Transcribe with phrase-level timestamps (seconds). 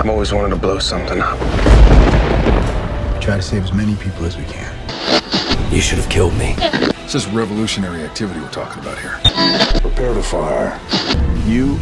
[0.00, 1.38] I've always wanted to blow something up.
[3.12, 4.72] We try to save as many people as we can.
[5.70, 6.54] You should have killed me.
[7.02, 9.20] This is revolutionary activity we're talking about here.
[9.82, 10.80] Prepare to fire.
[11.44, 11.78] You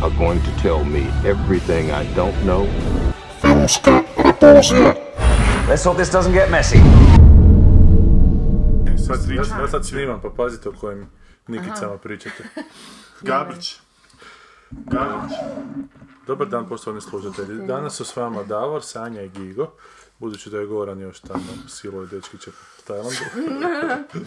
[0.00, 2.70] are going to tell me everything I don't know.
[5.68, 6.78] Let's hope this doesn't get messy.
[8.96, 11.06] Sad, ja sad snimam, pa pazite o kojim
[11.48, 12.44] nikicama pričate.
[13.22, 13.80] Gabrić.
[14.70, 15.32] Gabrić.
[16.26, 17.66] Dobar dan, poštovani slušatelji.
[17.66, 19.72] Danas su s vama Davor, Sanja i Gigo.
[20.18, 23.16] Budući da je Goran još tamo siluje dečkiće po Tajlandu.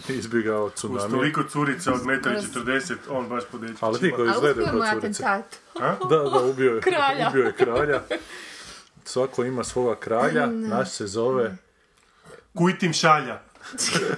[0.18, 1.10] Izbjegao Uz tsunami.
[1.10, 3.88] toliko curica od metara i 40, on baš po dečkićima.
[3.88, 5.22] Ali ti koji izgledaju kao curice.
[5.78, 7.28] Da, da, ubio je, Kralja.
[7.30, 8.02] ubio je kralja.
[9.04, 11.56] Svako ima svoga kralja, naš se zove...
[12.54, 13.40] Kujtim šalja.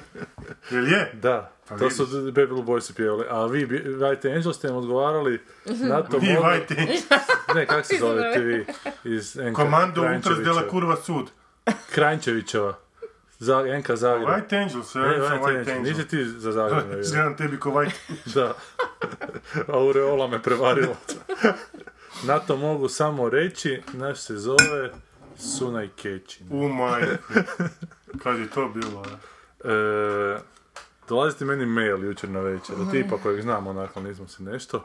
[0.71, 1.13] Jel je?
[1.15, 3.25] Da, to su Blue Boysi pjevali.
[3.31, 6.19] A vi, White Angel, ste im odgovarali na to...
[6.19, 6.75] Vi mogu- vajte.
[7.55, 8.67] Ne, kako se zovete vi
[9.05, 10.69] iz NK Komando Ultras de la?
[10.69, 11.27] Kurva Sud.
[11.95, 12.75] Kranjčevićeva.
[13.39, 14.29] Za, NK Zagreb.
[14.29, 15.77] White Angels, ja Ne, White White Angel.
[15.77, 15.83] Angel.
[15.83, 17.01] Nisi ti za Zagreb.
[17.01, 17.95] Izgledam tebi ko White.
[18.35, 18.55] Da.
[19.79, 20.95] Aureola me prevarila.
[22.25, 24.91] Na to mogu samo reći, naš se zove
[25.37, 26.47] Sunaj Kečin.
[26.51, 27.23] U majku.
[28.23, 29.19] Kad je to bilo, a?
[29.71, 30.39] E,
[31.09, 34.85] dolazi ti meni mail jučer na večer, od tipa kojeg znam onako, nismo se nešto,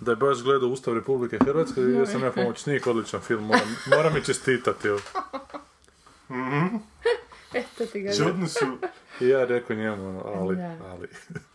[0.00, 3.76] da je baš gledao Ustav Republike Hrvatske i ja sam ja pomoćnik, odličan film, moram,
[3.86, 4.88] moram mi čestitati.
[4.88, 4.98] evo.
[7.54, 8.12] Eto ti ga.
[8.12, 8.64] Čudno su...
[9.20, 10.76] I ja rekao njemu, ono, ali, Da.
[10.90, 11.08] ali.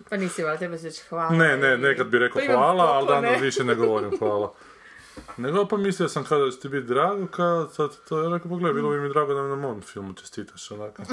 [0.09, 1.29] Pa nisi valjda tebe se reći hvala.
[1.29, 3.27] Ne, ne, nekad bi rekao Primam hvala, ali poklone.
[3.27, 4.53] danas više ne govorim hvala.
[5.37, 8.73] Nego pa mislio sam kada će ti biti drago, kad sad to je rekao, pogledaj,
[8.73, 11.03] bilo bi mi drago da mi na mom filmu čestitaš, onako.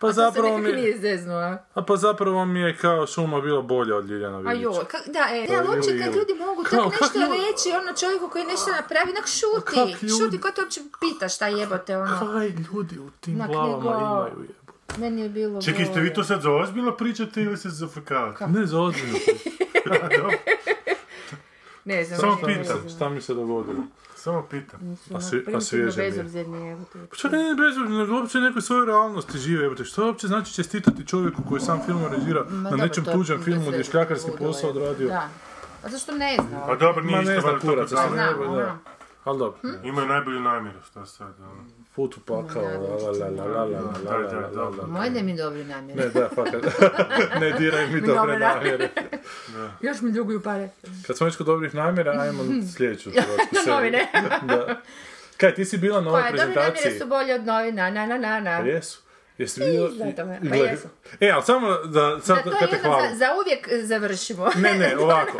[0.00, 1.58] Pa se zapravo mi, nije zeznuo, a?
[1.74, 4.62] a pa zapravo mi je kao šuma bila bolja od Ljiljana A Vidića.
[4.62, 7.68] joj, kak, da, e, je ali uopće kad ljudi mogu tako kak nešto ljudi- reći,
[7.76, 11.46] ono čovjeku koji nešto napravi, nak šuti, kak ljudi- šuti, ko te uopće pita šta
[11.48, 14.54] jebote, ono, Kaj ljudi u tim Na glavama imaju jebote.
[14.98, 18.46] meni je bilo Čekaj, ste vi to sad za ozbiljno pričate ili se zafrkavate?
[18.48, 19.18] Ne, za ozbiljno.
[21.84, 22.88] Ne znam, Samo pitam.
[22.88, 23.82] Šta mi se dogodilo?
[24.20, 24.80] Samo pitam.
[25.14, 26.10] A, svi, a Primitivno svježe mi je.
[26.10, 26.98] bezobzirni, jebote.
[27.10, 29.84] Pa Šta ne, bez nego uopće nekoj svojoj realnosti žive, jebote.
[29.84, 33.66] Što uopće znači čestitati čovjeku koji sam film režira Ma na nečem je tuđem filmu
[33.66, 34.76] gdje je šljakarski posao je.
[34.76, 35.08] odradio?
[35.08, 35.28] Da.
[35.84, 36.66] A zašto ne zna?
[36.66, 37.92] Pa dobro, Ma nije ne isto znam valjda to kurac.
[39.24, 41.64] Ali dobro, Imaju najbolju namjeru, šta sad, ono.
[41.94, 44.86] Put u pakao, la la la la la la la la la la la.
[44.86, 46.00] Moj ne mi dobri namjeri.
[46.00, 46.62] Ne, da, fakat.
[47.40, 48.88] ne diraj mi dobre dobre namjere.
[49.80, 50.68] Još mi duguju pare.
[51.06, 52.42] Kad smo već kod dobrih namjera, ajmo
[52.76, 53.74] sljedeću hrvatsku seriju.
[53.74, 54.08] Novine.
[54.42, 54.80] Da.
[55.36, 56.98] Kaj, ti si bila na ovoj Pa, dobre namjere prezentaciji?
[57.00, 58.58] su bolje od novina, na, na, na, na.
[58.58, 59.00] Pa jesu.
[59.40, 59.78] Jesi i-
[60.16, 60.88] pa.
[61.20, 63.10] E, ali samo da, sad Da to kad te jednom hvalim.
[63.10, 64.48] za, za uvijek završimo.
[64.56, 65.38] Ne, ne, ovako.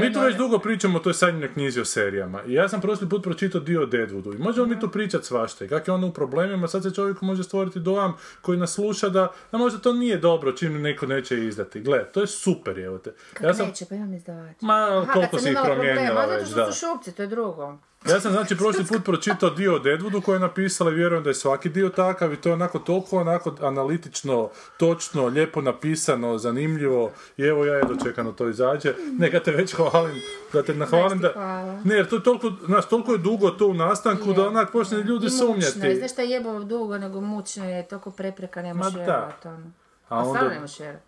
[0.00, 2.42] Mi tu već dugo pričamo o toj sadnjoj knjizi o serijama.
[2.42, 4.34] I ja sam prošli put pročitao dio o Deadwoodu.
[4.34, 5.64] I možemo mi tu pričati svašta.
[5.64, 9.08] I kak je ono u problemima, sad se čovjeku može stvoriti dojam koji nas sluša
[9.08, 11.80] da, da možda to nije dobro čim neko neće izdati.
[11.80, 13.12] Gle, to je super, evo te.
[13.32, 14.56] Kako neće, pa imam izdavač.
[14.60, 16.72] Ma, Aha, koliko si sam ih promijenila već, zato što da.
[16.72, 17.78] su šupci, to je drugo.
[18.08, 21.30] Ja sam znači prošli put pročitao dio o Deadwoodu koji je napisala i vjerujem da
[21.30, 27.10] je svaki dio takav i to je onako toliko onako analitično, točno, lijepo napisano, zanimljivo
[27.36, 28.94] i evo ja je dočekano to izađe.
[29.18, 30.16] Neka te već hvalim,
[30.52, 31.32] da te nahvalim da...
[31.32, 31.80] Hvala.
[31.84, 34.98] Ne, jer to je toliko, znaš, toliko je dugo to u nastanku da onak počne
[34.98, 35.96] ljudi I mučno je, sumnjati.
[35.98, 39.70] znaš šta je jebavo dugo, nego mučno je, toliko prepreka, ne možeš vjerovati, ono.
[40.08, 41.04] A A onda- stvarno ne možeš vjerovati.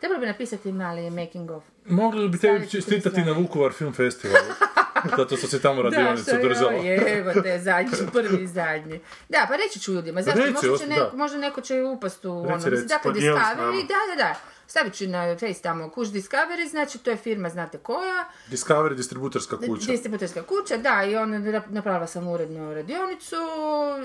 [0.00, 1.64] Trebalo bi napisati mali making of.
[1.86, 3.32] Mogli bi tebi tri čestitati na.
[3.32, 4.44] Vukovar film festivalu.
[5.16, 6.72] Zato što si tamo radionicu držala.
[6.72, 9.00] je, evo te, zadnji, prvi i zadnji.
[9.28, 10.40] Da, pa reći ću ljudima, zašto?
[10.40, 11.16] Reci, možda, će neko, da.
[11.16, 12.56] možda neko će upast u ono.
[12.56, 14.34] Dakle, s Discovery, da, da, da.
[14.66, 18.24] Stavit ću na face tamo kuš Discovery, znači to je firma, znate koja.
[18.50, 19.86] Discovery distributorska kuća.
[19.86, 21.30] Distributerska kuća, da, i on
[21.68, 23.36] napravila sam urednu radionicu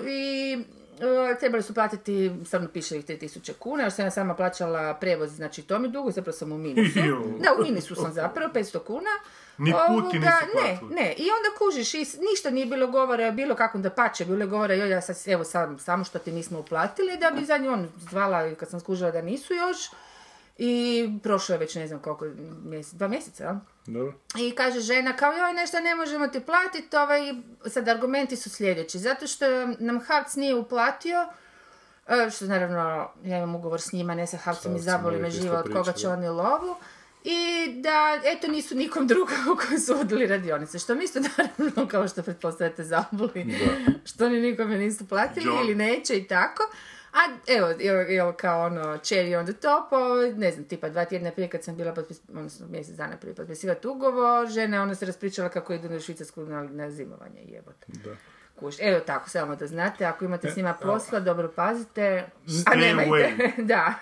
[0.07, 0.57] i
[1.39, 5.61] trebali su platiti, stvarno piše ih 3000 kuna, jer sam ja sama plaćala prevoz, znači
[5.61, 6.99] to mi dugo, zapravo sam u minusu.
[7.43, 9.09] Da, u minusu sam zapravo, 500 kuna.
[9.57, 11.97] Ni put ti Ovoga, nisi Ne, ne, i onda kužiš, i
[12.31, 15.43] ništa nije bilo govora, bilo kakvom da pače, bilo je govora, joj, ja sad, evo,
[15.43, 19.11] sam, samo što ti nismo uplatili, da bi za nju on zvala, kad sam skužila
[19.11, 19.89] da nisu još,
[20.61, 22.25] i prošlo je već ne znam koliko,
[22.63, 23.55] mjesec, dva mjeseca, jel?
[23.85, 24.13] Dobro.
[24.37, 27.33] I kaže žena kao joj nešto ne možemo ti platiti, ovaj,
[27.67, 28.99] sad argumenti su sljedeći.
[28.99, 29.45] Zato što
[29.79, 31.27] nam Havc nije uplatio,
[32.07, 35.59] e, što naravno ja imam ugovor s njima, ne sa Havcem i zaboli me živa
[35.59, 36.75] od koga će oni lovu.
[37.23, 40.79] I da, eto, nisu nikom drugom koji su vodili radionice.
[40.79, 43.59] Što mi isto naravno, kao što pretpostavljate, zaboli.
[44.05, 45.59] Što ni nikome nisu platili John.
[45.63, 46.63] ili neće i tako.
[47.13, 47.67] A evo,
[48.09, 49.91] jel kao ono cherry on the top,
[50.35, 53.87] ne znam, tipa dva tjedna prije kad sam bila, potpis, odnosno mjesec dana prije potpisivati
[53.87, 57.85] ugovor, žena ona se raspričala kako idu na Švicarsku na, na zimovanje, jebote.
[57.87, 58.15] Da.
[58.55, 58.75] Kuš.
[58.79, 63.51] Evo tako, samo da znate, ako imate s njima posla, dobro pazite, a Stay nemojte.
[63.73, 63.93] da.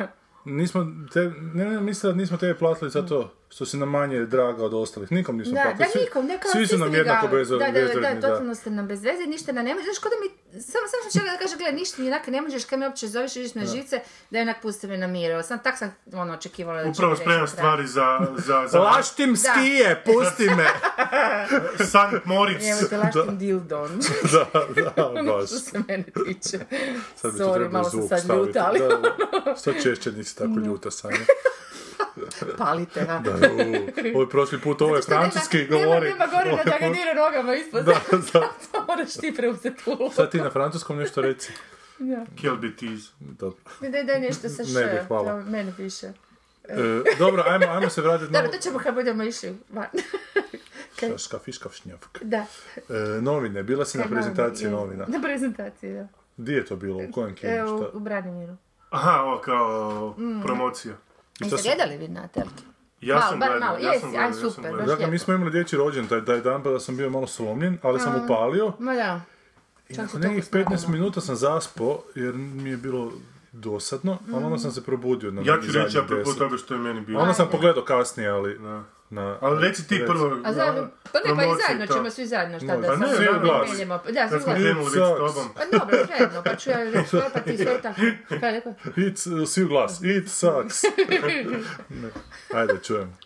[0.45, 4.25] Nismo, te, ne, ne, mislim da nismo tebe platili za to što si nam manje
[4.25, 5.11] draga od ostalih.
[5.11, 5.79] Nikom nismo Da, platili.
[5.85, 7.71] da Svi- nikom, ne kao Svi su ste nam mi jednako bez Da, da, da,
[7.71, 10.61] bezvredni, da, totalno ste nam bez veze, ništa nam ne može, znaš, kod da mi,
[10.61, 13.35] samo, sam čekala da kaže, gledaj, ništa mi onak ne možeš, kad me uopće zoveš,
[13.35, 13.99] ideš na žice,
[14.29, 15.33] da je onak pusti me na miru.
[15.33, 18.79] Evo, Sam tak sam, ono, očekivala da će Upravo mi spremam stvari za, za, za
[18.79, 20.67] Laštim skije, pusti me!
[21.91, 22.65] Sankt Moritz.
[22.67, 23.99] Evo te laštim dildon,
[24.33, 24.45] da,
[24.95, 25.45] da, baš.
[25.49, 26.59] što se mene tiče.
[27.15, 29.55] Sad bi Sorry, malo sam sad ljuta, ali Da, da.
[29.61, 31.17] Što češće nisi tako ljuta, Sanja.
[32.57, 33.19] palite, ha.
[33.19, 33.35] Da, u,
[34.09, 36.09] ovo je prošli put, ovo je nema- francuski nema- govori.
[36.09, 37.85] Nema gore Ovo da ga dira nogama ispod.
[37.85, 37.91] Da,
[38.33, 38.39] da.
[38.71, 40.11] To moraš ti preuzeti ulogu.
[40.11, 41.51] Sad ti na francuskom nešto reci.
[42.35, 43.09] Kill be tease.
[43.19, 43.57] Dobro.
[43.81, 45.31] Daj, daj nešto sa Ne bih, š, hvala.
[45.33, 46.07] to meni piše.
[46.63, 46.75] E,
[47.19, 48.39] dobro, ajmo, ajmo se vratiti na...
[48.39, 49.87] Dobro, to ćemo kad budemo išli van.
[51.17, 52.23] Škaf, škaf, šnjavk.
[52.23, 52.45] Da.
[52.89, 54.71] E, novine, bila si na E, prezentaciji je.
[54.71, 55.05] novina.
[55.07, 56.07] Na prezentaciji, da.
[56.37, 57.89] Di je to bilo, u kojem kinu, E, u, šta?
[57.93, 58.55] u Branimiru.
[58.89, 60.93] Aha, ovo kao promocija.
[61.39, 62.63] Jeste su- gledali vi na telki?
[63.01, 64.77] Ja Malo, sam bar malo, ja jesi, sam aj, gledao, ja sam super, gledao.
[64.77, 67.27] baš Dakle, mi smo imali dječji rođen taj, taj dan, pa da sam bio malo
[67.27, 68.73] slomljen, ali sam upalio.
[68.79, 69.21] Ma da.
[69.89, 70.97] I nakon nekih toliko 15 snagama.
[70.97, 73.11] minuta sam zaspao, jer mi je bilo
[73.51, 76.37] dosadno, ali onda sam se probudio na Ja ću reći apropo 10.
[76.37, 77.19] toga što je meni bilo.
[77.19, 78.59] Onda sam pogledao kasnije, ali...
[78.59, 78.83] Da.
[79.09, 80.37] Na, Ali reci ti prvo.
[80.43, 81.93] A zajedno, pa ne, pa i zajedno to.
[81.93, 83.69] ćemo svi zajedno, šta da Pa ne, sad svi glas.
[83.69, 83.99] mijenjamo.
[84.11, 84.39] Da, svi
[84.73, 84.91] glas.
[84.91, 85.49] s tobom.
[85.55, 88.01] Pa dobro, zajedno, pa ću ja reći svoje, pa ti svoje tako.
[88.39, 88.73] Kaj rekao?
[88.85, 90.83] It's, uh, svi u glas, it sucks.
[92.01, 92.09] ne.
[92.53, 93.17] Ajde, čujem.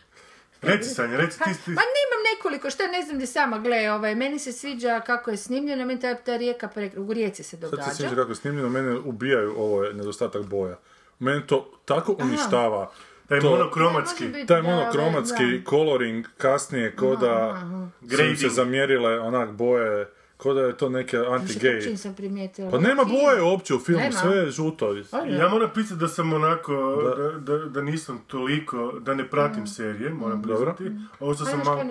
[0.62, 1.44] Reci Sanja, reci ti.
[1.54, 1.66] ti.
[1.66, 5.38] Pa nemam nekoliko, šta ne znam di sama, gle, ovaj, meni se sviđa kako je
[5.38, 7.92] snimljeno, meni ta, ta rijeka pre, u rijeci se Sad se događa.
[7.92, 10.78] sviđa kako je snimljeno, mene ubijaju ovo je nedostatak boja.
[11.20, 12.92] Meni to tako uništava.
[13.32, 14.26] Taj to- monokromatski.
[14.26, 15.70] Biti, Taj da, monokromatski da.
[15.70, 17.62] coloring kasnije ko da
[18.10, 21.96] su se zamjerile onak boje, ko da je to neke anti-gay.
[21.96, 22.72] sam primijetila.
[22.72, 24.14] Pa nema boje uopće u filmu, Nema.
[24.14, 24.96] sve je žuto.
[25.30, 26.74] Ja moram pisati da sam onako,
[27.18, 30.74] da, da, da nisam toliko, da ne pratim serije, moram Dobro.
[30.74, 31.06] priznati.
[31.20, 31.84] Ovo što Ajde, sam što malo...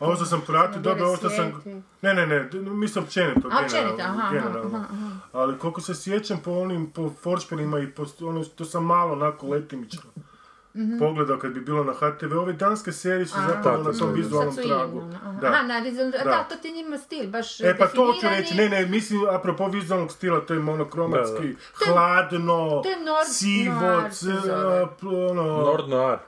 [0.00, 1.62] Ovo što sam pratio, dobro, ovo što sam...
[2.02, 4.84] Ne, ne, ne, mislim općenito, A, općenito, aha, aha.
[5.32, 9.46] Ali koliko se sjećam po onim, po foršpenima i po, ono, to sam malo onako
[9.48, 10.02] letimično
[10.78, 10.98] Mhm.
[10.98, 12.34] pogledao kad bi bilo na HTV.
[12.34, 15.02] Ove danske serije su zapravo na tom vizualnom tragu.
[15.14, 15.32] aha.
[15.32, 15.46] Da.
[15.48, 16.24] Aha, na vizualnom da.
[16.26, 16.44] Da.
[16.44, 18.36] to ti njima stil, baš E pa to definirani.
[18.36, 24.08] reći, ne ne, mislim apropo vizualnog stila, to je monokromatski, hladno, to je nord- sivo,
[24.10, 24.52] c-
[25.02, 25.42] ono...
[25.42, 26.18] Nord Noir.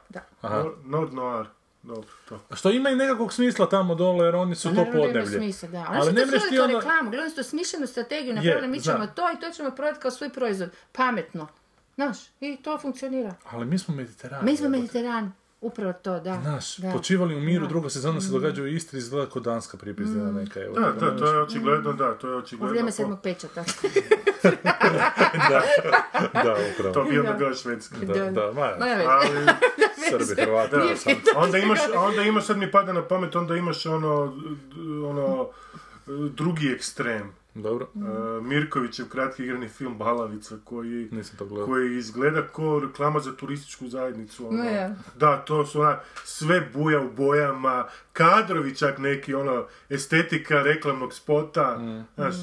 [0.40, 0.64] Aha.
[0.84, 1.46] Nord, noir.
[1.82, 2.40] Dobro, to.
[2.50, 5.06] A Što ima i nekakvog smisla tamo dole, jer oni su to Naravno da ima
[5.06, 5.30] podneblje.
[5.32, 5.78] smisla, da.
[5.80, 6.76] Oni Ali su ne to ti onda...
[6.76, 10.10] reklamu, gledali su to smišljenu strategiju, napravili mi ćemo to i to ćemo prodati kao
[10.10, 10.70] svoj proizvod.
[10.92, 11.46] Pametno.
[12.00, 13.34] Znaš, i to funkcionira.
[13.44, 14.44] Ali mi smo mediterani.
[14.44, 14.68] Mi smo.
[14.68, 15.32] Mediteran.
[15.60, 16.38] Upravo to, da.
[16.42, 16.92] Znaš, da.
[16.92, 20.60] počivali u miru, druga sezona se događa u Istri, izgleda kao danska pripizdina neka.
[20.60, 22.68] Evo, Da, da, to je očigledno, da, to je U očigledno.
[22.70, 23.64] vrijeme po- sedmog pečata.
[25.50, 25.62] da,
[26.44, 26.94] da, upravo.
[26.94, 27.96] To bi onda bila švedska.
[27.98, 28.86] Da, da, ma, Ma.
[29.08, 29.46] Ali,
[30.10, 31.12] Srbi, Hrvati, da, sam.
[31.36, 34.36] onda imaš, onda imaš, sad mi pada na pamet, onda imaš ono,
[35.06, 35.48] ono,
[36.28, 37.32] drugi ekstrem.
[37.54, 38.02] Dobro, Uh,
[38.42, 41.66] Mirkovićev kratki igrani film Balavica koji, nisam to gledao.
[41.66, 44.48] koji izgleda kao reklama za turističku zajednicu.
[44.48, 44.58] Ono.
[44.58, 44.94] No, ja.
[45.16, 51.78] Da, to su ona, sve buja u bojama, kadrovi čak neki, ono, estetika reklamnog spota.
[51.78, 52.06] Mm.
[52.14, 52.34] Znaš,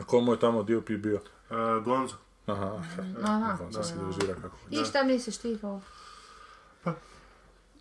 [0.00, 1.20] A komu je tamo DOP bio?
[1.50, 2.14] uh, Gonzo.
[2.46, 3.02] Aha, Aha.
[3.24, 4.56] aha, sad se režira kako.
[4.70, 5.80] I šta misliš ti kao?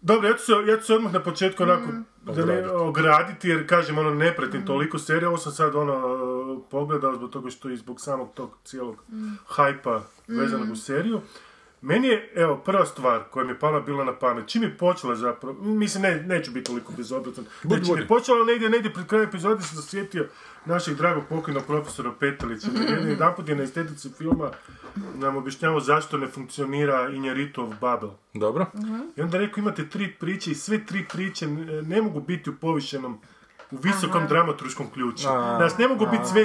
[0.03, 1.87] Dobro, ja ću, se, ja ću se odmah na početku onako
[2.23, 3.49] da ne, Ograditi.
[3.49, 7.69] jer kažem, ono, ne pratim toliko serija, ovo sam sad ono, pogledao zbog toga što
[7.69, 9.03] i zbog samog tog cijelog
[9.47, 11.21] hajpa vezanog u seriju.
[11.83, 15.15] Meni je, evo, prva stvar koja mi je pala bila na pamet, čim je počela
[15.15, 19.07] zapravo, mislim, ne, neću biti toliko bezobrazan, Budi, znači, čim je počela negdje, negdje pred
[19.07, 20.27] krajem epizode sam se sjetio
[20.65, 24.51] našeg dragog pokojnog profesora Petelića, jedan jedanput je na estetici filma
[25.15, 28.09] nam objašnjavao zašto ne funkcionira Injaritov Babel.
[28.33, 28.65] Dobro,
[29.15, 31.47] I onda rekao imate tri priče i sve tri priče
[31.87, 33.19] ne mogu biti u povišenom
[33.73, 35.23] u visokom dramaturškom ključu.
[35.57, 36.41] Znaš, ne mogu biti sve...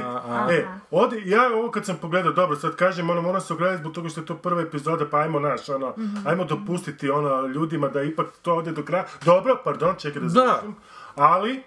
[0.51, 3.93] E, ovdje, ja ovo kad sam pogledao, dobro, sad kažem, ono, moram se ogledati zbog
[3.93, 5.95] toga što je to prva epizoda, pa ajmo, naš, ono,
[6.25, 9.05] ajmo dopustiti, ono, ljudima da ipak to ode do kraja.
[9.25, 10.75] Dobro, pardon, čekaj da završim.
[11.17, 11.63] Ali,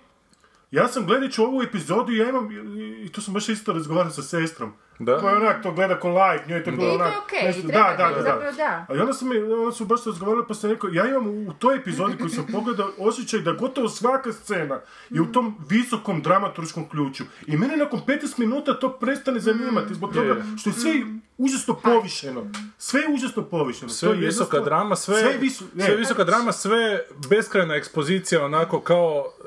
[0.72, 2.56] ja sam gledajući ovu epizodu, ja imam, i-
[2.98, 5.17] i to sam baš isto razgovarao sa sestrom, Da.
[5.17, 7.39] koja onak to gleda ko live, njoj je to bilo I to je onak, okej,
[7.43, 8.86] nešto- i treba da, da, da, zapravo da.
[8.89, 11.53] A i onda, sam, mi- onda su baš razgovarali pa sam rekao, ja imam u
[11.53, 14.79] toj epizodi koju sam pogledao osjećaj da gotovo svaka scena
[15.10, 17.24] je u tom visokom dramaturškom ključu.
[17.48, 20.93] I mene nakon 15 minuta to prestane zanimati zbog toga što je sve
[21.38, 22.46] užasno povišeno.
[22.77, 23.89] Sve je užasno povišeno.
[23.89, 28.81] Sve To je visoka drama, sve, sve, visu, sve visoka drama, sve beskrajna ekspozicija, onako
[28.81, 29.40] kao e,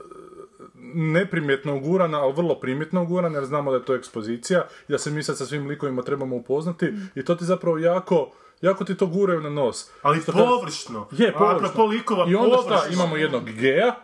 [0.95, 4.59] neprimjetno ugurana, ali vrlo primjetno ugurana, jer znamo da je to ekspozicija
[4.89, 8.31] i da se mi sad sa svim likovima trebamo upoznati i to ti zapravo jako,
[8.61, 9.91] jako ti to guraju na nos.
[10.03, 11.09] Ali Što kad- površno.
[11.13, 11.57] Je, površno.
[11.59, 13.95] Apropo likova, I onda šta, imamo jednog geja,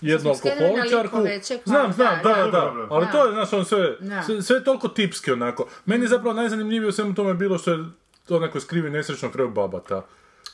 [0.00, 1.16] jednu alkoholičarku.
[1.38, 2.86] ček Znam, znam, da, da, da.
[2.90, 3.12] Ali Da.
[3.12, 4.22] to je, znaš, on sve, Da.
[4.22, 5.66] sve, sve je toliko tipski onako.
[5.86, 7.84] Meni je zapravo najzanimljivije u svemu tome bilo što je
[8.24, 10.06] to neko skrivi nesrećno kraju babata.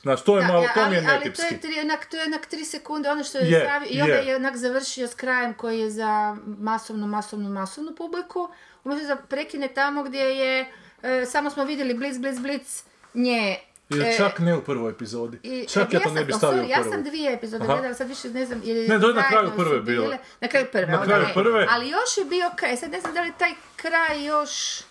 [0.07, 1.53] Znaš, to je Da, malo, ja, to mi je ali, ali to netipski.
[1.53, 4.13] je, tri, onak, to je onak tri sekunde, ono što je, Je, stavio, i onda
[4.15, 4.25] je.
[4.25, 6.11] je onak završio s krajem koji je za
[6.49, 8.49] masovnu, masovnu, masovnu publiku,
[8.83, 10.65] umjesto da prekine tamo gdje je,
[11.03, 12.83] e, samo smo vidjeli blic, blic, blic,
[13.13, 13.57] nje.
[13.91, 15.39] E, čak ne u prvoj epizodi.
[15.43, 17.73] i- čak ja to ne bi stavio u Ja sam dvije epizode Aha.
[17.73, 18.61] gledala, sad više ne znam.
[18.63, 20.13] Jer Ne, to je na kraju prve bilo.
[20.41, 20.87] Na kraju prve.
[20.87, 21.67] Na kraju prve.
[21.69, 24.81] Ali još je bio kraj, sad ne znam da li taj kraj još...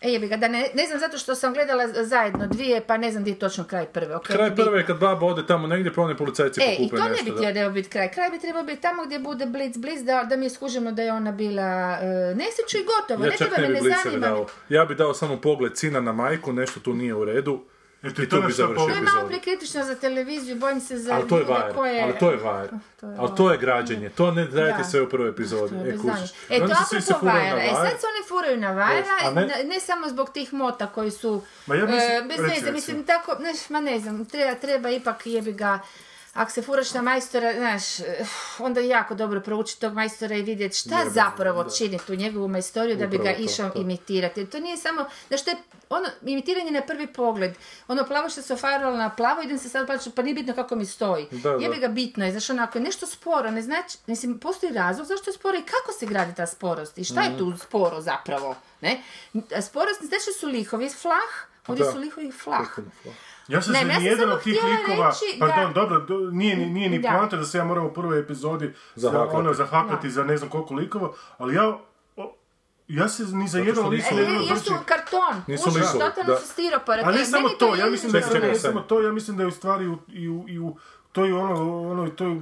[0.00, 3.22] E ga, da ne, ne znam zato što sam gledala zajedno dvije, pa ne znam
[3.22, 4.16] gdje je točno kraj prve.
[4.16, 4.64] ok, Kraj bitno.
[4.64, 7.10] prve je kad baba ode tamo negdje, pa one policajci E, i pokupe to ne
[7.10, 7.24] nešto.
[7.24, 7.52] bi da.
[7.52, 8.10] trebao biti kraj.
[8.10, 11.12] Kraj bi trebao biti tamo gdje bude blic, blic, da, da mi skužimo da je
[11.12, 13.24] ona bila e, nesreću i gotovo.
[13.24, 14.46] Ja ne čak ne bi ne zanima dao.
[14.68, 17.60] Ja bi dao samo pogled sina na majku, nešto tu nije u redu.
[18.08, 21.28] Eto, I to bi završio To je malo prekritično za televiziju, bojim se za Ali
[21.28, 22.02] to je ljude vajer, koje...
[22.02, 22.70] ali to je vajer.
[23.02, 24.84] Je Ali to je građenje, to ne dajete Da.
[24.84, 25.74] sve u prvoj epizodi.
[25.76, 26.30] Je E, kužiš.
[26.48, 27.62] E, to apropo vajera.
[27.62, 31.10] E, sad se oni furaju na vajera, ne- ne, ne samo zbog tih mota koji
[31.10, 34.90] su Ma ja mislim- e, bez veze, mislim, tako, ne, ma ne znam, treba, treba
[34.90, 35.78] ipak jebi ga,
[36.38, 38.26] ako se furaš na majstora, znaš, eh,
[38.58, 42.96] onda je jako dobro proučiti tog majstora i vidjeti šta zapravo čini tu njegovu majstoriju
[42.96, 43.80] da bi ga to, išao to.
[43.80, 44.40] imitirati.
[44.40, 45.56] Jer to nije samo, znaš, to je
[45.90, 47.52] ono, imitiranje na prvi pogled.
[47.88, 50.76] Ono plavo što se ofaralo na plavo, idem se sad plaćati, pa nije bitno kako
[50.76, 51.26] mi stoji.
[51.32, 51.56] Da, da.
[51.56, 55.06] Jebi ga bitno je, znaš, ono, ako je nešto sporo, ne znači, mislim, postoji razlog
[55.06, 57.32] zašto je sporo i kako se gradi ta sporost i šta Mhm.
[57.32, 59.02] je tu sporo zapravo, ne?
[59.62, 61.32] Sporost, znači su lihovi flah,
[61.66, 62.68] ovdje su lihovi flah.
[63.48, 66.56] Ja sam Ne, se ja nijedan od tih likova, reći pardon, da- dobro, do- nije,
[66.56, 67.08] ni- nije ni Da.
[67.10, 69.36] poanta da se ja moram u prvoj epizodi za, Zahakati.
[69.36, 71.78] ono, zahakati za ne znam koliko likova, ali ja,
[72.88, 74.84] ja se ni za jedan što lik ne E, mogu jer su vrći.
[74.86, 76.36] karton, Nisu kužiš, likovi, totalno da.
[76.36, 77.02] su stiropora.
[77.04, 78.20] A ne E, samo to, ja mislim da
[78.54, 80.76] samo to, ja mislim da je u stvari u, i u, i u
[81.12, 82.40] toj ono, ono, toj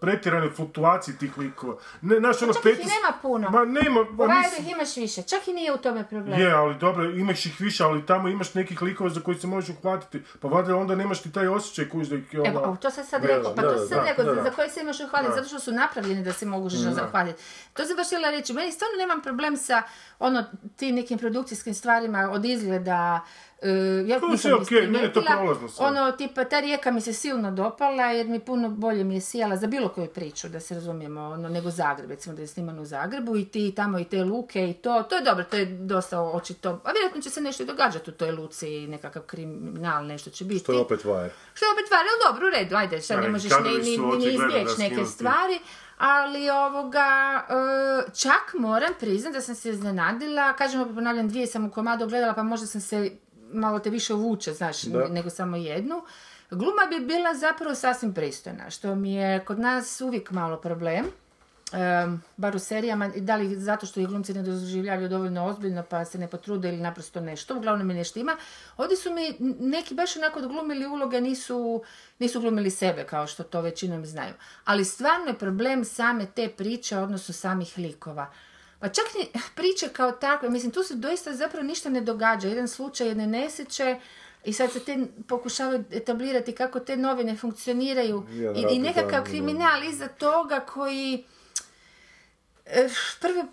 [0.00, 1.76] pretjeranoj fluktuaciji tih likova.
[2.02, 3.50] Ne, znaš, ono, Čak ih nema puno.
[3.50, 6.40] Ma nema, U ma mislim, ih imaš više, čak i nije u tome problem.
[6.40, 9.76] je, ali dobro, imaš ih više, ali tamo imaš nekih likova za koji se možeš
[9.76, 10.22] uhvatiti.
[10.40, 12.76] Pa valjda onda nemaš ti taj osjećaj kuš da ih je Evo, ono...
[12.76, 15.48] to sam sad rekao, pa da, to sam rekao, za, koje se imaš uhvatiti, zato
[15.48, 17.42] što su napravljeni da se mogu zahvatiti.
[17.72, 19.82] To sam baš htjela reći, meni stvarno nemam problem sa
[20.18, 20.44] ono,
[20.76, 23.20] tim nekim produkcijskim stvarima od izgleda,
[23.62, 25.86] e, ja To je nisam okej, to prolazno sve.
[25.86, 29.56] Ono, tipa, ta rijeka mi se silno dopala jer mi puno bolje mi je sijala
[29.56, 32.84] za bilo koju priču, da se razumijemo, ono, nego Zagreb, recimo da je sniman u
[32.84, 36.20] Zagrebu i ti tamo i te luke i to, to je dobro, to je dosta
[36.20, 40.30] očito, a vjerojatno će se nešto i događati u toj luci i nekakav kriminal, nešto
[40.30, 40.64] će biti.
[40.64, 41.30] To je opet vajer.
[41.54, 43.98] Što je opet stvar, ali dobro, u redu, ajde, sad ne možeš ni, kadrovi ni,
[44.24, 45.58] da izbjeći neke stvari,
[45.98, 51.64] ali ovoga, e, čak moram priznat da sam se iznenadila, kažem, opet ponavljam, dvije sam
[51.64, 53.10] u komadu gledala, pa možda sam se
[53.52, 55.08] malo te više uvuče, znaš, Da.
[55.08, 56.02] nego samo jednu.
[56.50, 61.06] Gluma bi bila zapravo sasvim pristojna, što mi je kod nas uvijek malo problem.
[61.72, 65.82] Em, bar u serijama, i da li zato što ih glumci ne doživljavaju dovoljno ozbiljno
[65.82, 68.36] pa se ne potrude ili naprosto nešto, uglavnom mi ne štima.
[68.76, 71.82] Ovdje su mi neki baš onako glumili uloge, nisu,
[72.18, 74.34] nisu glumili sebe kao što to većinom znaju.
[74.64, 78.30] Ali stvarno je problem same te priče, odnosno samih likova.
[78.80, 82.48] Pa čak ni priče kao takve, mislim tu se doista zapravo ništa ne događa.
[82.48, 83.96] Jedan slučaj jedne nesreće
[84.44, 88.26] i sad se te pokušavaju etablirati kako te novine funkcioniraju.
[88.30, 91.24] Jedan i, i nekakav da, kriminal iza toga koji
[92.66, 92.88] E,
[93.20, 93.44] prvo,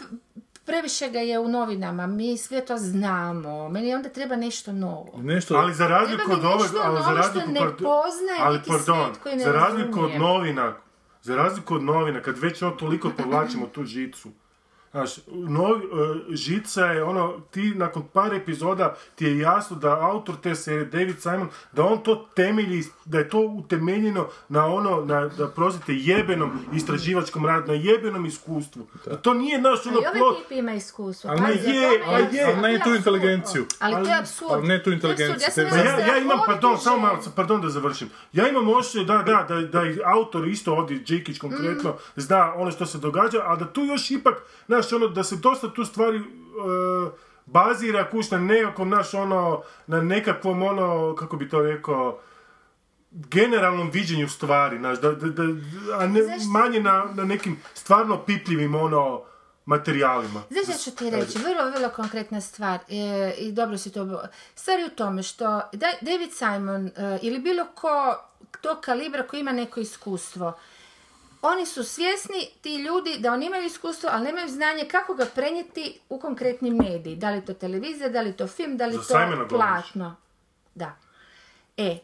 [0.65, 5.13] previše ga je u novinama, mi sve to znamo, meni onda treba nešto novo.
[5.17, 5.55] Nešto...
[5.55, 9.43] Ali za razliku od ove, ali za razliku ne poznaje ali pardon, svijet koji ne
[9.43, 10.75] za razliku od novina,
[11.21, 14.29] za razliku od novina, kad već ovo toliko povlačimo tu žicu,
[14.93, 20.35] Znaš, novi, e, žica je ono, ti nakon par epizoda ti je jasno da autor
[20.43, 25.27] te serije, David Simon, da on to temelji, da je to utemeljeno na ono, na,
[25.27, 28.87] da prostite, jebenom istraživačkom radu, na jebenom iskustvu.
[29.05, 29.17] Da.
[29.17, 30.37] To nije naš ono Ali ovaj plot.
[30.39, 31.29] tip ima iskustvo.
[31.29, 33.65] Ali Pazi, je, ali je, ali ne tu inteligenciju.
[33.79, 34.51] Ali to je Ali- apsurd.
[34.51, 35.35] ali ne tu inteligenciju.
[35.57, 38.09] Ja Pa ja, da ja imam, pardon, samo malo, pardon da završim.
[38.33, 41.95] Ja imam osjećaj da, da, da, da autor isto ovdje, Džikić konkretno, Mm.
[42.15, 45.69] zna ono što se događa, a da tu još ipak, znaš, ono, da se dosta
[45.69, 46.21] tu stvari e,
[47.45, 52.19] bazira, kuš, na nekakvom, znaš, ono, na nekakvom, ono, kako bi to rekao,
[53.13, 55.43] generalnom viđenju stvari, znaš, da, da, da,
[55.99, 56.49] a ne, Zašto?
[56.49, 59.21] manje na, na nekim stvarno pipljivim, ono,
[59.65, 60.43] materijalima.
[60.49, 61.37] Znaš što ću ti reći?
[61.37, 62.79] Vrlo, vrlo konkretna stvar.
[62.89, 64.23] E, I dobro si to...
[64.55, 68.17] Stvar je u tome što Da- David Simon e, ili bilo ko
[68.61, 70.53] tog kalibra koji ima neko iskustvo,
[71.41, 75.99] oni su svjesni, ti ljudi, da oni imaju iskustvo, ali nemaju znanje kako ga prenijeti
[76.09, 77.15] u konkretni mediji.
[77.15, 80.15] Da li to televizija, da li to film, da li Za to platno.
[80.75, 80.95] Da.
[81.77, 81.97] E,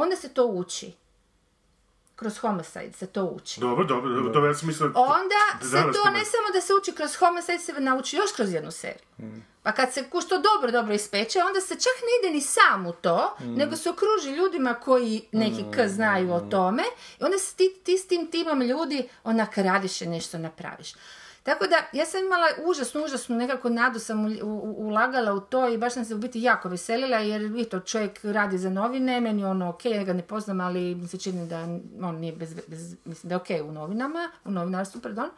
[0.00, 0.92] onda se to uči.
[2.16, 3.60] Kroz homicide se to uči.
[3.60, 4.92] Dobro, dobro, dobro, dobro, ja sam mislio...
[4.94, 8.32] Onda da se to to ne samo da se uči kroz homicide, se nauči još
[8.32, 9.06] kroz jednu seriju.
[9.62, 12.86] Pa kad se kuš to dobro, dobro ispeče, onda se čak ne ide ni sam
[12.86, 16.82] u to, nego se okruži ljudima koji neki k znaju o tome
[17.20, 20.94] i onda se ti, ti s tim timom ljudi onak radiš i nešto napraviš.
[21.46, 24.38] Tako da, ja sam imala užasnu, užasnu nekako nadu sam
[24.76, 28.58] ulagala u to i baš sam se u biti jako veselila jer to čovjek radi
[28.58, 31.58] za novine, meni ono ok, ja ga ne poznam, ali mi se čini da
[32.02, 32.56] on nije bez,
[33.04, 35.30] mislim da je ok u novinama, u novinarstvu, pardon.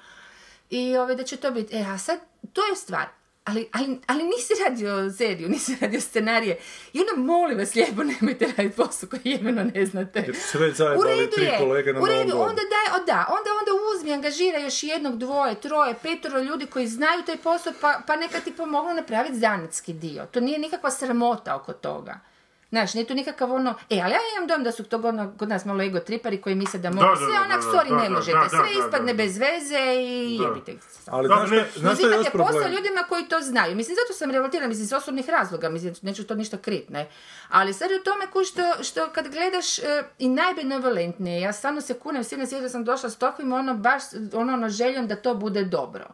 [0.71, 2.19] I ove, da će to biti, e, a sad,
[2.53, 3.18] to je stvar.
[3.49, 6.59] Ali, ali, ali nisi radio seriju, nisi radio scenarije.
[6.93, 10.25] I onda molim vas lijepo, nemojte raditi posao koji jemeno ne znate.
[10.27, 13.05] Jer su već U zajebali redu tri je, kolege na u redu, onda daj, o,
[13.05, 17.73] da, onda, onda uzmi, angažira još jednog, dvoje, troje, petoro ljudi koji znaju taj posao,
[17.81, 20.27] pa, pa neka ti pomognu napraviti zanatski dio.
[20.27, 22.21] To nije nikakva sramota oko toga.
[22.71, 25.49] Znaš, nije tu nikakav ono, e, ali ja imam dom da su to ono, kod
[25.49, 28.39] nas malo ego tripari koji misle da mogu Da, da, sve, onak, sorry, ne možete,
[28.39, 31.11] da, sve ispadne bez veze i jebite se.
[31.11, 32.73] Ali Da, znaš ne, šta, znaš šta je još Uzimate posao problem?
[32.73, 33.77] ljudima koji to znaju.
[33.77, 37.09] Mislim, zato sam revoltirana, mislim, iz osobnih razloga, mislim, neću to ništa krit, ne.
[37.49, 39.83] Ali sad je u tome ko što, što kad gledaš e,
[40.19, 44.03] i najbenevolentnije, ja stvarno se kunem, svi na svijetu sam došla s takvim ono baš,
[44.33, 46.05] ono, ono željom da to bude dobro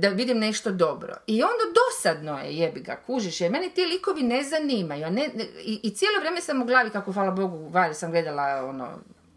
[0.00, 1.14] da vidim nešto dobro.
[1.26, 5.06] I onda dosadno je, jebi ga, kužiš, jer mene ti likovi ne zanimaju.
[5.06, 8.10] a Ne, ne- i, I cijelo vrijeme sam u glavi, kako hvala Bogu, vare sam
[8.10, 8.88] gledala ono,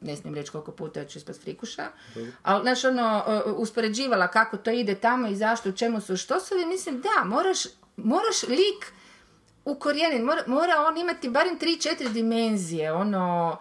[0.01, 1.83] ne smijem reći koliko puta ću ispast frikuša,
[2.43, 3.23] ali znaš ono,
[3.57, 7.59] uspoređivala kako to ide tamo i zašto, u čemu su štosovi, mislim da, moraš,
[7.97, 8.91] moraš lik
[9.65, 13.57] ukorijeniti, mora, mora on imati barem 3-4 dimenzije, ono,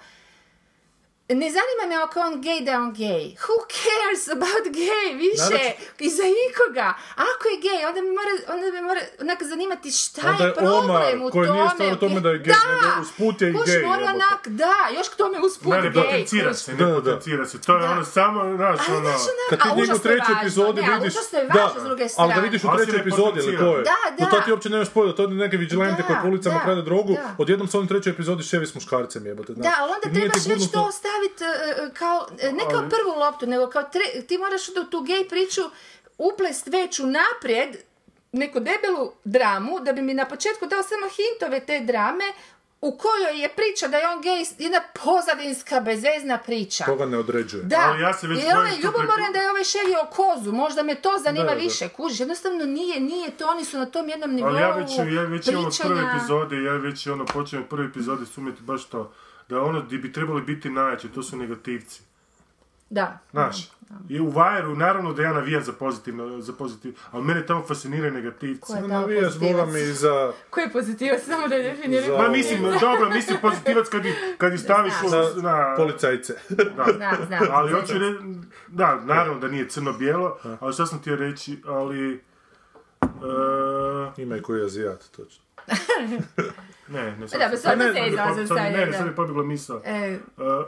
[1.30, 3.22] ne zanima me ako je on gay da je on gay.
[3.36, 5.06] Who cares about gay?
[5.16, 5.62] Više.
[5.98, 6.88] I za ikoga.
[7.28, 10.54] Ako je gay, onda me mora, onda me mora onak zanimati šta Onda je je
[10.54, 11.58] problem Omar, u koji tome.
[11.58, 14.48] nije stvar u tome da je gay, nego usput je i Kuš, gay, mora onak,
[14.48, 15.94] da, još k tome usput Ne, ne gay.
[15.94, 16.96] potencira se, Da, ne da.
[16.96, 17.60] potencira se.
[17.60, 17.90] To je Da.
[17.90, 19.12] ono samo, znaš, Ali ono...
[19.50, 21.14] Kad ti a njegu u je trećoj važno, epizodi ne, a vidiš...
[21.32, 22.34] je Da, važno s druge ali strane.
[22.34, 23.82] ga vidiš u Ali trećoj ne epizodi, ili ko je?
[23.82, 24.30] Da, da.
[24.30, 26.82] to ti uopće nemaš pojma, to je neki vigilante Da, koji po ulicama da, krade
[26.82, 27.34] drogu, da.
[27.38, 29.52] odjednom se on u trećoj epizodi ševi s muškarcem jebote.
[29.56, 31.44] Da, ali onda I nije trebaš već to staviti
[31.94, 35.60] kao, e, ne kao prvu loptu, nego kao tre- ti moraš u tu gej priču
[36.18, 37.76] uplest već unaprijed
[38.32, 42.24] neku debelu dramu, da bi mi na početku dao samo hintove te drame,
[42.80, 46.84] u kojoj je priča da je on gej, jedna pozadinska, bezvezna priča.
[46.84, 47.62] Toga ne određuje.
[47.62, 50.52] Da, Ali ja se već i bojim ovaj tu ljubomoran da je ovaj ševio kozu,
[50.52, 51.60] možda me to zanima Da, da.
[51.60, 54.90] više, kužiš, jednostavno nije, nije to, oni su na tom jednom nivou Ali ja već,
[55.08, 56.16] ja već imam od prve pričanja.
[56.16, 59.12] epizode, ja već ono, počinjem od prve epizode sumnjati baš to,
[59.52, 62.02] da ono gdje bi trebali biti najjači, to su negativci.
[62.90, 63.18] Da.
[63.30, 63.70] Znaš,
[64.08, 68.12] i u Vajeru, naravno da ja navijam za pozitivno, za pozitiv, ali mene tamo fasciniraju
[68.12, 68.60] negativci.
[68.62, 69.56] Ko je tamo Navijaš pozitivac?
[69.56, 70.32] boga mi i za...
[70.50, 72.04] Ko je pozitivac, samo da definiram.
[72.06, 74.92] Za- Ma mislim, dobro, mislim pozitivac kad ih, kad ih staviš
[75.36, 75.74] u, na...
[75.76, 76.34] policajce.
[76.76, 76.84] Da.
[76.96, 77.40] Znam, znam.
[77.50, 78.18] Ali hoću reći,
[78.68, 82.22] da, naravno da nije crno-bijelo, ali što sam htio reći, ali...
[83.02, 85.42] e, Ima i koji je azijat, točno.
[86.88, 89.42] Ne, ne, sad, Da, pa sad ne, ne, zezala sad- sam ne, sad je pobjegla
[89.44, 89.80] misao.
[89.84, 90.18] E, E,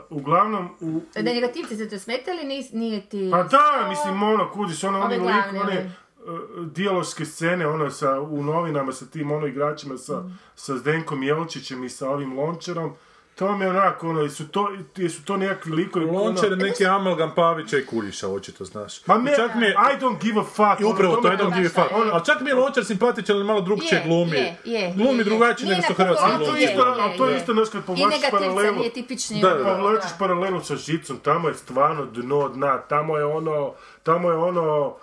[0.09, 3.29] uglavnom, u, da negativci se to smetali, nis, nije ti...
[3.31, 3.57] Pa da,
[3.89, 9.05] mislim, ono, kudiš, ono, oni lik, one uh, dijaloške scene, ono, sa, u novinama sa
[9.05, 10.23] tim, ono, igračima, sa,
[10.55, 12.93] sa Zdenkom Jelčićem i sa ovim Lončarom,
[13.35, 16.85] to mi je onako, ono, jesu to, jesu to nekakvi likovi, Lončar je ono, neki
[16.85, 19.05] amalgam Pavića i Kuljiša, očito, znaš.
[19.05, 20.79] Ma I me, čak mi je, I don't give a fuck.
[20.79, 21.91] i upravo ono, to, me I don't give a fuck.
[21.93, 24.37] Ono- Ali čak mi je Lončar simpatičan, ali malo drugčije Je, glumi.
[24.37, 25.75] je, je, glumi je, drugačije je.
[25.75, 26.59] nego na hrvatski Ali to glumi.
[26.59, 29.41] je isto, Je, ali to je isto, znaš, kad I povlačiš negativca paralelu, nije tipični.
[29.41, 29.75] Da, ono, da.
[29.75, 34.95] povlačiš paralelu sa žicom, tamo je stvarno dno dna, tamo je ono, tamo je ono,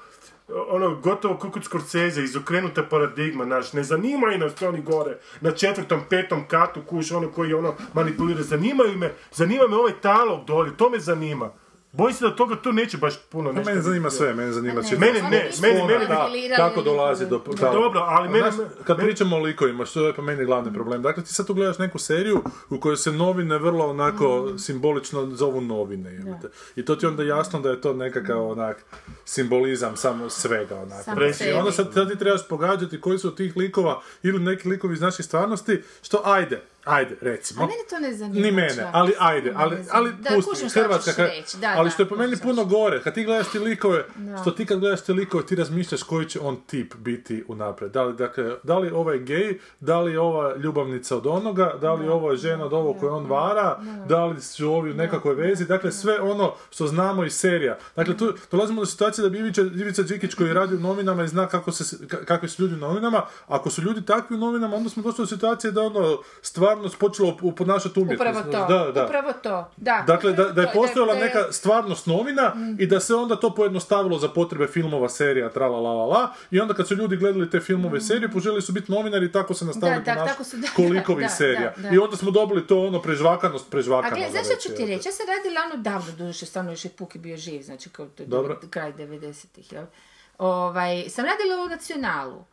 [0.48, 6.44] ono, gotovo kukut Scorsese, izokrenuta paradigma, naš, ne zanimaju nas oni gore, na četvrtom, petom
[6.48, 10.98] katu, kuš, ono koji ono manipulira, zanimaju me, zanima me ovaj talog dolje, to me
[10.98, 11.50] zanima.
[11.92, 13.70] Bojim se da toga tu neće baš puno Pa nešto.
[13.70, 17.40] mene zanima sve, mene zanima ne, čitav- Mene ne, meni- manipulirali kako dolazi do...
[17.62, 21.02] Dobro, ali mene- Znaš, kad mene- pričamo o likovima, što je po meni glavni problem?
[21.02, 24.58] Dakle, ti sad tu gledaš neku seriju u kojoj se novine vrlo onako Mm.
[24.58, 26.38] simbolično zovu novine.
[26.76, 28.84] I to ti je onda jasno da je to nekakav onak
[29.26, 31.04] simbolizam samo svega onak.
[31.04, 34.68] Samo I onda sad, sad ti trebaš pogađati koji su od tih likova ili neki
[34.68, 37.62] likovi iz naše stvarnosti, što ajde, ajde, recimo.
[37.62, 40.80] A mene to ne zanima Ni mene, ali ajde, ali, ali Da, pusti, kužim što
[40.80, 43.24] Hrvatska, ka- reći, da, ali da, što je po meni puno što gore, kad ti
[43.24, 44.38] gledaš ti likove, Da.
[44.38, 47.92] što ti kad gledaš te likove, ti razmišljaš koji će on tip biti unaprijed.
[47.92, 52.08] Da li, dakle, da li ovaj gej, da li ova ljubavnica od onoga, da li
[52.08, 55.64] ovo je žena od ovog koju on vara, da li su ovi u nekakvoj vezi,
[55.66, 57.78] dakle sve ono što znamo iz serija.
[57.96, 61.28] Dakle, tu dolazimo do situacije da bi Ivica, Ivica Đikić koji radi u novinama i
[61.28, 64.76] zna kako se, ka- kakvi su ljudi u novinama, ako su ljudi takvi u novinama,
[64.76, 66.18] onda smo došli do situacije da ono
[66.74, 68.20] stvarnost počelo ponašati umjetnost.
[68.30, 69.04] Upravo to, Da, da.
[69.04, 70.04] upravo to, da.
[70.06, 74.18] Dakle, da, da je To, postojala neka stvarnost novina i da se onda to pojednostavilo
[74.18, 77.50] za potrebe filmova, serija, tra la la la la i onda kad su ljudi gledali
[77.50, 80.44] te filmove i serije, poželjeli su biti novinari i tako se nastavili Da, ponašati tako
[80.44, 81.72] su- da, kolikovi da, serija.
[81.76, 81.88] da, da.
[81.90, 84.16] I onda smo dobili to ono prežvakanost A prežvakano.
[84.16, 85.08] gle, za znaš što reći, ću ti reći?
[85.08, 88.22] Ja sam radila ono davno, duše, stvarno još je Puki bio živ, znači kao to
[88.70, 89.84] kraj 90-ih, jel?
[90.38, 92.44] Ovaj, sam radila u Nacionalu.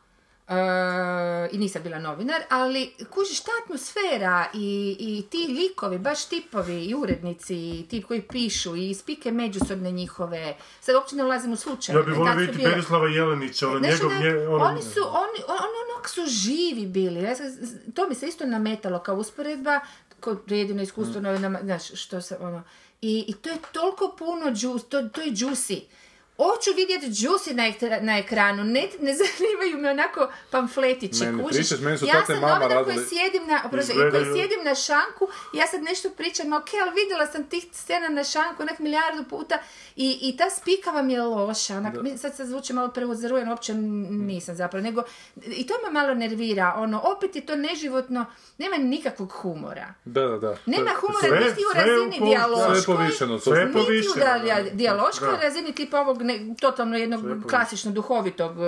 [0.50, 6.86] E, I nisam bila novinar, ali kužiš ta atmosfera i, i ti likovi, baš tipovi
[6.86, 11.56] i urednici, i ti koji pišu i spike međusobne njihove, sad uopće ne ulazim u
[11.56, 11.96] slučaj.
[11.96, 15.76] Ja bih volio vidjeti Berislava Jelenića, ono, njegov, da, nje, ono, oni su, oni, oni
[15.96, 17.24] onak su živi bili.
[17.24, 17.36] Ja
[17.96, 19.80] to mi se isto nametalo kao usporedba,
[20.20, 22.64] ko, to je jedino iskustvo novinama, znaš, što se, ono,
[23.02, 25.82] i, i to je toliko puno, džu- to, to je juicy.
[26.39, 31.58] Hoću vidjeti juicy na, ekra- na ekranu, ne, ne zanimaju me onako pamfletići, Meni kužiš.
[31.58, 35.28] pričaš, meni su ja sam mama novinar koji sjedim na, oprosti, koji sjedim na šanku,
[35.54, 39.58] ja sad nešto pričam, ok, ali vidjela sam tih scena na šanku onak milijardu puta
[39.97, 43.71] i, i ta spika vam je loša, onak, mi- sad se zvuči malo preuzrujeno, uopće
[43.71, 43.88] n-
[44.21, 45.04] nisam zapravo, nego,
[45.38, 48.25] i to me malo nervira, ono, opet je to neživotno,
[48.58, 49.93] nema nikakvog humora.
[50.06, 50.58] Da, da, da.
[50.67, 54.13] Nema humora sve- niti u razini dijaloškoj, niti u
[54.71, 58.62] dijaloškoj razini tipa ovog ne, totalno jednog klasično duhovitog e,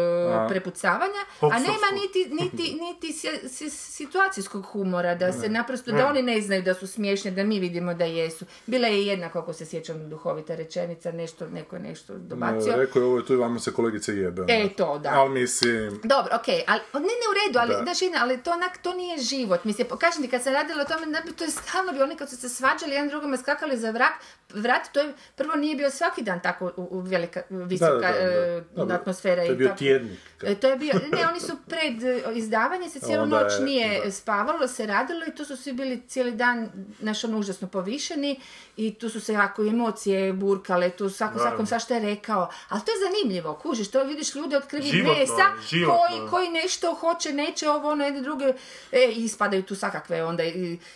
[0.50, 6.22] prepucavanja, a nema niti, niti, niti si- si- situacijskog humora, da se naprosto, da oni
[6.24, 8.46] ne znaju da su smiješni, da mi vidimo da jesu.
[8.68, 12.76] Bila je jedna, kako se sjećam, duhovita rečenica, nešto, neko je nešto dobacio.
[12.76, 14.42] Rekao je ovo tu i vama se kolegice jebe.
[14.42, 14.54] ono.
[14.54, 15.10] E, to, da.
[15.12, 16.00] Ali mislim...
[16.06, 17.92] Dobro, okej, ali ne, ne u redu, ali, Da.
[18.18, 19.64] ali to onak, to nije život.
[19.64, 22.16] Mislim, kažem ti, kad sam radila o tome, ne bi- to je stalno bilo, oni
[22.16, 24.14] kad su se svađali, jedan drugome skakali za vrak,
[24.54, 28.26] vrat, to je, prvo nije bio svaki dan tako u, u velika, visoka Da, da,
[28.26, 28.58] da, da.
[28.58, 29.44] e, Dobro, atmosfera.
[29.46, 30.20] to je bio tjednik.
[30.44, 33.60] E, To je bio, ne, oni su pred e, izdavanje, se cijelu Onda noć je-
[33.62, 34.12] nije da.
[34.12, 38.40] spavalo, se radilo i tu su svi bili cijeli dan, znaš, ono, užasno povišeni
[38.78, 42.92] i tu su se jako emocije burkale, tu svako svakom svašta je rekao, ali to
[42.92, 45.46] je zanimljivo, kužiš, to vidiš ljude od krvi mesa
[45.88, 48.54] koji, koji nešto hoće, neće, ovo, ono, jedne druge,
[48.92, 50.52] e, i ispadaju tu svakakve, onda i,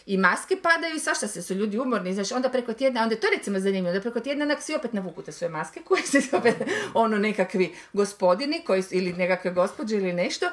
[0.05, 3.19] i maske padaju i svašta se su ljudi umorni, znaš, onda preko tjedna, onda je
[3.19, 6.21] to recimo zanimljivo, da preko tjedna onak svi opet navuku te svoje maske koje se
[6.33, 6.55] opet,
[6.93, 10.45] ono, nekakvi gospodini koji, su- ili nekakve gospođe ili nešto,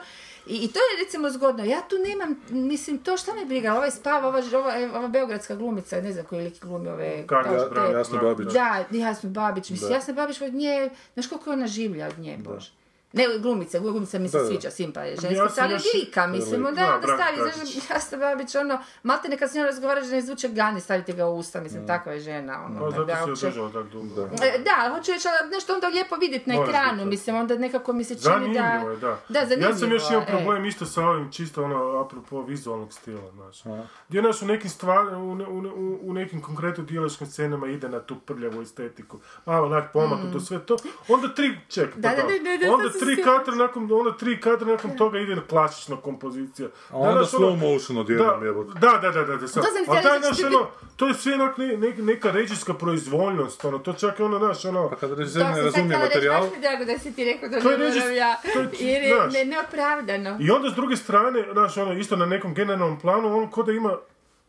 [0.46, 1.64] i, I to je recimo zgodno.
[1.64, 6.00] Ja tu nemam, mislim, to šta me briga, ovaj spava, ova, ova, ova beogradska glumica,
[6.00, 7.26] ne znam koji lik glumi ove...
[7.26, 8.18] Kako ja, Jasno.
[8.18, 8.52] Babić.
[8.52, 12.38] da, Jasno Babić, mislim, Jasna Babić od nje, znaš koliko je ona življa od nje,
[12.38, 12.70] bože.
[13.12, 14.48] Ne, glumica, glumica mi se Da, da.
[14.48, 18.78] sviđa, simpa je ženska, ali lika, mislimo, da, Da, da stavi, znaš, Jasna Babić, ono,
[19.02, 22.12] malte neka s njom razgovaraš da ne zvuče gani, stavite ga u usta, mislim, takva
[22.12, 24.22] je žena, ono, Pa da, da, održao tako dugo.
[24.22, 28.04] E, Da, hoću reći, ali nešto onda lijepo vidjeti na ekranu, mislim, onda nekako mi
[28.04, 28.30] se čini da...
[28.30, 29.20] Zanimljivo je, da.
[29.28, 32.92] Da, zanimljivo Ja sam još imao je, problem isto sa ovim, čisto ono, apropo vizualnog
[32.92, 33.62] stila, znaš.
[34.08, 38.00] Gdje naš u nekim stvar, u, u, u, u nekim konkretno dijelačkim scenama ide na
[38.00, 40.76] tu prljavu estetiku, malo onak pomaknuto sve to,
[41.08, 42.00] onda tri, ček, Mm.
[42.00, 45.96] Da, da, da, to tri kadra nakon, onda tri kadra nakon toga ide na klasična
[45.96, 46.68] kompozicija.
[46.90, 48.78] A onda ono- slow motion odjednom jebote.
[48.80, 49.62] da, da, da, da, da, sad.
[49.62, 53.78] To sam htjela reći, ono, to je sve onak ne, ne- neka režijska proizvoljnost, ono,
[53.78, 56.84] to čak je ono, naš, ono, Pa kad To režiser ne razumije materijal, mi drago
[56.84, 59.44] da si ti rekao da To je ne moram ja, to je- jer je ne,
[59.46, 60.36] neopravdano.
[60.40, 63.72] I onda s druge strane, znaš, ono, isto na nekom generalnom planu, on ko da
[63.72, 63.96] ima,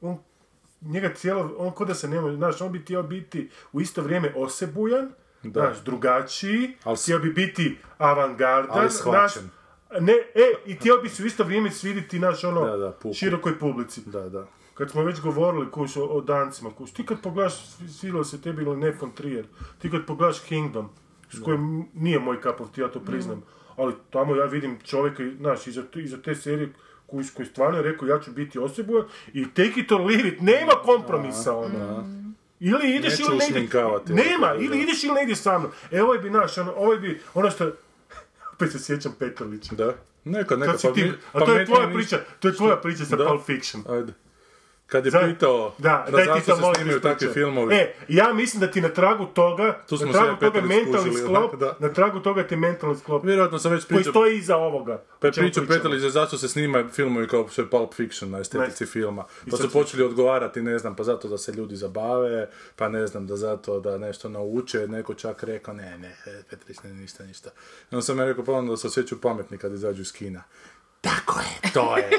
[0.02, 0.18] on,
[0.84, 4.34] njega cijelo, on ko da se nema, znaš, on bi htio biti u isto vrijeme
[4.36, 5.12] osebujan,
[5.44, 9.50] znaš, drugačiji, Al s- htio bi biti avangardan, Ali shvaćen.
[10.00, 13.60] ne, e, i htio bi se u isto vrijeme sviditi, naš, ono, Da, da, širokoj
[13.60, 14.02] publici.
[14.06, 14.48] da, da.
[14.74, 18.42] Kad smo već govorili kuš, o, o dancima, kuš, ti kad pogledaš, svi- svidjelo se
[18.42, 19.46] tebi ili ne von Trier,
[19.80, 20.90] ti kad pogledaš Kingdom,
[21.32, 21.62] s kojim
[21.94, 23.42] nije moj of tea, ja to priznam.
[23.78, 26.74] Ali tamo ja vidim čovjeka, znaš, iza, iza te serije
[27.08, 30.42] koji, koji stvarno je rekao ja ću biti osobujan i take it or leave it,
[30.42, 32.04] nema kompromisa ono.
[32.64, 33.50] Ili ideš Neću ili ne ideš.
[33.50, 35.72] usminkavati, Nema, ili ideš ili ne ideš sa mnom.
[35.92, 37.72] E, ovaj bi naš, ono, ovaj bi, ono što,
[38.54, 39.76] opet se sjećam Petrovića.
[39.76, 39.94] Da.
[40.26, 40.74] Neka, neka.
[40.82, 43.18] Pa ti, mi- a to je tvoja priča, to je tvoja priča sa.
[43.18, 43.84] Pulp Fiction.
[43.90, 44.14] Ajde.
[44.88, 47.76] Kad je Za- pitao da, da zašto to se snimaju takvi filmovi.
[47.76, 51.56] E, ja mislim da ti na tragu toga, Tu smo na tragu toga mentalni sklop,
[51.56, 51.76] da.
[51.80, 55.04] na tragu toga ti mentalni sklop Vjerojatno sam već koji pričao, stoji iza ovoga.
[55.20, 55.64] pa čemu pričao.
[55.68, 58.88] Petalić zašto se snimaju filmovi kao što je Pulp Fiction na estetici Ne.
[58.88, 59.24] filma.
[59.52, 63.28] Pa su počeli odgovarati, ne znam, pa zato da se ljudi zabave, pa ne znam,
[63.28, 66.16] da zato da nešto nauče, neko čak rekao, ne, ne,
[66.50, 67.50] Petrić ne, ništa, ništa.
[67.84, 70.44] I onda sam ja rekao, pa onda da se osjećaju pametni kad izađu iz kina.
[71.04, 72.10] Tako je, to je.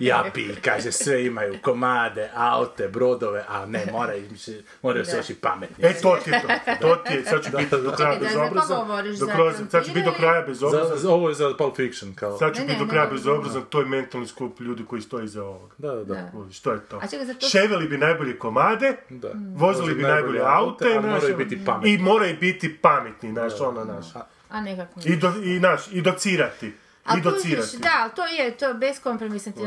[0.00, 5.34] Japi, kaže, sve imaju komade, aute, brodove, a ne, moraju, se- moraju se još i
[5.36, 5.84] pametni.
[5.84, 6.48] E, to ti je to.
[6.80, 8.76] To ti je, sad ću biti do kraja Čekaj, da, za koga bezobrazan.
[8.78, 10.98] govoriš, Do za kraja- Sad ću biti do kraja Za, bezobrazan.
[10.98, 12.38] za- ovo je za Pulp Fiction, kao.
[12.38, 15.44] Sad ću biti do kraja ne, bezobrazan, to je mentalni skup ljudi koji stoji iza
[15.44, 15.74] ovoga.
[15.78, 16.30] Da, da, da.
[16.52, 17.00] Što je to?
[17.42, 19.28] Ševeli bi najbolje komade, Da.
[19.54, 21.90] vozili bi najbolje aute, znaš, moraju ono, biti pametni.
[21.90, 24.06] I moraju biti pametni, znaš, ono, znaš.
[24.50, 26.72] A nekako I, do, i, naš, i docirati.
[27.08, 27.76] Ali docirati.
[27.78, 29.60] da, ali to je, to je beskompromisno ti,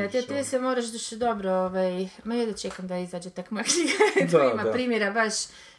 [0.44, 3.64] se moraš duše dobro, ovaj, ma jedno čekam da izađe tak moja
[4.16, 4.72] knjiga, Da, ima da.
[4.72, 5.34] primjera baš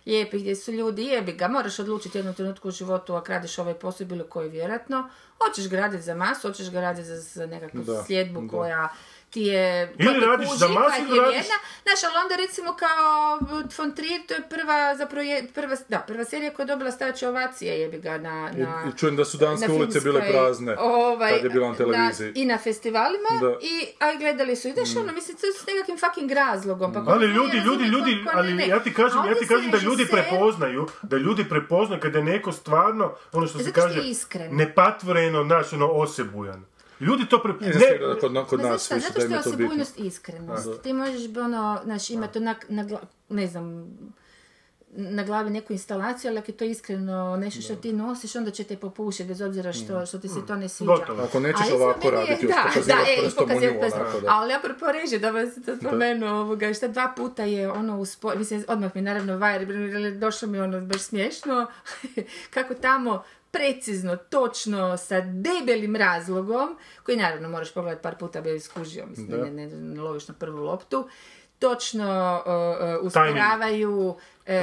[0.07, 3.75] lijepih gdje su ljudi, jebi ga, moraš odlučiti jednom trenutku u životu ako radiš ovaj
[3.75, 7.81] posao bilo koji vjerojatno, hoćeš ga raditi za masu, hoćeš ga raditi za, za nekakvu
[7.81, 8.49] Da, sljedbu da.
[8.49, 8.89] koja
[9.33, 9.95] ti je...
[9.99, 11.57] Ili radiš kuži, za masu koja ti ili radiš- vrijedna.
[11.85, 13.39] Znaš, ali onda recimo kao
[13.79, 17.29] von Trier, to je prva, zapravo je, prva, da, prva serija koja je dobila stajaće
[17.29, 18.51] ovacije, jebi ga, na...
[18.55, 22.33] Na I čujem da su danske ulice bile prazne ovaj, kad je bila na televiziji.
[22.35, 23.51] I na festivalima, Da.
[23.63, 24.69] i, a gledali su.
[24.69, 26.93] I znaš, ono, mislim, to s nekakvim fucking razlogom.
[26.93, 28.69] Pa ko Ali ljudi, ljudi, ljudi, ali ne.
[28.69, 32.19] ja ti kažem, ja ti se kažem da ljudi režiser- prepoznaju, da ljudi prepoznaju kada
[32.19, 34.57] je neko stvarno, ono što se Zato što kaže, iskren.
[34.57, 36.65] nepatvoreno, znaš, ono, osebujan.
[37.03, 37.53] Ljudi to pre...
[37.61, 37.71] Ne,
[38.21, 39.65] kod, kod Ma nas više zato da im što je je to bitno.
[39.65, 40.83] osebujnost iskrenost.
[40.83, 42.87] Ti možeš, ono, znači, imati na, na,
[43.29, 43.97] ne znam,
[44.95, 48.65] na glavi neku instalaciju, ali ako je to iskreno nešto što ti nosiš, onda će
[48.65, 50.93] te popušiti, bez obzira što, što ti se to ne sviđa.
[50.93, 51.23] Gotovo.
[51.23, 54.27] Ako nećeš A isto ovako je- raditi, da, da, e, prstom u nju, onako, da.
[54.29, 58.33] Ali apropo reže, da si to spomenuo, ovoga, šta dva puta je ono uspo...
[58.37, 59.67] Mislim, odmah mi naravno vajer,
[60.19, 61.67] došlo mi ono baš smiješno,
[62.55, 69.07] kako tamo precizno, točno, sa debelim razlogom, koji naravno moraš pogledati par puta bi iskužio,
[69.07, 69.37] mislim, Da.
[69.37, 71.09] ne, ne, ne loviš na prvu loptu,
[71.59, 74.55] točno uh, uh, usporavaju, e,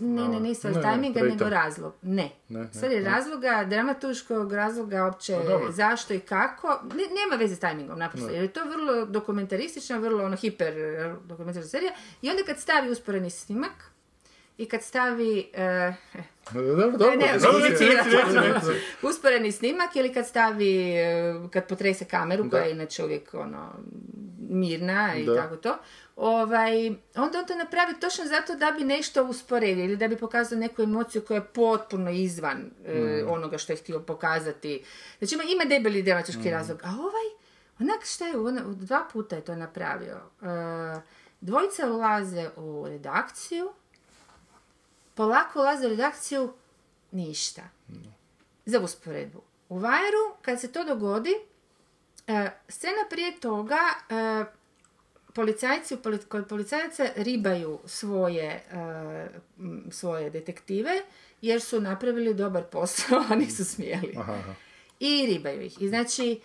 [0.00, 0.40] ne, ne, no.
[0.40, 1.38] ne, Ne, ne, tajminga, ritam.
[1.38, 1.94] nego razlog.
[2.02, 2.30] Ne.
[2.48, 3.10] Ne, ne, Stvar je ne.
[3.10, 8.42] razloga, dramatuškog razloga opće Pa zašto i kako, ne, nema veze s tajmingom naprosto, jer
[8.42, 10.74] je to vrlo dokumentaristična, vrlo ono hiper
[11.24, 13.90] dokumentaristična serija i onda kad stavi usporeni snimak
[14.58, 15.94] i kad stavi eh,
[16.52, 17.38] Dobro, ne,
[19.02, 20.94] usporeni snimak ili kad stavi,
[21.50, 23.72] kad potrese kameru, koja je inače uvijek ono,
[24.40, 25.36] mirna i Da.
[25.36, 25.76] tako to,
[26.16, 30.58] ovaj, onda on to napravi točno zato da bi nešto usporedio ili da bi pokazao
[30.58, 33.30] neku emociju koja je potpuno izvan eh, Mm.
[33.30, 34.84] onoga što je htio pokazati.
[35.18, 36.04] Znači ima, ima debeli Mm.
[36.04, 37.28] dramatički razlog, a ovaj,
[37.80, 40.16] onak šta je, ona, dva puta je to napravio.
[40.42, 41.00] Eh,
[41.40, 43.68] dvojica ulaze u redakciju,
[45.14, 46.52] polako ulaze u redakciju,
[47.12, 47.62] ništa.
[48.66, 49.42] Za usporedbu.
[49.68, 51.34] U Vajeru, kad se to dogodi,
[52.26, 53.78] e, scena prije toga,
[54.10, 54.44] e,
[55.34, 59.28] policajci, poli- kod policajaca ribaju svoje, e,
[59.90, 60.92] svoje detektive,
[61.42, 64.14] jer su napravili dobar posao, a nisu smjeli.
[64.18, 64.54] Aha, aha.
[65.00, 65.82] I ribaju ih.
[65.82, 66.40] I znači,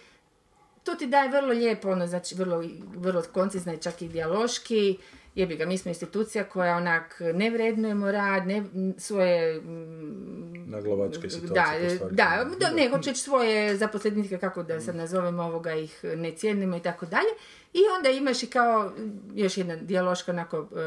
[0.84, 2.64] to ti daje vrlo lijepo, ono, znači vrlo,
[2.96, 4.98] vrlo koncizno i čak i dijaloški.
[5.40, 8.64] Jebi ga, mi smo institucija koja onak ne vrednujemo rad, ne,
[8.98, 9.62] svoje...
[9.62, 15.40] mm, Naglavačke situacije, Da, da, da, ne, hoću reći svoje zaposlenike, kako da sad nazovem
[15.40, 17.30] ovoga, ih ne cijenimo i tako dalje.
[17.74, 18.92] I onda imaš i kao
[19.36, 20.82] još jedna dijaloška onako e,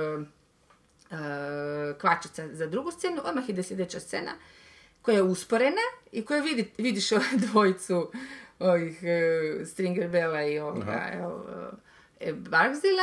[1.11, 4.33] e, kvačica za drugu scenu, odmah ide sljedeća scena
[5.03, 8.11] koja je usporena i koja vidi, vidiš ove dvojicu
[8.59, 11.11] ovih e, Stringer Bella i ovoga,
[12.23, 13.03] e, Barksdale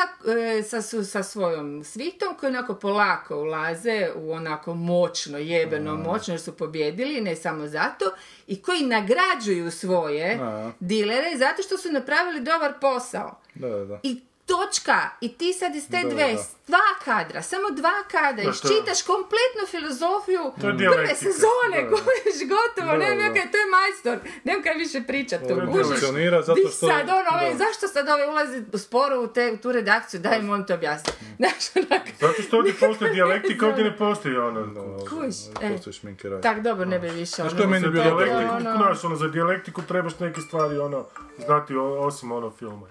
[0.60, 6.42] e, sa, sa svojom svitom koji onako polako ulaze u onako moćno, jebeno moćno jer
[6.42, 8.12] su pobjedili, ne samo zato,
[8.48, 10.72] i koji nagrađuju svoje Aha.
[10.80, 13.40] dilere zato što su napravili dobar posao.
[13.56, 14.00] Da, da, da.
[14.04, 14.98] I točka.
[15.22, 16.36] I ti sad iz te dve,
[16.68, 23.18] dva kadra, samo dva kadra, Da, iščitaš kompletnu filozofiju prve sezone, kojiš gotovo, Da, nemam
[23.18, 26.00] nekaj, to je majstor, nemam kaj više pričati tu, kužiš.
[26.40, 29.72] zato Di što- sad, ono, ovaj, zašto sad ovaj ulazi sporo u, te, u tu
[29.72, 31.14] redakciju, daj mu on to objasni.
[31.38, 34.62] Znaš, onak, Zato što ovdje postoji dijalektika, ovdje ne postoji ono.
[35.02, 35.70] kužiš, e.
[35.70, 36.42] Postoji šminkeraj.
[36.42, 37.42] Tak, dobro, ne bi više.
[37.42, 41.06] Ono, ko je meni Za bilo dijalektiku, ono- ono, za dijalektiku trebaš neke stvari, ono,
[41.38, 42.88] znati osim ono filma.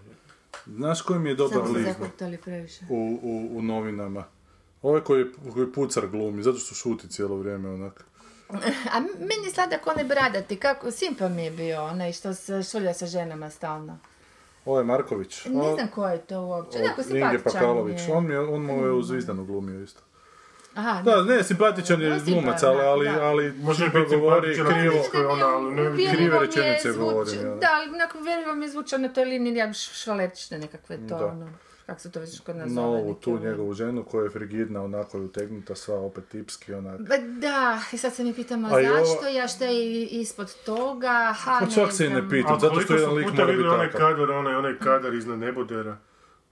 [0.76, 1.96] Znaš koji mi je dobar Samo lik
[2.88, 4.24] u, u, u novinama?
[4.82, 8.04] Ovaj koji, koji pucar glumi, zato što šuti cijelo vrijeme onak.
[8.94, 12.94] A meni je sladak onaj bradati, kako, simpa mi je bio, onaj što se šulja
[12.94, 13.98] sa ženama stalno.
[14.64, 15.44] Ovaj Marković.
[15.44, 18.12] Ne znam ko je to uopće, onako simpatičan je.
[18.12, 20.00] On, mi je, on mu je u Zvizdanu glumio isto.
[20.78, 25.30] Aha, Da, ne, simpatičan je No, glumac, ali, ali, ali Može biti govori krivo.
[25.30, 27.42] ono, ali ne krive rečenice govori, ja.
[27.54, 31.26] Da, ali onako vjerljivo mi je zvučao na toj liniji ja švaletične nekakve to, Da.
[31.26, 31.48] ono,
[31.86, 33.02] kako se to već kod nas Na zove.
[33.02, 37.00] neke tu njegovu ženu koja je frigidna, onako je utegnuta, sva opet tipski, onak.
[37.00, 41.08] Ba da, i sad se mi pitamo A ovo- zašto, ja šta je ispod toga,
[41.34, 42.30] ha Pa ne čak se i ne znam.
[42.30, 42.52] pitam.
[42.52, 44.10] A zato što koliko jedan lik puta mora biti vidio onaj takav.
[44.10, 45.96] kadar, onaj, onaj kadar iznad nebodera.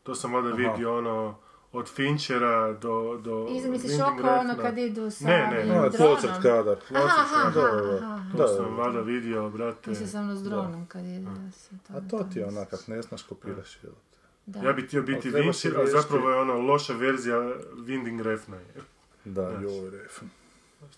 [0.02, 1.38] To sam valjda vidio, ono,
[1.76, 3.20] od Finchera do...
[3.24, 5.74] do Iza misliš oko ono kad idu sa Ne, ne, ne.
[5.74, 5.90] Je
[6.42, 6.76] kadar.
[6.94, 8.20] Aha, aha, aha.
[8.32, 8.82] To Da, sam da.
[8.82, 9.90] valjda vidio, brate.
[9.90, 11.02] Mislio sam ono s dronom kad
[11.86, 11.92] to...
[11.96, 13.78] A to ti je onak, ne znaš, kopiraš.
[13.82, 13.92] jel?
[14.46, 14.58] Da.
[14.60, 17.36] Ja bi htio biti Fincher, a zapravo je ono loša verzija
[17.74, 18.56] Winding Refna.
[19.24, 20.26] Da, joj, refn.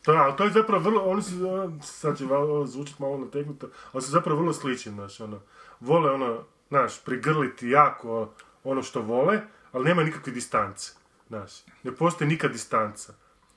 [0.02, 3.68] To, ali to je zapravo vrlo, oni su, ono, sad će malo zvučit malo nategnuto,
[3.92, 5.40] ali su zapravo vrlo slični, znaš, ono,
[5.80, 6.38] vole ono,
[6.68, 8.30] znaš, prigrliti jako
[8.64, 9.40] ono što vole,
[9.78, 10.92] ali nema nikakve distance,
[11.28, 13.12] znaš, ne postoji nikad distanca,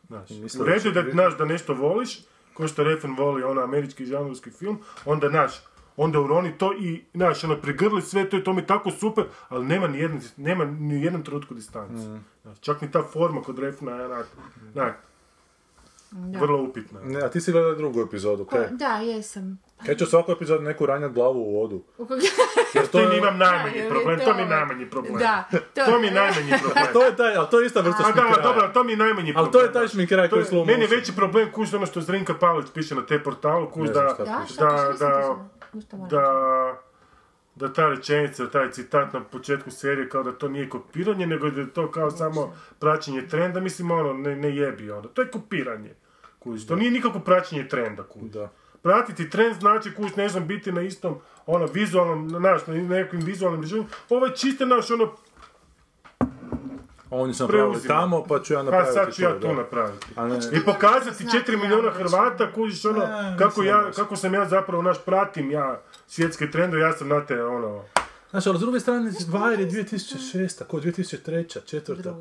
[0.08, 0.30] znaš.
[0.60, 2.20] U redu je da, znaš, da nešto voliš,
[2.58, 5.52] kao što Refn voli ono američki žanrovski film, onda, znaš,
[5.98, 9.26] onda uroni to i, znaš, ono, prigrli sve to i to mi je tako super,
[9.50, 12.08] ali nema ni jedan, nema ni u jednom trenutku distance.
[12.10, 12.26] Mm.
[12.42, 14.28] Znaš, čak ni ta forma kod Refna je onak,
[14.74, 14.94] znaš,
[16.12, 17.00] vrlo upitna.
[17.04, 18.68] Ne, a ti si gledala drugu epizodu, Ko- kaj?
[18.72, 19.60] Da, jesam.
[19.86, 21.82] Kaj će u svaku epizodu neku ranjati glavu u vodu?
[22.74, 25.16] Jer To je- imam najmanji problem, to mi je to- najmanji problem.
[25.16, 26.86] Da, to, To mi je najmanji problem.
[26.94, 28.44] To je taj, ali to je ista vrsta A da, šminkeraja.
[28.44, 29.46] dobro, to mi je najmanji problem.
[29.46, 31.86] Ali to je taj šminkeraj To koji je- slow Meni je veći problem kuš ono
[31.86, 34.14] što Zrinka Pavlić piše na te portalu, kuš da, Da,
[34.60, 35.36] da,
[36.10, 36.74] da,
[37.56, 41.62] da ta rečenica, taj citat na početku serije kao da to nije kopiranje, nego da
[41.62, 42.42] je to kao samo
[42.80, 45.94] praćenje trenda, mislim ono, ne, ne jebi ono, to je kopiranje.
[46.40, 48.22] Kuš, to nije nikako praćenje trenda, kuš.
[48.24, 48.50] Da.
[48.82, 53.62] Pratiti trend znači kuš, ne znam, biti na istom, ono, vizualnom, znaš, na nekim vizualnim
[53.62, 53.86] režimom.
[54.10, 55.12] Ovo je čiste, naš, ono,
[57.12, 60.08] A oni su napravili tamo, pa ću ja pa napraviti sad ću ja to, napraviti.
[60.16, 64.34] A ne, I pokazati Znači, 4 milijuna Hrvata, kužiš ono, Ne, kako, ja, kako sam
[64.34, 67.84] ja zapravo, naš, pratim ja svjetske trendove, ja sam na te, ono,
[68.30, 70.64] Znaš, ali s druge strane, Wire je 2006.
[70.64, 71.66] Ko 2003.
[71.66, 72.16] četvrta?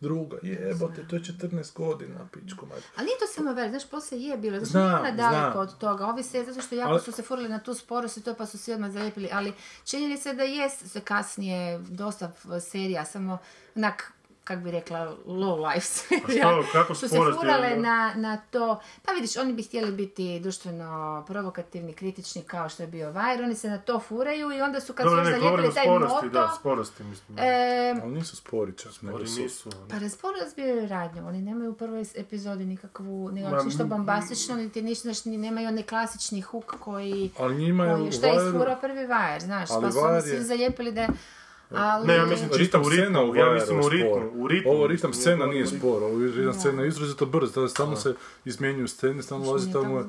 [0.00, 0.36] Druga.
[0.42, 2.82] Jebote, to je 14 godina, pičko mać.
[2.96, 5.62] Ali nije to samo ver, znaš, poslije je bilo, što Znam, nije ona daleko znam.
[5.62, 6.06] od toga.
[6.06, 8.46] Ovi se, zato što jako Ali- su se furali na tu sporost i to pa
[8.46, 9.52] su svi odmah zalijepili, ali
[9.84, 12.32] činjenica je da je se kasnije dosta
[12.62, 13.38] serija, samo
[13.76, 14.12] onak,
[14.46, 16.48] kak bi rekla, low life serija.
[16.62, 21.24] što, kako su se furale na, na to, pa vidiš, oni bi htjeli biti društveno
[21.26, 24.92] provokativni, kritični kao što je bio Vajr, oni se na to furaju i onda su
[24.92, 27.38] kad su još ne, govorim zalijepili taj sporosti, moto, da, sporosti, mislim.
[27.38, 29.40] e, Ali nisu spori čak, nego Oni su...
[29.40, 29.88] nisu, ono.
[29.88, 34.82] pa razbor razbijaju radnju, oni nemaju u prvoj epizodi nikakvu, ni Ma, ništa bombastično, niti
[34.82, 38.48] ništa, znaš, ni nemaju onaj klasični hook koji, Ali njima je u koji šta je
[38.48, 41.08] isfurao prvi Wire, znaš, Ali pa su oni svi je- zalijepili da je,
[41.70, 42.06] ali...
[42.06, 44.30] Ne, ja mislim čisto Ritam u ritmu, u ja mislim u ritmu, spor.
[44.34, 44.72] u ritmu.
[44.72, 48.14] Ovo ritam scena nije spor, ovo je ritam scena je izrazito brz, tada stalno se
[48.44, 50.04] izmjenjuju scene, stalno ulazi tamo...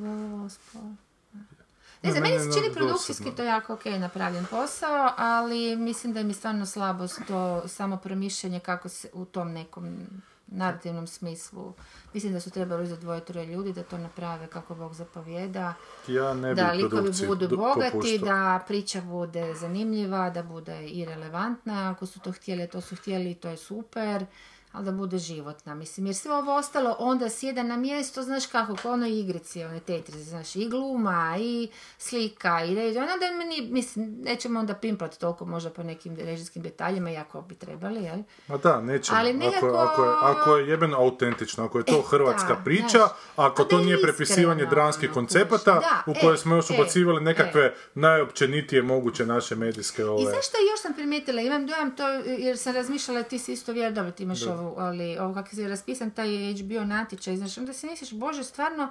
[2.01, 6.33] Ne znam, meni se čini produkcijski to jako ok napravljen posao, ali mislim da je
[6.33, 10.07] stvarno slabost to samo promišljanje kako se u tom nekom
[10.47, 11.73] narativnom smislu.
[12.13, 15.73] Mislim da su trebali uzeti dvoje, troje ljudi da to naprave kako Bog zapovjeda.
[16.07, 21.91] Ja ne bi da likovi budu bogati, da priča bude zanimljiva, da bude i relevantna.
[21.91, 24.25] Ako su to htjeli, to su htjeli i to je super.
[24.71, 28.75] Ali da bude životna, mislim, jer sve ovo ostalo onda sjeda na mjesto, znaš kako,
[28.75, 33.67] kao onoj igrici, one Tetris, znaš, i gluma, i slika, i režija, onda da meni,
[33.71, 38.17] mislim, nećemo onda pimplat toliko možda po nekim režijskim detaljima, iako bi trebali, jel?
[38.47, 39.12] Ma da, neće.
[39.15, 42.62] Ali ako, nekako- ako, je, ako je jebeno autentično, ako je to E, hrvatska da,
[42.63, 45.89] priča, znaš, ako to da je nije prepisivanje iskreno, dramskih ono, koncepata, kužiš.
[45.89, 47.73] Da, u koje e, smo još e, ubacivali nekakve e.
[47.93, 50.21] najopćenitije moguće naše medijske ove...
[50.21, 53.93] I zašto još sam primijetila, imam dojam to, jer sam razmišljala, ti si isto vjer,
[53.93, 57.87] dobro ti imaš ovu, ali ovo kako si raspisan taj HBO natječaj, znaš, onda si
[57.87, 58.89] misliš, bože, stvarno,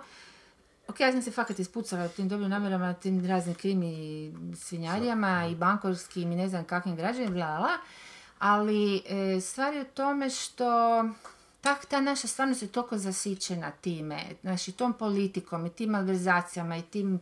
[0.88, 5.54] ok, ja sam se fakat ispucala u tim dobrim namjerama, tim raznim krimi svinjarijama i
[5.54, 7.78] bankovskim i ne znam kakvim građanima, bla, bla, bla,
[8.38, 11.04] ali e, stvar je u tome što
[11.60, 16.82] tak ta naša stvarnost je toliko zasićena time, znači tom politikom i tim malverzacijama i
[16.82, 17.20] tim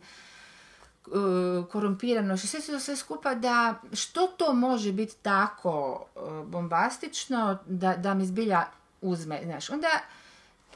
[1.71, 7.95] korumpiranošću, sve su to sve skupa da što to može biti tako uh, bombastično da,
[7.95, 8.65] da mi zbilja
[9.01, 9.87] uzme, znaš, onda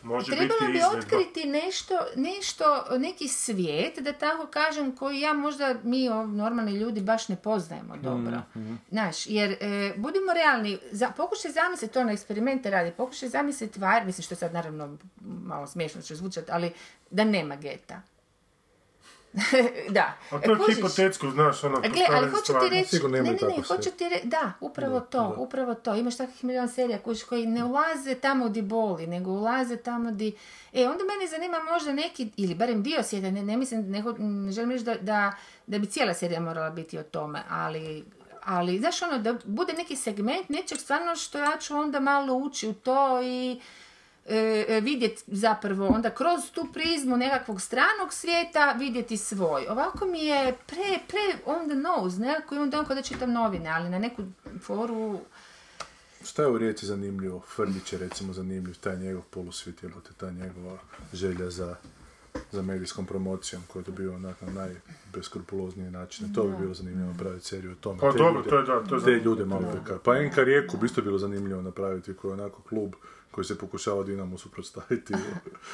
[0.04, 0.98] Može trebalo biti bi izvedba.
[0.98, 7.28] otkriti nešto, nešto, neki svijet, da tako kažem, koji ja možda mi normalni ljudi baš
[7.28, 8.42] ne poznajemo dobro.
[8.90, 14.06] Znaš, jer e, budimo realni, za, pokušaj zamisliti to na eksperimente radi, pokušaj zamisliti tvar,
[14.06, 16.72] mislim što sad naravno malo smiješno će zvučati, ali
[17.12, 18.02] da nema geta.
[19.90, 20.14] da.
[20.32, 20.76] A to je Kužiš?
[20.76, 24.54] hipotetsko, znaš, ono, gle, ali hoću ti reći, ne, ne, ne, hoću ti reći, da,
[24.62, 25.96] upravo to, upravo to.
[25.96, 30.36] Imaš takvih milion serija kuć koji ne ulaze tamo di boli, nego ulaze tamo di...
[30.74, 34.18] E, onda mene zanima možda neki, ili barem dio serija, ne, ne mislim, ne, ho-
[34.20, 35.34] ne želim reći da, da,
[35.68, 38.06] da bi cijela serija morala biti o tome, ali
[38.44, 42.68] ali, znaš, ono, da bude neki segment nečeg stvarno što ja ću onda malo ući
[42.68, 43.60] u to i
[44.26, 49.66] e, e, vidjeti zapravo onda kroz tu prizmu nekakvog stranog svijeta vidjeti svoj.
[49.70, 53.70] Ovako mi je pre, pre on the nose, nekako imam dojam kao da čitam novine,
[53.70, 54.24] ali na neku
[54.62, 55.20] foru...
[56.24, 57.40] Šta je u Rijeci zanimljivo?
[57.56, 60.78] Frljić je recimo zanimljiv, taj njegov polusvjet, jel te ta njegova
[61.14, 61.76] želja za,
[62.52, 66.34] za medijskom promocijom koju dobiva onak na najbeskrupulozniji način.
[66.34, 68.00] To bi bilo zanimljivo napraviti seriju o tome.
[68.00, 69.74] Pa Te dobro, ljude- to je da, to je Te ljude malo.
[70.04, 72.94] Pa NK Rijeku bi isto bilo zanimljivo napraviti koji je onako klub
[73.32, 75.14] koji se pokušava Dinamo suprotstaviti.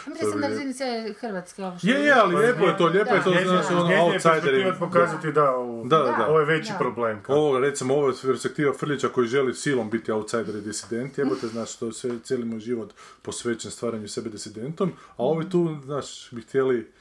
[0.07, 2.85] Mislim da sam na razini cijele Hrvatske ovo što Je, je, ali lijepo je to,
[2.85, 3.39] lijepo je to, Da.
[3.43, 4.73] znaš, ono, outsideri.
[4.79, 6.27] pokazati da, ovo, Da, da, da.
[6.27, 6.77] ovo je veći Da.
[6.77, 7.23] problem.
[7.23, 7.35] kao.
[7.35, 11.75] Ovo, recimo, ovo je perspektiva Frljića koji želi silom biti outsider i disident, jebote, znaš,
[11.75, 11.91] to je
[12.23, 16.91] cijeli moj život posvećen stvaranju sebe disidentom, a ovi tu, znaš, bi htjeli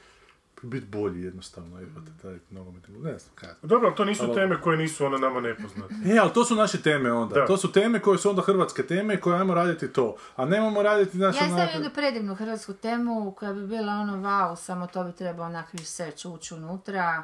[0.61, 3.49] biti bolji jednostavno, jebote, taj nogometni, ne znam, kaj.
[3.61, 5.95] Dobro, ali to nisu Ali- teme koje nisu ono nama nepoznate.
[6.05, 7.35] E, ali to su naše teme onda.
[7.35, 7.45] Da.
[7.45, 10.15] To su teme koje su onda hrvatske teme i koje ajmo raditi to.
[10.35, 14.55] A nemamo raditi, znaš, Ja stavim jednu predivnu hrvatsku temu koja bi bila ono wow,
[14.55, 17.23] samo to bi trebao onak research ući unutra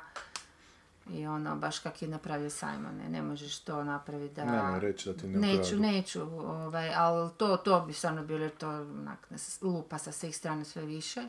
[1.10, 4.46] i ono, baš kak je napravio Simon, ne možeš to napraviti da...
[4.46, 8.52] Nemoj reći da ti ne Neću, neću, ovaj, ali to, to bi stvarno bilo jer
[8.52, 9.28] to onak,
[9.62, 11.22] lupa sa svih strana sve više.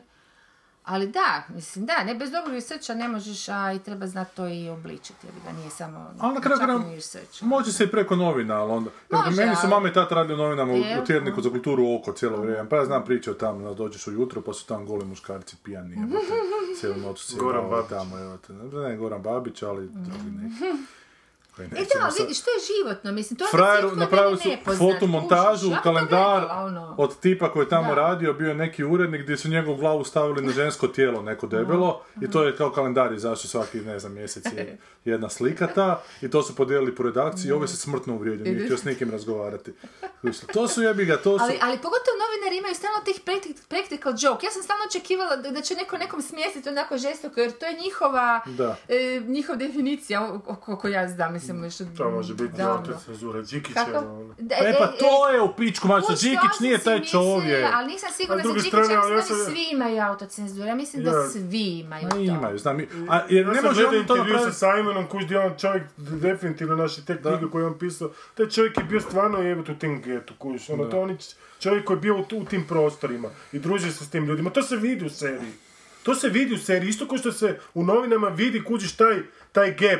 [0.85, 4.47] Ali da, mislim da, ne bez dobrog researcha ne možeš, a i treba znati to
[4.47, 7.43] i obličiti, jer da nije samo Ali na kraju research.
[7.43, 8.91] može se i preko novina, ali onda...
[9.11, 12.37] Može, meni su mama i tata radili u novinama u, tjedniku za kulturu oko cijelo
[12.37, 12.69] vrijeme.
[12.69, 15.95] Pa ja znam priče o tamo, da dođeš ujutro pa su tamo goli muškarci pijani,
[15.95, 16.33] jebote,
[16.79, 17.89] cijelu noć su Goran sjebali Babić.
[17.89, 18.53] tamo, jebote.
[18.53, 20.83] Ne Goran Babić, ali drugi neki.
[21.55, 25.77] Koji E da, sad- vidiš, to je životno, mislim, to je napravili su fotomontažu, to
[25.83, 26.95] kalendar gledala, ono.
[26.97, 27.95] od tipa koji je tamo Da.
[27.97, 32.01] radio, bio je neki urednik gdje su njegovu glavu stavili na žensko tijelo, neko debelo,
[32.21, 36.29] i to je kao kalendar izašao svaki, ne znam, mjesec je jedna slika ta, i
[36.29, 39.73] to su podijelili po redakciji, i ovo se smrtno uvrijedio, nije htio s nikim razgovarati.
[40.53, 41.43] To su jebi ga, to su...
[41.45, 44.45] Ali, ali pogotovo novinari imaju stalno tih practic- practical joke.
[44.45, 48.41] Ja sam stalno očekivala da, će neko nekom smjestiti onako žestoko, jer to je njihova,
[48.47, 48.75] Da.
[48.89, 51.85] e, njihova definicija, o- o- koliko ja znam, mislim, što...
[52.03, 52.73] To može biti davno.
[52.73, 53.41] auto cenzura.
[53.41, 53.91] Đikić Kako?
[53.91, 54.35] je ono.
[54.37, 57.65] Da, E pa to je u pičku, mačo, Kuć, Đikić nije taj čovjek.
[57.73, 60.67] Ali nisam sigurna za Đikića, ja strane, ali mislim da svi imaju autocenzuru.
[60.67, 62.17] Ja mislim da svi imaju Ma to.
[62.17, 62.77] imaju, znam,
[63.09, 64.57] a, jer Ja ne sam može gledao on to intervju napraviti...
[64.57, 68.49] sa Simonom, kuš gdje on čovjek definitivno naši te knjige koje je on pisao, taj
[68.49, 71.17] čovjek je bio stvarno jebut u tim getu, kuš, ono, to on je
[71.59, 74.75] čovjek koji je bio u, tim prostorima i družio se s tim ljudima, to se
[74.75, 75.51] vidi u seriji.
[76.03, 79.19] To se vidi u seriji, isto kao što se u novinama vidi, kužiš, taj,
[79.51, 79.99] taj gap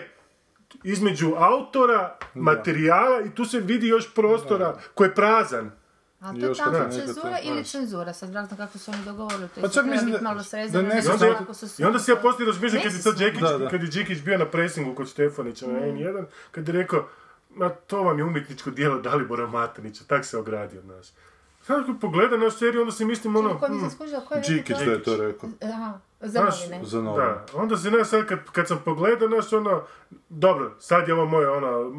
[0.84, 5.71] između autora, materijala i tu se vidi još prostora koji je prazan.
[6.19, 9.61] A to Još je tamo cenzura ili cenzura, sad vratno kako su oni dogovorili, to
[9.61, 11.82] Pa pa čak mislim biti da- malo da srezano, ne ne onda, ja- kako su
[11.82, 13.69] I onda si ja poslije razmišljam kad je Da, da.
[13.69, 17.07] kad je Džikić bio na presingu kod Stefanića na N1, kad je rekao,
[17.49, 21.13] ma to vam je umjetničko dijelo Dalibora Matanića, tak se ogradio od nas.
[21.61, 24.41] Sad kad pogledam našu seriju, onda si mislim ono, Ko hmm, nisam skužila, ko je
[24.49, 25.49] rekao da je to rekao.
[25.61, 26.86] Aha, za Znaš, novine.
[26.86, 27.17] Za novo.
[27.17, 29.84] da, onda se ne, sad kad, kad sam pogledao, znaš, ono,
[30.30, 31.91] dobro, sad je ovo moje, ono,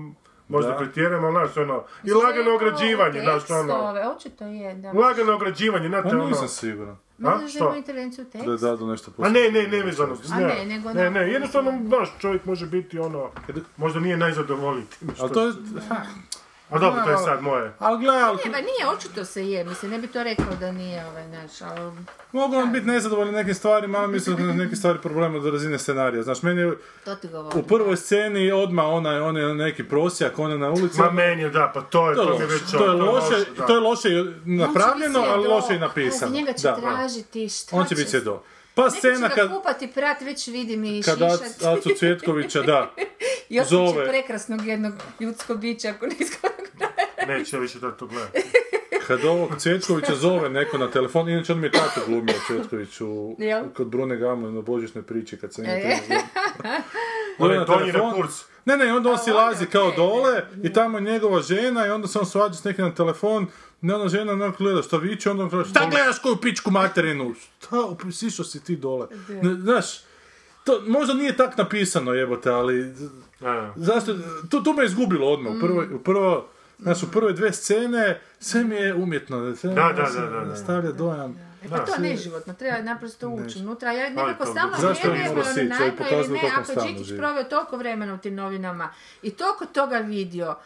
[0.49, 0.77] možda Da.
[0.77, 4.93] pretjeram, ali znaš, ono, i lagano ograđivanje, znaš, ono, tekstove, očito je, da.
[4.93, 6.97] lagano ograđivanje, znate, Pa ono, nisam siguran.
[7.18, 7.59] Možda A, da što?
[7.59, 8.47] imamo intervenciju tekst.
[8.47, 10.16] Da je dado nešto A ne, ne, ne vezano.
[10.33, 13.31] A ne, nego ne, na- ne, jednostavno, znaš, čovjek može biti ono,
[13.77, 14.16] možda nije
[15.14, 15.22] što...
[15.25, 15.53] Ali to je...
[16.71, 17.73] A dobro, to je sad moje.
[17.79, 20.73] Ali gle, ali Ne, ba nije, očito se je, mislim, ne bi to rekao da
[20.73, 21.93] nije ovaj naš, ali...
[22.33, 26.23] mogu vam biti nezadovoljni nekim stvarima, ali mislim da neke stvari problema do razine scenarija.
[26.23, 27.61] Znaš, meni je To ti govorim.
[27.61, 31.01] u prvoj sceni odmah onaj, onaj neki prosjak, ona na ulici.
[31.01, 32.71] Ma meni je, da, pa to je, To je to mi je loše, već...
[32.71, 33.67] to je loše, da.
[33.67, 34.09] to je loše
[34.45, 36.33] napravljeno, ali loše i napisano.
[36.33, 38.43] Njega će tražiti, šta On će biti svjedok.
[38.75, 41.31] Pa scena kad, ga kupati prat, već vidim i kad šišat.
[41.31, 42.95] Ac- Acu Cvjetkovića, da,
[43.49, 44.09] I osjeća zove.
[44.09, 46.49] prekrasnog jednog ljudskog bića ako nisko
[47.29, 48.43] Neće više da to gledati.
[49.07, 53.37] Kad ovog Cvjetkovića zove neko na telefon, inače on mi je tako glumio Cvjetković u,
[53.39, 53.62] Jel?
[53.75, 55.97] kod Brune Gamle na božićnoj priči kad sam E.
[57.39, 58.22] njega On Zove je na Tonji na telefon.
[58.22, 58.43] kurs.
[58.64, 62.09] Ne, ne, onda on si lazi kao dole i tamo je njegova žena i onda
[62.09, 63.47] se on svađa s nekim na telefon
[63.82, 67.35] i ona žena onako gleda šta viče, onda on kaže šta gledaš koju pičku materinu?
[67.59, 67.76] Šta,
[68.12, 69.07] sišao si ti dole?
[69.28, 69.87] Ne, znaš,
[70.64, 72.95] to možda nije tak napisano jebote, ali
[73.76, 74.14] zašto,
[74.51, 78.64] tu, tu me izgubilo odmah, u prvoj, u prvo, znaš, u prve dve scene sve
[78.64, 80.57] mi je umjetno, sve Da, da, da, da, da.
[80.57, 81.53] stavlja dojam.
[81.65, 83.93] E pa to je neživotno, treba naprosto ući unutra.
[83.93, 88.19] Ja nekako to stalno ne vjerujem ili ne, ako stalno Đikić proveo toliko vremena u
[88.19, 88.89] tim novinama
[89.23, 90.57] i toliko toga vidio,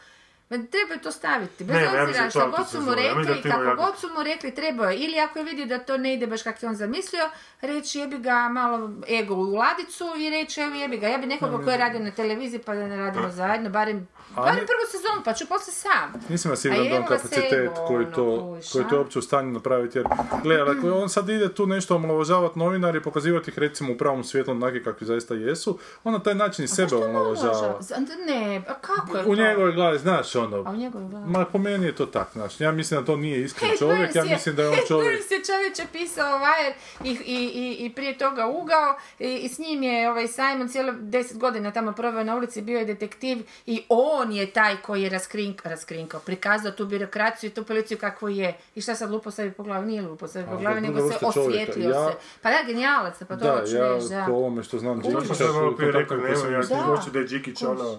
[0.48, 3.02] treba je to staviti, bez Ne, ja obzira što to god su mu ja da
[3.02, 5.78] rekli, ima kako jako- god su mu rekli, trebao je, ili ako je vidio da
[5.78, 7.30] to ne ide baš kako je on zamislio,
[7.60, 11.64] reći jebi ga malo ego u ladicu i reći evo jebi ga, ja bi nekoga
[11.64, 14.08] ko je radio na televiziji pa da ne radimo zajedno, barem,
[14.44, 16.12] ne- prvu sezonu pa ću poslije sam.
[16.28, 18.88] Nisam ja A siguran da on kapacitet koji ono, to, kužiš, koji a?
[18.88, 19.98] to uopće u stanju napraviti.
[19.98, 20.06] Jer,
[20.42, 24.24] gledaj, ako on sad ide tu nešto omalovažavati novinari i pokazivati ih recimo u pravom
[24.24, 27.78] svjetlu onakvi kakvi zaista jesu, on na taj način i sebe Zašto omalovažava.
[28.26, 31.30] Ne, a kako je U njegovoj glavi, znaš A ono, u njegovoj glavi?
[31.30, 34.24] ma po meni je to tak, znaš, ja mislim da to nije iskren čovjek, ja
[34.24, 35.12] mislim da je on čovjek...
[35.12, 36.72] Burns je čovječe pisao Wire
[37.04, 40.92] i, i, i, i prije toga ugao i, i s njim je ovaj Simon cijelo
[40.98, 45.08] deset godina tamo proveo na ulici, bio je detektiv i on je taj koji je
[45.10, 48.56] raskrink, raskrinkao, prikazao tu birokraciju i tu policiju kakvo je.
[48.74, 49.86] I šta sad lupo sebi po glavi?
[49.86, 52.16] Nije lupo sebi po glavi, nego se osvjetlio Ja- se.
[52.42, 54.24] Pa da, genijalac, pa to Da, hoću ja reći, da.
[54.28, 56.76] po ovome što znam To sam Đikića, sad malo prije rekao, nema, sam ja Da.
[56.76, 57.98] hoću da je Đikić ono...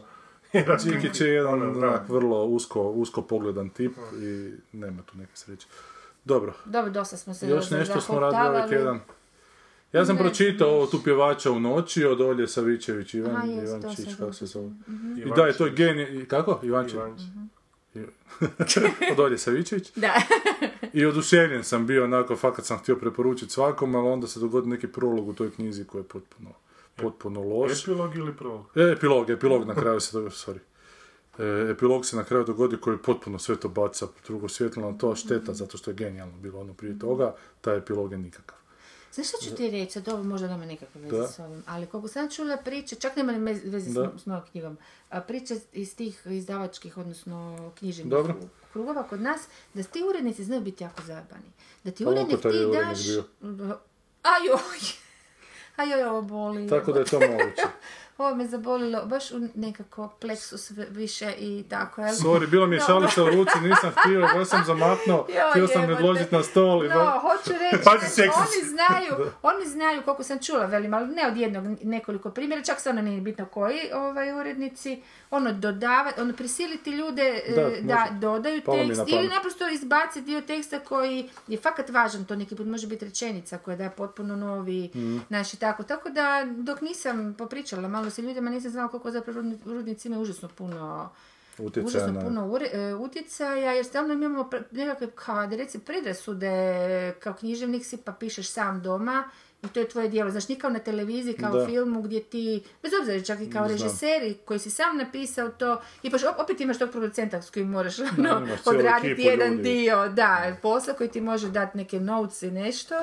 [0.85, 5.67] Đikić je jedan Ono, onak, vrlo usko, usko pogledan tip i nema tu neke sreće.
[6.25, 8.99] Dobro, Dobro, dosta smo se još nešto smo radili ovaj tjedan.
[9.93, 13.71] Ja sam Ne, pročitao ovo tu pjevača u noći od Olje Savićević, Ivan, Aha, jest,
[13.71, 14.67] to Ivančić, kako se zove.
[14.67, 15.35] I Ivančić.
[15.35, 16.59] da, je to je genij, i kako?
[16.63, 16.93] Ivančić.
[16.93, 17.25] Ivančić.
[19.11, 19.91] od Olje Savićević.
[19.95, 20.21] Da.
[20.93, 24.87] I oduševljen sam bio, onako, fakat sam htio preporučiti svakom, ali onda se dogodi neki
[24.87, 26.49] prolog u toj knjizi koji je potpuno,
[26.95, 27.83] potpuno loš.
[27.83, 28.65] Epilog ili prolog?
[28.75, 30.59] E, epilog, epilog na kraju se dogodi, sorry.
[31.39, 35.15] E, epilog se na kraju dogodi koji potpuno sve to baca drugo svjetlo na to,
[35.15, 38.58] šteta zato što je genijalno bilo ono prije toga, taj epilog je nikakav.
[39.13, 41.27] Znaš što ću ti reći, sad ovo možda nema nikakve veze Da.
[41.27, 44.11] s ovim, ali koliko sam čula priče, čak nema mez- veze Da.
[44.17, 44.77] s, s mojom knjigom,
[45.09, 48.35] a priče iz tih izdavačkih, odnosno književnih Dobro.
[48.73, 49.41] krugova kod nas,
[49.73, 51.51] da ti urednici znaju biti jako zajebani.
[51.83, 52.99] Da ti Pa urednik ti daš...
[54.23, 54.59] Ajoj!
[55.77, 56.69] Ajoj, ovo boli.
[56.69, 57.61] Tako da je to moguće.
[58.19, 62.09] Ovo me zabolilo, baš u nekako pleksus više i tako, jel?
[62.11, 66.35] Sorry, bilo mi je šalica u ruci, nisam htio, baš sam zamaknuo, htio sam odložiti
[66.35, 67.83] na stol i No, ba- hoću reći,
[68.43, 69.13] oni znaju,
[69.43, 73.21] oni znaju koliko sam čula, velim, ali ne od jednog, nekoliko primjera, čak ono nije
[73.21, 75.01] bitno koji ovaj, urednici,
[75.31, 80.21] ono dodavati, ono prisiliti ljude e, Da, dodaju Palo mi na tekst ili naprosto izbaciti
[80.21, 84.35] dio teksta koji je fakat važan, to neki put može biti rečenica koja daje potpuno
[84.35, 85.17] novi, Mhm.
[85.27, 89.57] znači tako, tako da dok nisam popričala malo sa ljudima nisam znala koliko zapravo rudni-
[89.65, 91.09] rudnici imaju užasno puno
[91.57, 96.51] Utjecaja užasno na- puno ure- e, utjecaja, jer stalno imamo nekakve, kao da reci, predrasude,
[97.13, 99.23] kao književnik si pa pišeš sam doma
[99.63, 100.31] i to je tvoje djelo.
[100.31, 101.65] Znaš, nije kao na televiziji, kao Da.
[101.65, 106.09] filmu gdje ti, bez obzira čak i kao režiseri koji si sam napisao to, i
[106.09, 109.63] op- opet imaš tog producenta s kojim moraš ono, odraditi jedan ljudi.
[109.63, 112.95] dio, da, posla koji ti može dati neke notes i nešto.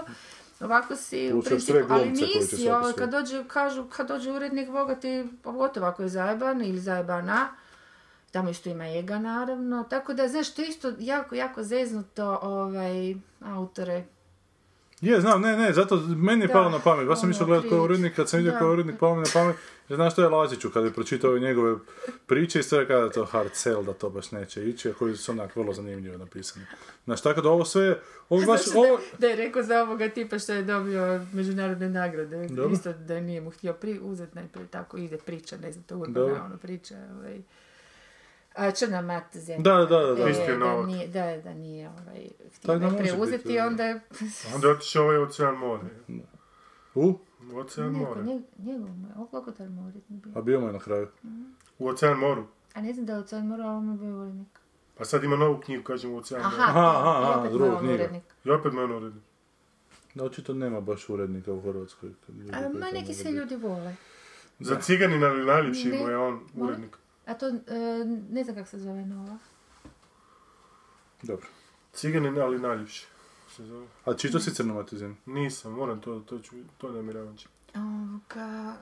[0.60, 2.92] Ovako si u principu, ali nisi, svoj.
[2.98, 7.48] kad dođe, kažu, kad dođe urednik, boga ti, pogotovo ako je zajeban ili zajebana,
[8.30, 9.84] tamo isto ima ega, naravno.
[9.90, 14.04] Tako da, znaš, to je isto jako, jako zeznuto ovaj, autore.
[15.00, 17.46] Je, znam, ne, ne, zato meni je Da, palo na pamet, baš sam ono, išao
[17.46, 17.80] gledati prič.
[17.80, 19.56] urednik, kad sam vidio je urednik, palo mi na pamet,
[19.88, 21.76] jer znaš što je Laziću, kad je pročitao ove njegove
[22.26, 25.16] priče, isto je kada je to hard sell, da to baš neće ići, a koji
[25.16, 26.66] su onak vrlo zanimljivo napisani.
[27.04, 30.08] Znaš, tako da ovo sve, ovo baš, Znaš, ovo, da, da je rekao za ovoga
[30.08, 32.48] tipa što je dobio međunarodne nagrade.
[32.48, 32.72] Dobro.
[32.72, 36.44] Isto da nije mu htio pri, uzeti najprije tako ide priča, ne znam, to urbana
[36.44, 36.94] ono priča.
[37.18, 37.42] Ovaj.
[38.54, 39.62] A Črna mat zemlja.
[39.62, 40.28] Da, da, da, da.
[40.28, 40.86] E, da, Novak.
[40.86, 44.00] nije, da, da nije ovaj, htio da najprije uzeti, onda je...
[44.54, 45.82] Onda je otišao ovaj ocean more.
[46.94, 48.22] u, U ocean Neko, more.
[48.24, 50.32] njeg, njegov mu je, koliko tar mora bio.
[50.34, 51.08] a bio mu je na kraju.
[51.78, 52.44] U ocean moru.
[52.74, 54.48] A ne znam da je od sad morao on bio urednik.
[54.94, 56.62] Pa sad ima novu knjigu, kažem u ocean Aha, more.
[56.62, 57.94] Aha, aha, i aha, opet je on knjiga.
[57.94, 58.22] urednik.
[58.44, 59.20] I opet mene uredi.
[60.14, 62.10] Da, očito nema baš urednika u Hrvatskoj.
[62.52, 63.96] A, ma to neki se ljudi vole.
[64.60, 65.98] Za ciganina ili najljepši Ne.
[65.98, 66.96] mu je on urednik.
[67.26, 67.54] A to, e,
[68.30, 69.38] ne znam kako se zove nova.
[71.22, 71.46] Dobro.
[71.92, 73.06] Ciganin, ali najljepši.
[73.56, 73.86] Se zove.
[74.04, 75.18] A čito si crnomatizam?
[75.26, 77.48] Nisam, moram to, to ću, to namjeravam će.
[77.74, 78.76] Ovoga...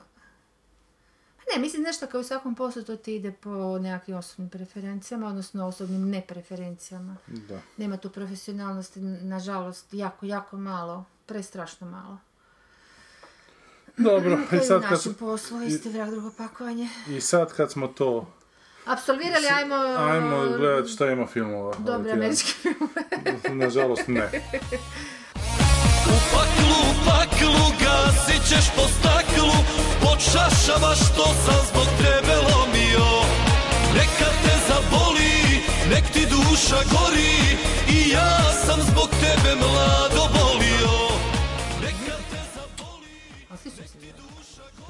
[1.53, 5.67] Ne, mislim nešto kao u svakom poslu to ti ide po nekakvim osobnim preferencijama, odnosno
[5.67, 7.17] osobnim nepreferencijama.
[7.27, 7.59] Da.
[7.77, 12.17] Nema tu profesionalnosti, nažalost, jako, jako malo, prestrašno malo.
[13.97, 16.89] Dobro, To i sad, kad, našem poslu, isti vrag drugo pakovanje.
[17.09, 18.27] i sad kad smo to...
[19.99, 21.59] Ajmo gledat šta ima filmova.
[21.61, 22.19] ovaj Dobre tjedan.
[22.19, 23.65] američke filmove.
[23.65, 24.29] Nažalost ne.
[26.05, 29.51] U paklu, paklu, gasit ćeš po staklu
[30.01, 33.07] Pod šašama što sam zbog tebe lomio
[33.93, 37.35] Neka te zaboli, nek ti duša gori
[37.89, 40.23] I ja sam zbog tebe mlado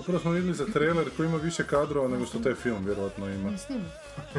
[0.05, 3.49] Upravo smo vidjeli za trailer koji ima više kadrova nego što taj film vjerojatno ima.
[3.51, 3.85] Ne snimu.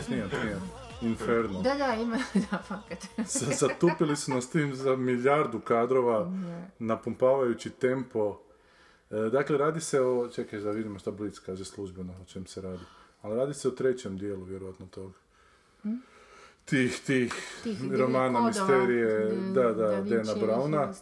[0.05, 0.61] Snijem, snijem.
[1.03, 1.63] Inferno.
[1.63, 2.17] Da, da, ima,
[2.51, 2.99] da, fakat.
[3.61, 6.31] Zatupili su nas tim za milijardu kadrova,
[6.79, 8.41] napumpavajući tempo.
[9.11, 10.29] E, dakle, radi se o...
[10.29, 12.83] Čekaj, da vidimo šta Blitz kaže službeno o čem se radi.
[13.23, 15.13] Ali radi se o trećem dijelu, vjerojatno, tog.
[16.65, 20.93] Tih, tih, Tih romana, kodova, misterije, Da- da, da, Da Dana Brauna.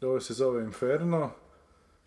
[0.00, 1.30] Ovo se zove Inferno.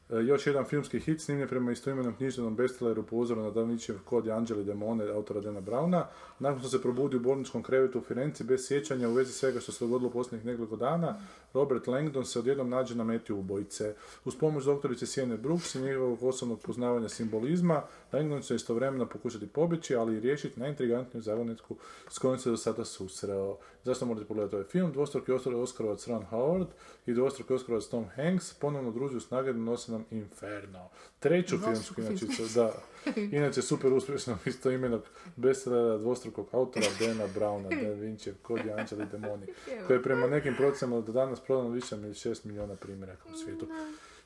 [0.09, 3.97] E, još jedan filmski hit snimljen prema istoimenom književnom bestselleru po uzoru na Da Vincijev
[4.05, 6.05] kod i Anđeli Demone autora Dana Brauna.
[6.39, 9.71] Nakon što se probudi u bolničkom krevetu u Firenci bez sjećanja u vezi svega što
[9.71, 11.19] se dogodilo u posljednjih nekoliko dana,
[11.53, 13.95] Robert Langdon se odjednom nađe na meti ubojice.
[14.25, 17.81] Uz pomoć doktorice Sjene Brooks i njegovog osobnog poznavanja simbolizma,
[18.13, 21.75] Langdon će istovremeno pokušati pobjeći, ali i riješiti najintrigantniju zagonetku
[22.09, 23.57] s kojom se do sada susreo.
[23.83, 24.91] Zašto morate pogledati ovaj film?
[24.91, 26.67] Dvostruki Oskarovac Ron Howard
[27.05, 30.89] i dvostruki Oskarovac Tom Hanks ponovno družuju snage da nose nam Inferno.
[31.19, 32.73] Treću filmsku, inače, da,
[33.37, 35.01] inače super uspješnog istoimenog
[35.35, 39.45] bestsellera dvostrukog autora Dana Browna, Dan Vinčev, Kod i Anđeli Demoni,
[39.87, 43.67] koji je prema nekim procjenama do danas prodano više od 6 milijuna primjeraka u svijetu.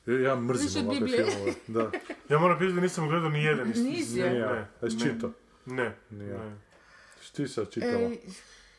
[0.06, 1.24] Ja Više mrzim ovakve Biblije.
[1.26, 1.52] filmove.
[1.68, 1.90] Da.
[2.34, 3.68] Ja moram priznati da nisam gledao ni jedan.
[3.68, 4.32] Nisi, Nije ja.
[4.34, 4.52] ja.
[4.52, 5.02] Ne, Jesi ne.
[5.02, 5.30] čitao?
[5.66, 5.84] Ne.
[5.84, 6.44] Ja.
[6.44, 6.56] ne.
[7.32, 8.18] Ti sad čitala E,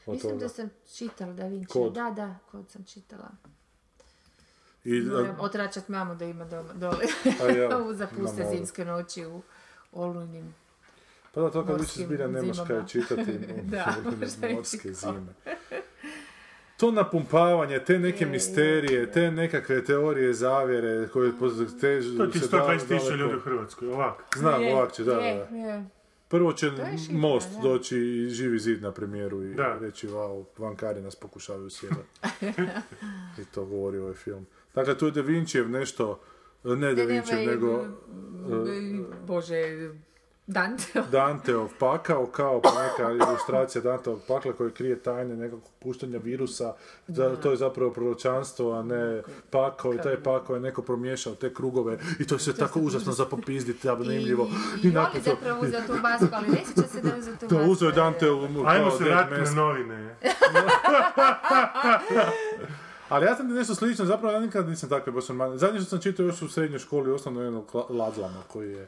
[0.07, 1.67] mislim da sam čitala Da Vinci.
[1.73, 1.93] Kod?
[1.93, 3.29] Da, da, kod sam čitala.
[4.83, 7.05] I, Moram otračat mamu da ima doma, dole.
[7.43, 9.41] a ja, U zapuste zimske noći u
[9.91, 10.55] olujnim.
[11.33, 13.31] Pa da, to kad više zbilja nemaš kaj čitati
[13.63, 15.33] Da, možda i morske zime.
[16.83, 21.31] To napumpavanje, te neke misterije, te nekakve teorije zavjere koje
[21.71, 24.23] težu To ti se 120 da- tisuća daleko- ljudi u Hrvatskoj, ovako.
[24.35, 25.57] Znam, Je, ovak će, da, da, je, da.
[25.57, 25.85] je.
[26.27, 26.71] Prvo će
[27.11, 27.61] Most da.
[27.61, 29.77] doći i živi zid na premijeru i Da.
[29.81, 32.19] reći, wow, vankari nas pokušavaju sjebati.
[33.37, 34.45] I to govori ovaj film.
[34.75, 36.19] Dakle, tu je Da Vincijev nešto,
[36.65, 37.85] ne Da Ne, ne, Vincijev, ovaj, nego e,
[39.27, 39.55] Bože,
[40.47, 41.01] Dante.
[41.11, 46.73] Danteov pakao kao pa neka ilustracija Danteovog pakla koji krije tajne nekog puštanja virusa.
[47.07, 51.53] Za- to je zapravo proročanstvo, a ne pakao i taj pakao je neko promiješao te
[51.53, 54.47] krugove i to je sve tako užasno za popizditi, zanimljivo.
[54.83, 57.15] I, i, nakon voli to- zapravo uzeti tu basku, ali ne sjeća se da je
[57.15, 57.71] uzeti tu To basku.
[57.71, 60.15] uzeo je Danteov Ajmo se vratiti na novine.
[63.13, 65.57] Ali ja sam ti nešto slično, zapravo ja nikad nisam takve baš romane.
[65.57, 68.87] Zadnje što sam čitao još u srednjoj školi, osnovno jednog Ladzlana koji je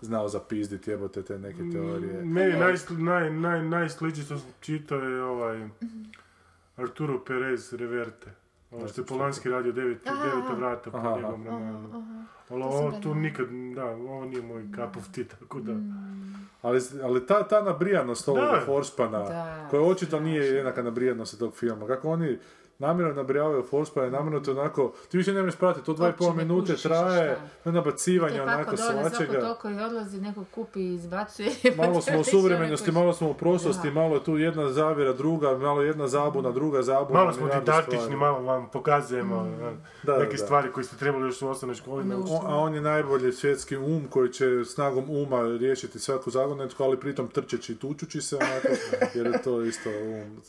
[0.00, 2.24] znao zapizditi jebote te neke teorije.
[2.24, 5.68] Meni naj, naj, naj, najsličnije što sam čitao je ovaj
[6.76, 8.30] Arturo Perez Reverte.
[8.70, 10.54] Ovo što je Polanski radio devet, Aha, deveta aha.
[10.54, 11.16] vrata po Aha, aha.
[11.16, 12.26] njegovom romanu.
[12.48, 15.72] Ali ovo tu nikad, da, ovo nije moj cup of tea, tako da...
[16.62, 18.62] Ali, ali ta, ta nabrijanost ovoga.
[18.66, 19.24] Forspana,
[19.70, 22.38] koja očito nije jednaka nabrijanosti tog filma, kako oni
[22.78, 26.32] namjerno nabrijavaju Forspana, namjerno to onako, ti više ne možeš pratiti, to dva i pol
[26.32, 27.46] minute traje, šta.
[27.64, 29.40] to nabacivanje To je onako tako dole, svako svačega.
[29.40, 31.50] toliko i odlazi, neko kupi i izbacuje.
[31.76, 33.94] Malo smo u suvremenosti, malo smo u prošlosti, Da.
[33.94, 37.20] malo je tu jedna zavjera, druga, malo jedna zabuna, druga zabuna.
[37.20, 38.16] Malo smo didaktični, stvari.
[38.16, 39.82] malo vam pokazujemo Mm.
[40.02, 40.44] Da, neke da.
[40.44, 42.04] stvari koje ste trebali još u osnovnoj školi
[42.42, 47.28] a on je najbolji svjetski um koji će snagom uma riješiti svaku zagonetku, ali pritom
[47.28, 48.68] trčeći i tučući se onako,
[49.14, 50.40] jer je to isto um,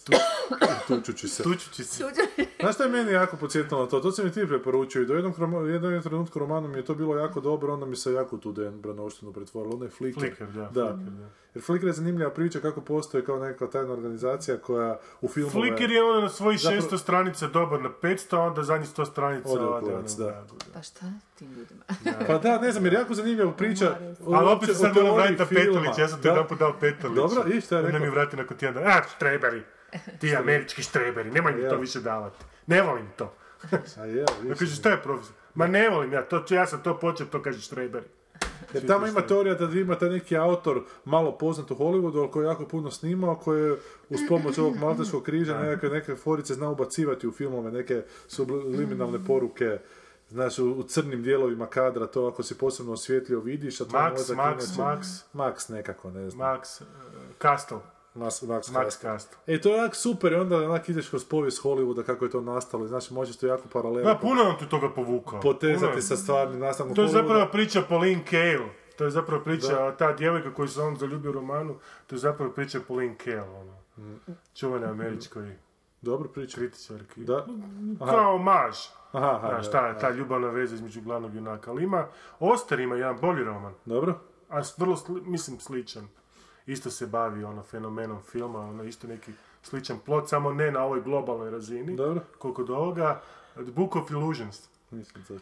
[0.88, 1.44] tučući se.
[1.44, 2.04] Tučući se.
[2.60, 4.00] Znaš što je meni jako podsjetilo na to?
[4.00, 5.34] To si mi ti preporučio i do jednog,
[5.68, 8.82] jednog trenutka romanu mi je to bilo jako dobro, onda mi se jako tu Den
[8.82, 10.20] Branoštinu pretvorilo, onaj Flickr.
[10.20, 10.88] Flickr, da, da.
[10.88, 11.28] Flickr, da.
[11.56, 15.54] Jer Flickr je zanimljiva priča kako postoji kao neka tajna organizacija koja u filmove...
[15.54, 19.06] Flickr je ono na svojih Zapravo- 600 stranica dobar na 500, a onda zadnjih 100
[19.06, 20.46] stranica Ode u kurac, ono, da.
[20.74, 21.06] Pa šta
[21.36, 21.84] tim ljudima?
[22.28, 23.96] Pa da, ne znam, jer jako zanimljiva priča.
[24.28, 25.62] Ali opet se sad moram teoriji vratiti na.
[25.62, 26.30] Petolić, ja sam ti Da.
[26.30, 27.16] jedan put dao Petolić.
[27.16, 28.06] Dobro, i šta je Onda rekao?
[28.06, 29.64] mi vrati nakon tjedan a štreberi,
[30.20, 32.46] ti američki štreberi, nemoj mi to više davati.
[32.68, 33.34] Ne volim to.
[34.00, 35.34] A je, Ja šta je profesor?
[35.56, 38.06] Ma ne volim ja, to, ja sam to počeo, to kaže štreberi.
[38.74, 42.46] Jer tamo ima teorija da ima taj neki autor malo poznat u Hollywoodu, ali koji
[42.46, 43.72] je jako puno snimao, koji je
[44.10, 49.80] uz pomoć ovog malteškog križa nekakve, neke forice zna ubacivati u filmove, neke subliminalne poruke
[50.30, 54.78] Znaš, u, crnim dijelovima kadra, to ako si posebno osvjetlio vidiš, a tvoj Max, Max,
[54.78, 55.24] Max.
[55.34, 56.48] Max nekako, ne znam.
[56.48, 56.88] Max, uh,
[57.42, 57.80] Castle.
[58.18, 58.98] Max, Max, Max.
[58.98, 59.38] Castle.
[59.48, 62.42] E, to je onak super, i onda onak ideš kroz povijest Hollywooda, kako je to
[62.42, 65.40] nastalo, i znaš, možeš to jako paralelno Da, puno on tu toga povukao.
[65.42, 67.12] Potezati sa stvarnim nastavkom To je Hollywooda.
[67.14, 68.62] zapravo priča Pauline Kael.
[68.98, 71.76] To je zapravo priča, ta djevojka koju se on zaljubio u romanu,
[72.08, 73.74] to je zapravo priča Pauline Kael, ono.
[74.56, 75.56] Čuvena američkoj
[76.02, 76.58] Dobro priča.
[76.58, 77.24] kritičarki.
[77.24, 77.46] Da.
[78.00, 78.12] Aha.
[78.12, 78.76] Kao maž.
[79.12, 80.00] Aha, aha, Znaš, da, ta, da.
[80.00, 81.72] ta ljubavna veza između glavnog junaka.
[81.72, 82.08] Ali ima,
[82.40, 84.20] Oster ima jedan bolji roman, Dobro?
[84.50, 86.08] a vrlo, sli- mislim, sličan.
[86.68, 89.32] Isto se bavi ono fenomenom filma, ono isto neki
[89.64, 91.96] sličan plot, samo ne na ovoj globalnoj razini.
[91.96, 92.22] Dobro.
[92.38, 93.22] Koliko do ovoga,
[93.54, 94.70] The Book of Illusions.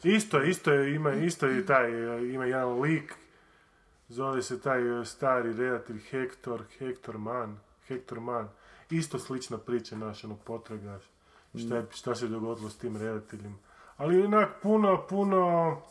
[0.03, 1.91] Isto, isto je, ima, isto je taj,
[2.33, 3.13] ima jedan lik,
[4.09, 7.57] zove se taj e, stari redatelj Hector, Hector Mann,
[7.87, 8.47] Hector Mann.
[8.89, 10.99] Isto slična priča naša, ono potraga,
[11.55, 13.59] šta, je, šta se dogodilo s tim redateljem.
[13.97, 15.81] Ali onak puno, puno,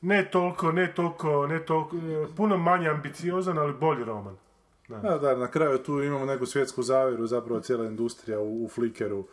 [0.00, 4.36] ne toliko, ne toliko, ne toliko, e, puno manje ambiciozan, ali bolji roman.
[4.88, 9.26] Da, da, na kraju tu imamo neku svjetsku zavjeru, zapravo cijela industrija u, u Flickeru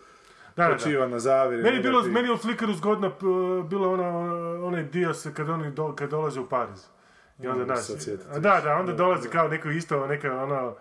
[0.57, 1.63] Da, da, na zavjeri.
[1.63, 3.11] Meni je bilo, meni u Flickeru zgodno
[3.69, 4.09] bilo ona,
[4.65, 6.85] onaj dio se kad oni do, kad dolaze u Pariz.
[7.43, 7.73] I onda,
[8.31, 10.75] a da, da, onda dolazi kao neko isto, neka ono,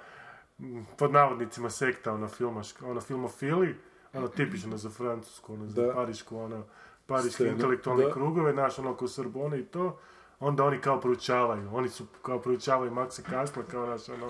[0.59, 3.76] m, pod navodnicima sekta, ono, filmaška, ono, filmofili,
[4.12, 6.64] ono, tipično za francusku, ono, za parišku, ono,
[7.07, 8.13] pariške intelektualne da.
[8.13, 9.99] krugove, znaš, ono, ko Sorbone i to,
[10.41, 14.27] onda oni kao proučavaju, oni su kao proučavaju Maxa Kasla, kao naš, ono,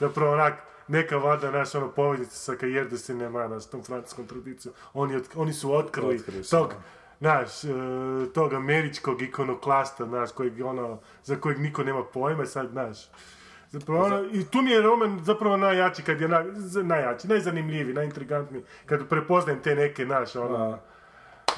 [0.00, 0.54] zapravo onak,
[0.88, 5.28] neka vada, naš, ono, poveznica sa Cahiers de Cinema, naš, tom francuskom tradicijom, oni, od-
[5.36, 6.76] oni su otkrili tog, da.
[7.20, 7.68] znaš, e,
[8.34, 12.98] tog američkog ikonoklasta, znaš, kojeg, ono, za kojeg niko nema pojma, sad, znaš,
[13.70, 16.44] Zapravo, ono, I tu mi je roman zapravo najjači, kad je na,
[16.82, 20.78] najjači, najzanimljiviji, najintrigantniji, kad prepoznajem te neke, znaš, ono, A,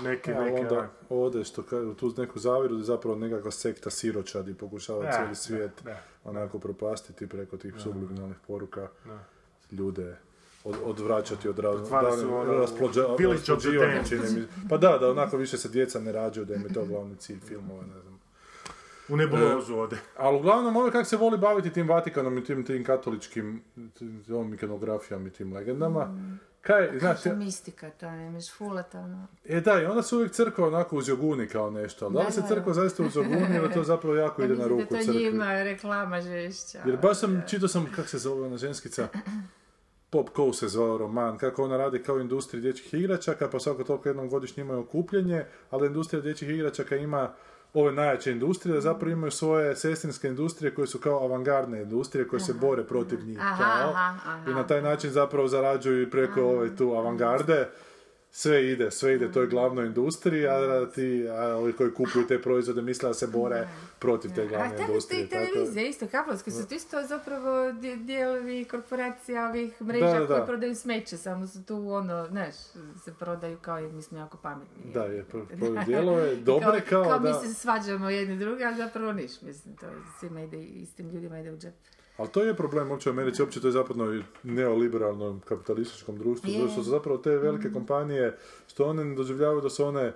[0.01, 3.91] neke, a neke, onda ode što kažu, tu neku zavjeru da je zapravo nekakva sekta
[3.91, 6.01] siročadi pokušava Da, cijeli svijet da.
[6.25, 8.89] onako propastiti preko tih subliminalnih poruka
[9.73, 10.17] ljude
[10.65, 11.93] od, odvraćati od raz,
[12.25, 16.63] ono, rasplođivanja, čini mi- Pa da, da onako više se djeca ne rađaju, da im
[16.63, 18.19] je to glavni cilj filmova, ne znam.
[19.09, 19.97] u nebulozu ode.
[20.17, 24.55] Ali uglavnom, ovo kako se voli baviti tim Vatikanom i tim, tim katoličkim tim- ovom
[24.55, 26.19] ikonografijom i tim legendama,
[26.61, 29.27] kaj, znaš, je mistika, to možeš fulata, ono.
[29.45, 32.33] E da, i onda se uvijek crkva onako uz joguni kao nešto, ali da li
[32.33, 35.05] se crkva zaista uz joguni ili to zapravo jako Ja ide na ruku da to
[35.05, 35.25] crkvi?
[35.25, 36.83] njima reklama žešća.
[36.87, 39.09] Jer baš sam, čitao sam, kak se zove ona ženskica,
[40.11, 44.09] Pop Co se zvao roman, kako ona radi kao industrija dječjih igračaka, pa svako toliko
[44.09, 47.35] jednom godišnje imaju okupljenje, ali industrija dječjih igračaka ima
[47.75, 52.41] ove najjače industrije, da zapravo imaju svoje sestrinske industrije koje su kao avangardne industrije koje
[52.41, 53.39] se bore protiv njih.
[53.41, 53.91] Aha, kao.
[53.91, 54.51] aha, aha.
[54.51, 57.69] I na taj način zapravo zarađuju i preko ove tu avangarde.
[58.33, 62.83] Sve ide, sve ide toj glavnoj industriji, a ti, a ovi koji kupuju te proizvode
[62.83, 63.69] misle da se bore
[63.99, 65.23] protiv te A glavne ste industrije.
[65.23, 70.13] i tako- televizije, isto, kablovske su to isto zapravo di- dijelovi korporacija ovih mreža Da,
[70.13, 70.47] da, koje da.
[70.47, 72.55] prodaju smeće, samo su tu ono, znaš,
[73.05, 74.93] se prodaju kao i mi smo jako pametni.
[74.95, 77.29] Da, je, pro- pro- dijelove dobre kao, kao da...
[77.33, 79.87] mi se svađamo jedni drugi, ali zapravo niš, mislim, to
[80.21, 81.75] svima ide, istim ljudima ide u džep.
[82.19, 86.69] Ali to je problem uopće u Americi, uopće to je zapadno neoliberalnom kapitalističkom društvu, zato
[86.69, 88.37] što su zapravo te velike kompanije,
[88.69, 90.13] što one ne doživljavaju da su one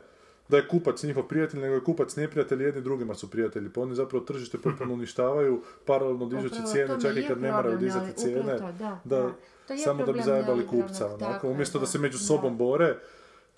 [0.48, 3.94] da je kupac njihov prijatelj, nego je kupac neprijatelj, jedni drugima su prijatelji, pa oni
[3.94, 8.72] zapravo tržište potpuno uništavaju, paralelno dižući cijene, čak i kad ne moraju dizati cijene, to,
[8.78, 9.32] da, da, da.
[9.66, 12.24] To je samo da bi zajebali kupca, onako, je, umjesto da se među da.
[12.24, 12.96] sobom bore,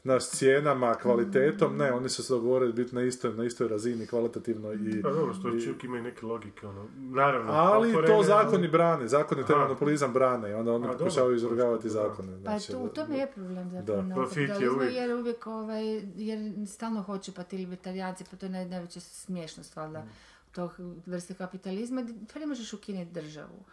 [0.04, 4.72] naš cijenama, kvalitetom, ne, oni su se dogovorili biti na istoj, na istoj razini, kvalitativno
[4.72, 5.02] i...
[5.02, 7.52] Pa dobro, što čuk ima i neke logike, ono, naravno.
[7.52, 9.64] Ali to zakoni ali- brane, zakoni taj Aha.
[9.64, 12.32] monopolizam brane i onda oni pokušavaju to izvrgavati zakone.
[12.34, 14.08] Pa Znači, tu, u tome je problem zapravo Da.
[14.08, 15.84] na Profit je uvijek- jer uvijek ovaj,
[16.16, 16.38] jer
[16.68, 20.10] stalno hoće pa ti libertarijanci, pa to je naj, najveća smiješnost valjda Mm.
[20.52, 20.70] tog
[21.06, 23.64] vrste kapitalizma, pa ne možeš ukinuti državu.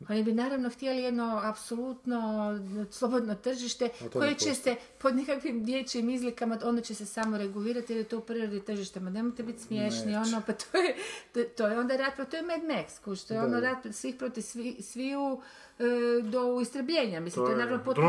[0.00, 2.50] Oni bi naravno htjeli jedno apsolutno
[2.90, 7.98] slobodno tržište koje će se pod nekakvim dječjim izlikama, ono će se samo regulirati jer
[7.98, 9.00] je to u prirodi tržišta.
[9.00, 10.18] Ma nemojte biti smiješni, Neće.
[10.18, 10.94] ono, pa to je,
[11.34, 13.70] to, to je onda rat, to je Mad Max, to je Da, ono da.
[13.70, 15.40] rat svih protiv svi, sviju
[15.78, 15.82] e,
[16.22, 17.20] do istrebljenja.
[17.20, 18.08] Mislim, To to je naravno potpuno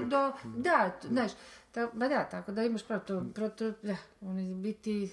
[0.00, 1.30] do, da, t- znaš,
[1.72, 5.10] ta, ba da, tako da imaš pravo, to, pro, to, da, oni biti,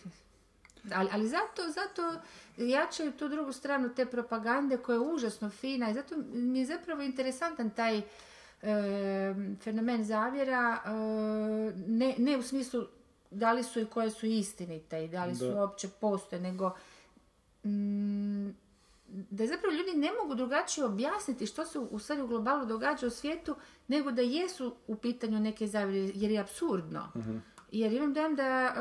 [0.92, 2.22] ali, ali zato, zato
[2.58, 7.02] jačaju tu drugu stranu te propagande koja je užasno fina i zato mi je zapravo
[7.02, 8.04] interesantan taj e,
[9.62, 10.90] fenomen zavjera, e,
[11.88, 12.86] ne, ne u smislu
[13.32, 15.56] da li su i koje su istinite i da li su Da.
[15.56, 16.72] uopće postoje, nego
[17.64, 18.50] mm,
[19.08, 23.10] da zapravo ljudi ne mogu drugačije objasniti što se u stvari u globalu događa u
[23.10, 23.56] svijetu,
[23.88, 27.12] nego da jesu u pitanju neke zavjere, jer je absurdno.
[27.72, 28.74] Jer imam dojam da e,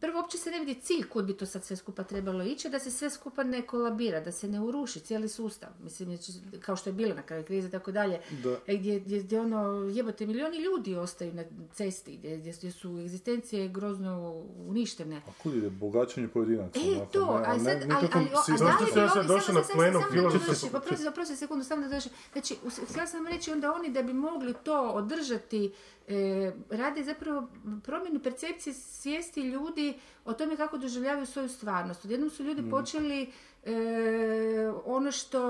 [0.00, 2.78] prvo uopće se ne vidi cilj kud bi to sad sve skupa trebalo ići, da
[2.78, 5.68] se sve skupa ne kolabira, da se ne uruši cijeli sustav.
[5.82, 6.18] Mislim,
[6.60, 8.56] kao što je bilo na kraju krize i tako dalje, Da.
[8.66, 13.68] e, gdje, gdje, gdje ono, jebote, milioni ljudi ostaju na cesti, gdje, gdje, su egzistencije
[13.68, 15.16] grozno uništene.
[15.16, 16.78] A kud ide bogaćenje pojedinaca?
[16.78, 18.70] E, to, a sad, ali, ali, a sistemu.
[19.28, 22.12] da li bi sam na filozofskog- dovršim, oprosti, oprosti sekundu, samo da dovršim.
[22.32, 22.56] Znači,
[22.90, 25.72] htjela sam reći onda oni da bi mogli to održati,
[26.70, 27.48] rade zapravo
[27.84, 29.94] promjenu percepcije svijesti ljudi
[30.24, 32.04] o tome kako doživljavaju svoju stvarnost.
[32.04, 33.72] Odjednom su ljudi počeli e,
[34.84, 35.40] ono što,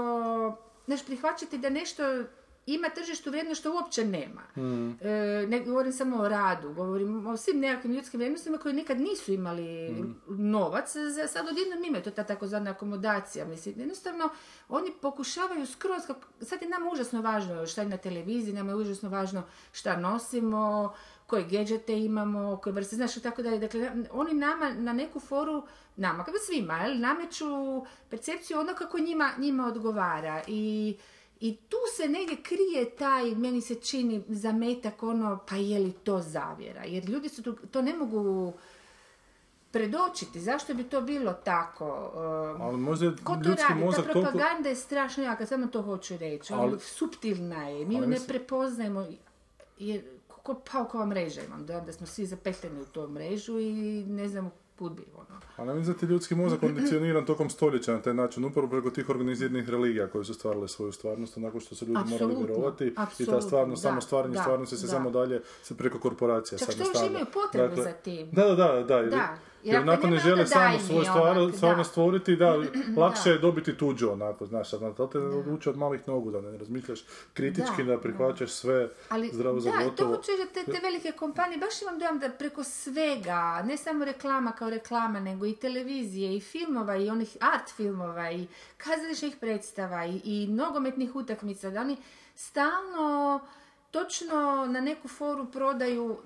[0.87, 2.03] znaš, prihvaćati da nešto
[2.67, 4.43] ima tržištu vrijednost što uopće nema.
[5.01, 9.33] E, ne govorim samo o radu, govorim o svim nekakvim ljudskim vrijednostima koji nikad nisu
[9.33, 9.95] imali
[10.29, 13.45] novac, za, sad odjednom imaju to ta takozvana akomodacija.
[13.45, 14.29] Mislim, jednostavno,
[14.69, 18.77] oni pokušavaju skroz, kako, sad je nama užasno važno šta je na televiziji, nama je
[18.77, 19.43] užasno važno
[19.73, 20.95] šta nosimo,
[21.27, 23.59] koje gadgete imamo, koje vrste, znaš, tako dalje.
[23.59, 27.47] Dakle, oni nama na neku foru, nama, kao svima, jel, nameću
[28.11, 30.43] percepciju ono kako njima, njima odgovara.
[30.47, 30.97] I
[31.45, 36.21] i tu se negdje krije taj, meni se čini, zametak ono, pa je li to
[36.21, 36.85] zavjera?
[36.85, 38.53] Jer ljudi su tu, to ne mogu
[39.71, 40.41] predočiti.
[40.41, 42.11] Zašto bi to bilo tako?
[42.55, 43.81] Um, Ali možda je Ko to ljudski radi?
[43.81, 44.21] Ta mozak toliko...
[44.21, 46.53] propaganda je strašno jaka, samo to hoću reći.
[46.53, 49.07] Ono, Ali- suptilna je, mi ju ne mislim- prepoznajemo.
[49.79, 53.73] Jer, ko paukova mreža imam, da, da smo svi zapetljeni u tu mrežu i
[54.09, 55.03] ne znamo kud bi.
[55.57, 58.91] A ne mislim da ti ljudski mozak kondicioniran tokom stoljeća na taj način, upravo preko
[58.91, 62.87] tih organiziranih religija koje su stvarale svoju stvarnost, onako što su ljudi morali Apsolutno, vjerovati
[63.19, 64.93] i ta stvarnost, samo stvaranje da, stvarnosti se da.
[64.93, 68.29] samo dalje se preko korporacija Čak sad što još imaju potrebu Dakle, za tim.
[68.33, 69.03] Da, da, da, da.
[69.03, 71.85] Da, jer Jer ako onako ne žele samo svoju stvar, da.
[71.85, 72.55] stvoriti, da,
[73.03, 76.59] lakše je dobiti tuđu onako, znaš, sad to te odluče od malih nogu, da ne
[76.59, 77.05] razmišljaš
[77.35, 80.17] kritički, Da, da, prihvaćaš sve Ali zdravo za da, i to gotovo.
[80.17, 84.71] hoću te, te velike kompanije, baš imam dojam da preko svega, ne samo reklama kao
[84.71, 88.47] reklama, nego i televizije, i filmova, i onih art filmova, i
[88.77, 91.97] kazališnih predstava, i, i nogometnih utakmica, da oni
[92.35, 93.41] stalno
[93.91, 96.19] točno na neku foru prodaju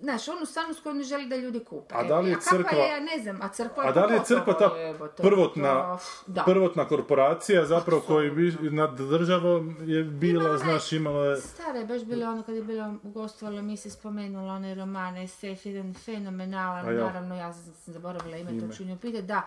[0.00, 1.94] Znaš, onu stvarnost koju oni želi da ljudi kupe.
[1.94, 4.06] A da li je A kakva crkva- je, ja ne znam, a crkva A da
[4.06, 6.42] li je crkva ta jebote, prvotna, to- da.
[6.44, 11.36] prvotna korporacija zapravo koji bi nad državom je bila, Ima znaš, imala je...
[11.36, 15.42] Stara je baš bila ono kad je bila ugostovala mi se spomenula onaj roman SF,
[15.64, 17.04] jedan fenomenalan, ja.
[17.04, 18.72] naravno ja sam zaboravila ime, to Ime.
[18.72, 19.42] ću nju pitati, da.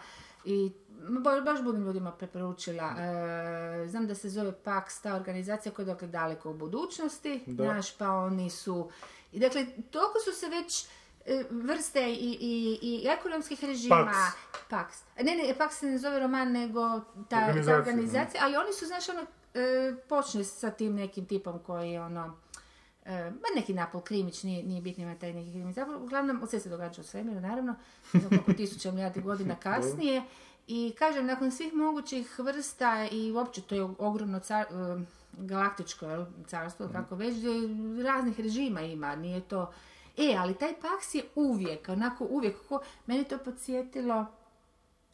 [0.45, 2.93] I ba- baš budem ljudima preporučila.
[3.83, 7.63] E, znam da se zove PAX, ta organizacija koja je dakle daleko u budućnosti, Da.
[7.63, 8.89] znaš, pa oni su...
[9.31, 10.85] I dakle, toliko su se već
[11.25, 14.67] e, vrste i, i, i ekonomskih režima, Pax.
[14.69, 15.23] Pax.
[15.23, 18.85] Ne, ne, Pax se ne zove roman, nego ta ta Organizacija, organizacija, ali oni su,
[18.85, 22.37] znaš, ono, e, počne sa tim nekim tipom koji je ono,
[23.05, 25.75] e, ma neki napol krimić, nije, nije bitno ima taj neki krimić.
[25.75, 27.75] Zapravo, uglavnom, sve se događa u svemiru, naravno,
[28.29, 30.23] koliko tisuća milijardi godina kasnije.
[30.67, 35.05] I kažem, nakon svih mogućih vrsta i uopće to je ogromno car, e,
[35.37, 37.35] galaktičko jel, carstvo, kako već,
[38.05, 39.73] raznih režima ima, nije to...
[40.17, 44.25] E, ali taj paks je uvijek, onako uvijek, ko, meni to podsjetilo,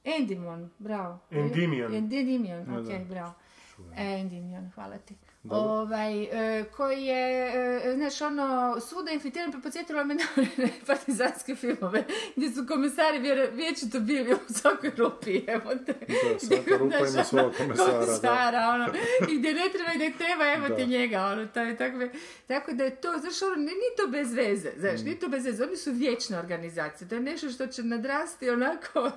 [0.04, 1.20] Endymion, bravo.
[1.32, 1.92] Endymion.
[1.92, 3.34] Endymion, ok, bravo.
[3.96, 5.16] E, Endymion, hvala ti.
[5.50, 7.52] Ovaj, e, koji je,
[7.86, 10.24] e, znaš, ono, svuda infiltriran, pa podsjetilo me na
[10.88, 12.04] partizanske filmove,
[12.36, 13.20] gdje su komisari
[13.54, 15.94] vječito bili u svakoj rupi, evo te.
[15.94, 18.70] Da, svaka rupa Znaš, ima ono, svog komesara, da.
[18.70, 18.88] ono,
[19.32, 21.98] i gdje ne treba i gdje treba, evo ti njega, ono, to je tako,
[22.48, 25.04] tako da je to, znaš, ono, nije to bez veze, znaš, Mm.
[25.06, 29.12] nije to bez veze, oni su vječne organizacije, to je nešto što će nadrasti onako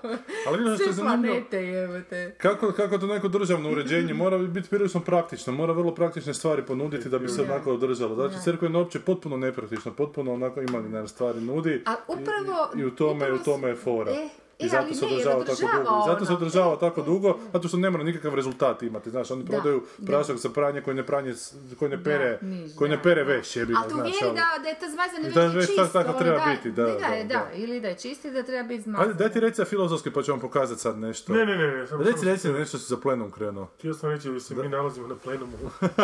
[0.47, 2.35] Ali sve planete, evo te.
[2.39, 7.09] Kako, kako to neko državno uređenje mora biti prilično praktično, mora vrlo praktične stvari ponuditi
[7.09, 8.15] da bi se onako održalo.
[8.15, 12.71] Znači, crkva je uopće potpuno nepraktična, potpuno onako imaginarne stvari nudi A upravo...
[12.77, 14.13] i, i u tome, upravo u tome je fora.
[14.13, 14.29] E,
[14.59, 15.99] I e, zato ali se održava tako dugo.
[15.99, 19.11] I zato se ono, održava tako dugo, zato što ne mora nikakav rezultat imati.
[19.11, 20.07] Znaš, oni Da, prodaju da.
[20.07, 21.35] prašak za pranje koji ne pranje,
[21.79, 22.39] koji ne pere,
[22.79, 24.07] koji ne pere veš, jebi ga, A tu znaš.
[24.07, 25.87] vjeri da, da je ta zmazana Da, već čisto.
[25.87, 27.47] tako treba da, biti, da, da, da, da, da.
[27.55, 29.03] Ili da je čisti, da treba biti zmazana.
[29.03, 31.33] Ajde, daj ti reci filozofski pa ću vam pokazati sad nešto.
[31.33, 33.67] Ne, ne, ne, Reci, reci nešto si za plenom krenuo.
[33.79, 35.57] Htio sam reći da se mi nalazimo na plenumu.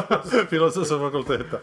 [0.50, 1.60] filozofskog fakulteta.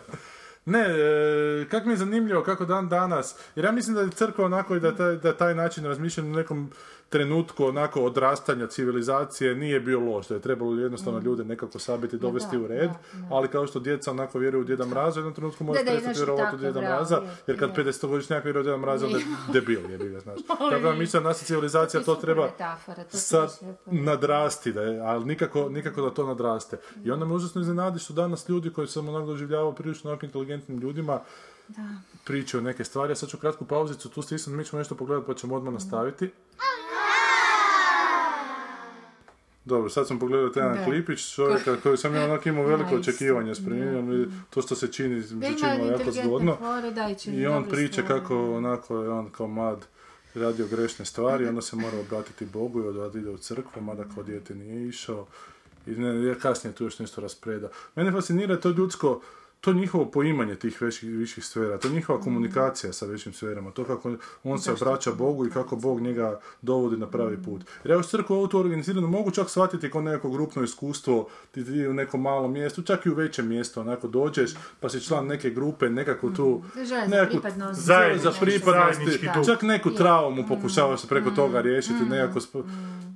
[0.65, 4.45] Ne, e, kak mi je zanimljivo kako dan danas, jer ja mislim da je crkva
[4.45, 6.71] onako i da taj, da taj način razmišljanja u nekom
[7.09, 12.57] trenutku onako odrastanja civilizacije nije bio loš, da je trebalo jednostavno ljude nekako sabiti, dovesti
[12.57, 13.35] da, u red, da, da.
[13.35, 16.19] ali kao što djeca onako vjeruju u Djeda Mraza, u jednom trenutku Da, da, prestati
[16.19, 17.83] vjerovati u Djeda Mraza, je, jer kad je.
[17.83, 20.39] 50-godišnjak vjeruje u Djeda Mraza, onda je debil, je ga, znaš.
[20.47, 22.49] Tako da mislim da naša civilizacija to treba
[23.09, 26.77] sad nadrasti, da je, ali nikako, nikako da to nadraste.
[27.03, 30.79] I onda me užasno iznenadi što danas ljudi koji sam onako doživljavao prilično onako inteligentnim
[30.79, 31.19] ljudima,
[32.23, 33.11] priče o neke stvari.
[33.11, 36.31] Ja sad ću kratku pauzicu, tu stisnem, mi ćemo nešto pogledati pa ćemo odmah nastaviti.
[39.69, 40.85] Dobro, sad sam pogledao taj jedan Da.
[40.85, 43.65] klipić čovjeka koji sam ja onak imao veliko očekivanje s
[44.49, 46.57] to što se čini, se činilo jako zgodno.
[47.25, 48.19] i on priča stvari.
[48.19, 49.85] kako onako je on kao mlad
[50.35, 54.23] radio grešne stvari, onda se mora obratiti Bogu i onda ide u crkvu, mada kao
[54.23, 55.27] dijete nije išao.
[55.87, 57.69] I ne, kasnije tu još nešto raspreda.
[57.95, 59.21] Mene fascinira to ljudsko,
[59.61, 64.11] to njihovo poimanje tih većih, viših sfera, to njihova komunikacija sa većim sferama, to kako
[64.43, 67.61] on se obraća Bogu i kako Bog njega dovodi na pravi put.
[67.83, 71.65] Jer ja u crkvu ovo to organizirano mogu čak shvatiti kao neko grupno iskustvo, ti,
[71.65, 75.27] ti u nekom malom mjestu, čak i u većem mjestu, onako dođeš, pa si član
[75.27, 77.81] neke grupe, nekako tu, za pripadnost.
[77.81, 79.05] zajednički- za pripadnosti,
[79.45, 79.95] čak neku Je.
[79.95, 82.63] traumu pokušava se preko toga riješiti, nekako sp-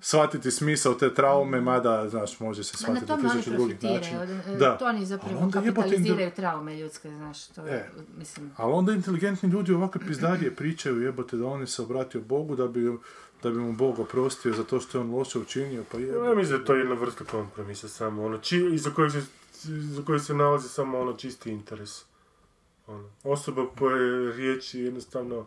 [0.03, 4.21] shvatiti smisao te traume, mada, znaš, može se shvatiti na oni tisuću drugih profitiraju, načina.
[4.51, 4.77] od- Da.
[4.77, 7.89] to oni Ali zapravo jebote kapitaliziraju traume ljudske, znaš, to je, E.
[8.17, 8.51] mislim...
[8.57, 12.67] Ali onda inteligentni ljudi ovakve pizdarije pričaju jebote da on je se obratio Bogu da
[12.67, 12.97] bi,
[13.43, 16.35] da bi mu Bog oprostio za to što je on loše učinio, pa Ja jebote.
[16.35, 19.21] mislim da je to jedna vrsta kompromisa samo, ono, či, iza kojeg se,
[19.63, 22.01] iza kojeg se nalazi samo ono čisti interes.
[22.87, 25.45] Ono, osoba koja je riječi jednostavno,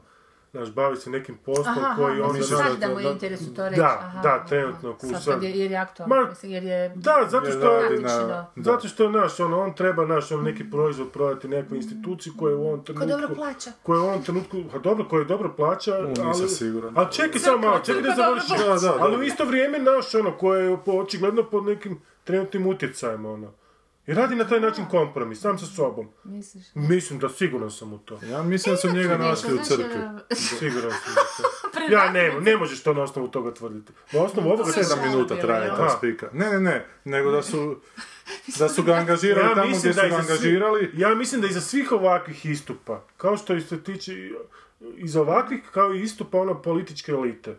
[0.56, 2.36] znaš, bavi se nekim poslom Aha, koji aha, on...
[2.36, 3.80] mislim znaš, sad da mu je interesu to reći.
[3.80, 4.46] Da, aha, da, aha.
[4.46, 6.88] trenutno, ku- Sad je, jer je aktualno, Ma, mislim, jer je...
[6.88, 11.10] Da, zato što, radi na- zato što, znaš, ono, on treba, znaš, on neki proizvod
[11.10, 13.08] prodati nekoj instituciji koja je u ovom trenutku...
[13.08, 13.70] dobro plaća.
[13.82, 16.48] Koja je u ovom trenutku, ha dobro, koja je dobro plaća, nisam ali...
[16.48, 16.92] siguran.
[16.96, 18.56] Ali čekaj samo malo, čekaj da završim.
[18.56, 18.86] plaća.
[18.86, 19.18] Da, da, ali da.
[19.18, 23.52] u isto vrijeme, znaš, ono, koja je očigledno pod nekim trenutnim utjecajem, ono.
[24.06, 26.08] I radi na taj način kompromis, sam sa sobom.
[26.24, 26.64] Misliš?
[26.74, 28.20] Mislim da sigurno sam u to.
[28.24, 29.84] Ja mislim da su njega našli u crkvi.
[29.84, 31.82] jer- Siguran sam u to.
[31.90, 33.92] Ja ne, ne možeš to na osnovu toga tvrditi.
[34.12, 36.28] Na osnovu ovoga Sedam Sedam minuta traje ta spika.
[36.32, 37.76] Ne, ne, ne, nego da su,
[38.58, 40.90] da su ga angažirali tamo gdje su ga svi- angažirali.
[40.94, 44.30] ja mislim da iza svih ovakvih istupa, kao što se tiče
[44.96, 47.56] iza ovakvih, kao i istupa ono političke elite.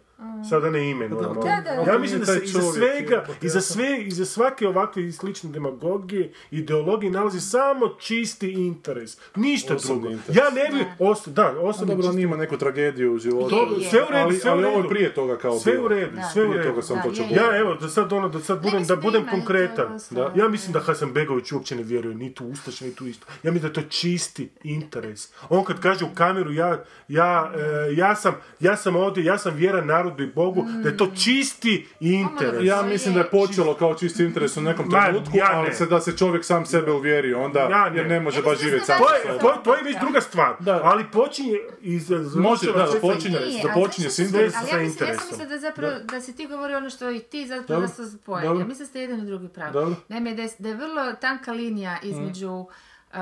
[0.49, 1.26] Sada ne imenujem.
[1.28, 1.34] ono.
[1.36, 1.82] Da, da, da.
[1.82, 6.32] Ja to mislim da se iza svega, iza sve, iza svake ovakve i slične demagogije,
[6.51, 9.18] ideologije nalazi samo čisti interes.
[9.36, 10.13] Ništa Osobni drugo.
[10.13, 10.38] interes.
[10.38, 13.49] Ja ne bi, os, da, A osobni dobro, on čisti- ima neku tragediju u životu.
[13.49, 14.89] Dobro, sve u redu, sve u ali ovo je redu.
[14.89, 16.70] prije toga kao Sve u redu, sve u redu.
[16.70, 17.34] toga sam govoriti.
[17.34, 19.99] Ja, evo, da sad ono, da sad budem, da budem konkretan.
[20.09, 23.26] to Ja mislim da Hasanbegović uopće ne vjeruje ni tu Ustaša, ni tu isto.
[23.43, 25.30] Ja mislim da je to čisti interes.
[25.49, 29.55] On kad kaže u kameru, ja, ja, e, ja, sam, ja sam ovdje, ja sam
[29.55, 32.64] vjeran narodu i Bogu, da je to čisti interes.
[32.64, 35.74] Ja mislim da je počelo kao čisti interes u nekom trenutku, ja ali ne.
[35.74, 37.97] se da se čovjek sam sebe uvjerio onda, Ja ne.
[37.97, 40.55] jer ne može Ja baš živjeti sam to je, to, to je već druga stvar,
[40.60, 40.82] Da.
[40.84, 42.10] ali počinje iz...
[42.36, 44.62] Može, da, da počinje, Nije, da ali počinje s interesom.
[44.62, 47.20] Ali ja mislim, ja sam mislila da zapravo, da si ti govori ono što i
[47.20, 48.43] ti zapravo Dobro, da se dobro.
[48.43, 49.95] Ja mislim da ste jedan i drugi pravi.
[50.08, 53.18] Naime, da je, da je vrlo tanka linija između uh,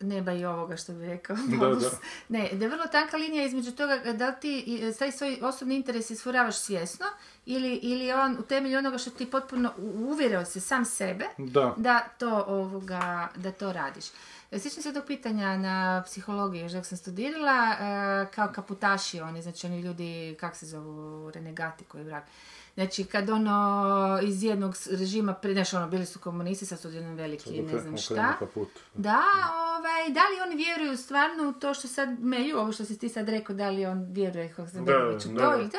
[0.00, 1.36] neba i ovoga, što bi rekao.
[1.38, 1.82] Modus.
[1.82, 1.90] da.
[2.28, 5.76] Ne, da je vrlo tanka linija između toga da li ti i, taj svoj osobni
[5.76, 7.06] interes isfuravaš svjesno
[7.46, 11.74] ili, ili on u temelju onoga što ti potpuno u- uvjerio se sam sebe Da.
[11.76, 13.00] da to, ovoga,
[13.36, 14.04] da to radiš.
[14.50, 17.76] E, Sjećam se tog pitanja na psihologiji, još dok sam studirala, e,
[18.26, 22.22] kao kaputaši oni, znači oni ljudi, kak se zovu, renegati koji vrag.
[22.74, 27.62] Znači, kad ono iz jednog režima, znaš, ono, bili su komunisti, sad su odjednom veliki,
[27.62, 28.36] ne znam šta.
[28.38, 28.68] Kaput.
[28.94, 29.22] Da,
[29.54, 33.08] ovaj, da li oni vjeruju stvarno u to što sad meju, ovo što si ti
[33.08, 35.56] sad rekao, da li on vjeruje Hasanbegoviću Da, to da.
[35.56, 35.78] ili to?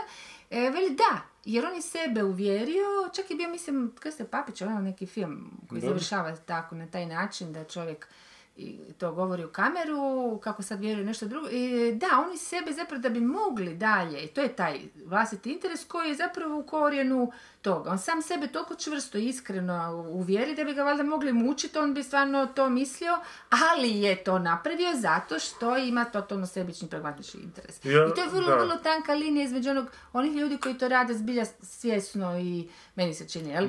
[0.50, 2.86] E, veli da, jer on je sebe uvjerio,
[3.16, 7.54] čak je bio, mislim, Krste Papić, ono neki film koji završava tako, na taj način,
[7.54, 8.08] da čovjek
[8.56, 11.48] i to govori u kameru, kako sad vjeruje nešto drugo.
[11.50, 15.86] I, da, oni sebe zapravo da bi mogli dalje, i to je taj vlastiti interes
[15.86, 17.32] koji je zapravo u korijenu
[17.62, 17.92] toga.
[17.92, 21.94] On sam sebe toliko čvrsto i iskreno uvjeri da bi ga valjda mogli mučiti, on
[21.94, 27.86] bi stvarno to mislio, ali je to napravio zato što ima totalno sebični pragmatični interes.
[27.86, 31.14] Ja, I to je vrlo, vrlo tanka linija između onog, onih ljudi koji to rade
[31.14, 33.68] zbilja svjesno i meni se čini, jel?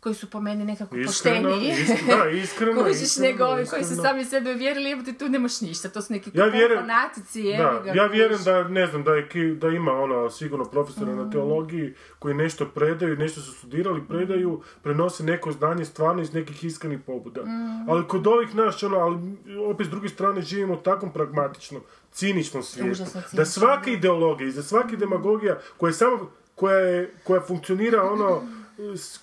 [0.00, 0.96] Koji su po meni nekako.
[0.96, 1.74] Iskreno, pošteniji.
[1.74, 4.02] isk- da, iskreno, Kužiš iskreno, nego ovi koji su iskreno.
[4.04, 7.80] sami sebe uvjerili, evo ti tu nemaš ništa, to su neki Ja vjerujem- fanatici, Da,
[7.84, 7.92] ga.
[7.92, 11.16] ja vjerujem da, ne znam, da, je, da ima ono, sigurno profesora Mm.
[11.16, 16.64] na teologiji koji nešto predaju, nešto su studirali, predaju, prenose neko znanje stvarno iz nekih
[16.64, 17.42] iskrenih pobuda.
[17.42, 17.88] Mm.
[17.88, 19.18] Ali kod ovih naš, ono, ali
[19.64, 21.82] opet s druge strane živimo u takvom pragmatičnom,
[22.12, 23.02] ciničnom svijetu.
[23.32, 26.18] Da svaka ideologija i za svaki demagogija koja je samo,
[26.54, 28.42] koja, je, koja funkcionira ono,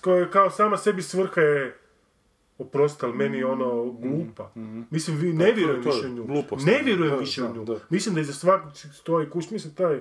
[0.00, 1.78] koja je kao sama sebi svrha je
[2.58, 4.50] oprosti, ali meni je ono glupa.
[4.90, 6.24] Mislim, vi ne vjerujem više u nju.
[6.24, 6.66] glupost.
[6.66, 7.64] Ne vjerujem Da, više u nju.
[7.64, 7.76] da.
[7.90, 10.00] Mislim da iza svakog stoji kuš, mislim taj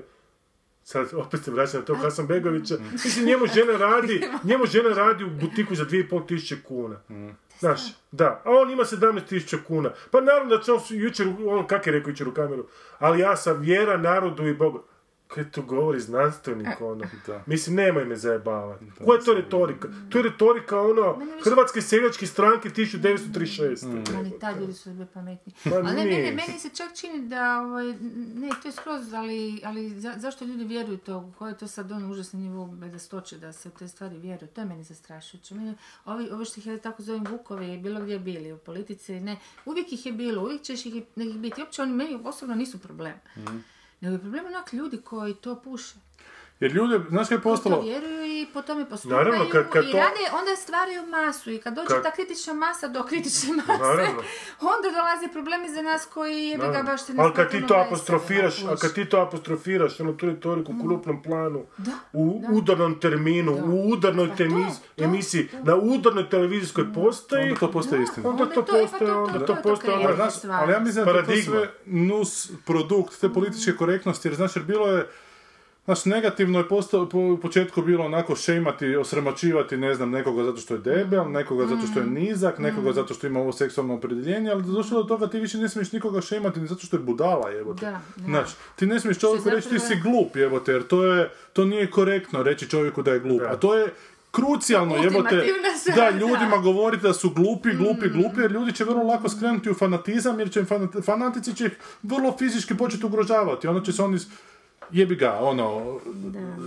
[0.83, 5.29] sad opet se vraćam na to Hasanbegovića, mislim njemu žena radi, njemu žena radi u
[5.29, 6.99] butiku za 2,5 tisuće kuna.
[7.59, 7.81] Znaš,
[8.11, 9.91] da, a on ima 17 tisuća kuna.
[10.11, 12.65] Pa naravno da će on jučer, on kak je rekao jučer u kameru,
[12.99, 14.83] ali ja sam vjera narodu i Bogu.
[15.27, 17.05] Kaj to govori znanstvenik, ono.
[17.45, 18.85] Mislim, nemoj me zajebavati.
[18.97, 19.87] Koja je to retorika?
[20.09, 23.85] To je retorika, ono, Hrvatske seljačke stranke 1936.
[24.17, 25.53] Ali ta ljudi su sve pametni.
[25.63, 27.85] Pa ali ne, meni, meni se čak čini da, ovaj,
[28.35, 31.33] ne, to je skroz, ali, ali za- zašto ljudi vjeruju to?
[31.37, 34.47] Koji je to sad on užasni nivo bedastoće da se u te stvari vjeruju?
[34.47, 35.55] To je meni zastrašujuće.
[35.55, 35.75] Meni,
[36.05, 39.93] ovi, ovi što ih ja tako zovem vukovi, bilo gdje bili, u politici, ne, uvijek
[39.93, 41.03] ih je bilo, uvijek ćeš ih, ih
[41.35, 41.61] biti.
[41.61, 43.13] Uopće oni meni osobno nisu problem.
[44.01, 45.95] Nego je problem onak ljudi koji to puše.
[46.59, 47.81] Jer ljude, znaš kaj je To postalo?
[47.81, 51.57] vjeruju i po tome postupaju Naravno, kad- kad i to- rade, onda stvaraju masu i
[51.57, 54.21] kad dođe Kad- ta kritična masa do kritične mase, Naravno.
[54.63, 58.63] onda dolaze problemi za nas koji je ga baš ne Ali kad ti to apostrofiraš,
[58.63, 62.53] a kad ti to apostrofiraš, ono tu retoriku u krupnom planu, Da, u da.
[62.53, 63.63] udarnom terminu, Da.
[63.63, 68.29] u udarnoj Pa to, temis- to, emisiji, na udarnoj televizijskoj postaji, Onda to postaje istina.
[68.29, 69.93] onda Onda to to je, pa postaje, to- onda to- to to je to postaje
[69.93, 70.13] kreiranje.
[70.13, 71.55] ono- Ali, znaš, ali ja mislim da je to Paradigma.
[71.55, 75.07] sve nus produkt te političke korektnosti, jer jer bilo je
[75.87, 80.57] Znaš, negativno je postao, po, u početku bilo onako šejmati, osramačivati, ne znam, nekoga zato
[80.57, 84.51] što je debel, nekoga zato što je nizak, nekoga zato što ima ovo seksualno opredjeljenje,
[84.51, 87.49] ali došlo do toga ti više ne smiješ nikoga šejmati ni zato što je budala,
[87.49, 87.85] jebote.
[87.85, 88.25] Da, da.
[88.25, 91.91] Znaš, ti ne smiješ čovjeku reći ti si glup, jebote, jer to je, to nije
[91.91, 93.93] korektno reći čovjeku da je glup, a to je
[94.31, 95.35] krucijalno, jebote,
[95.87, 96.09] da da.
[96.11, 100.39] ljudima govoriti da su glupi, glupi, glupi, jer ljudi će vrlo lako skrenuti u fanatizam,
[100.39, 100.63] jer će
[101.03, 101.71] fanatici će ih
[102.03, 104.27] vrlo fizički početi ugrožavati, onda će se oni, s-
[104.91, 105.99] jebi ga, ono,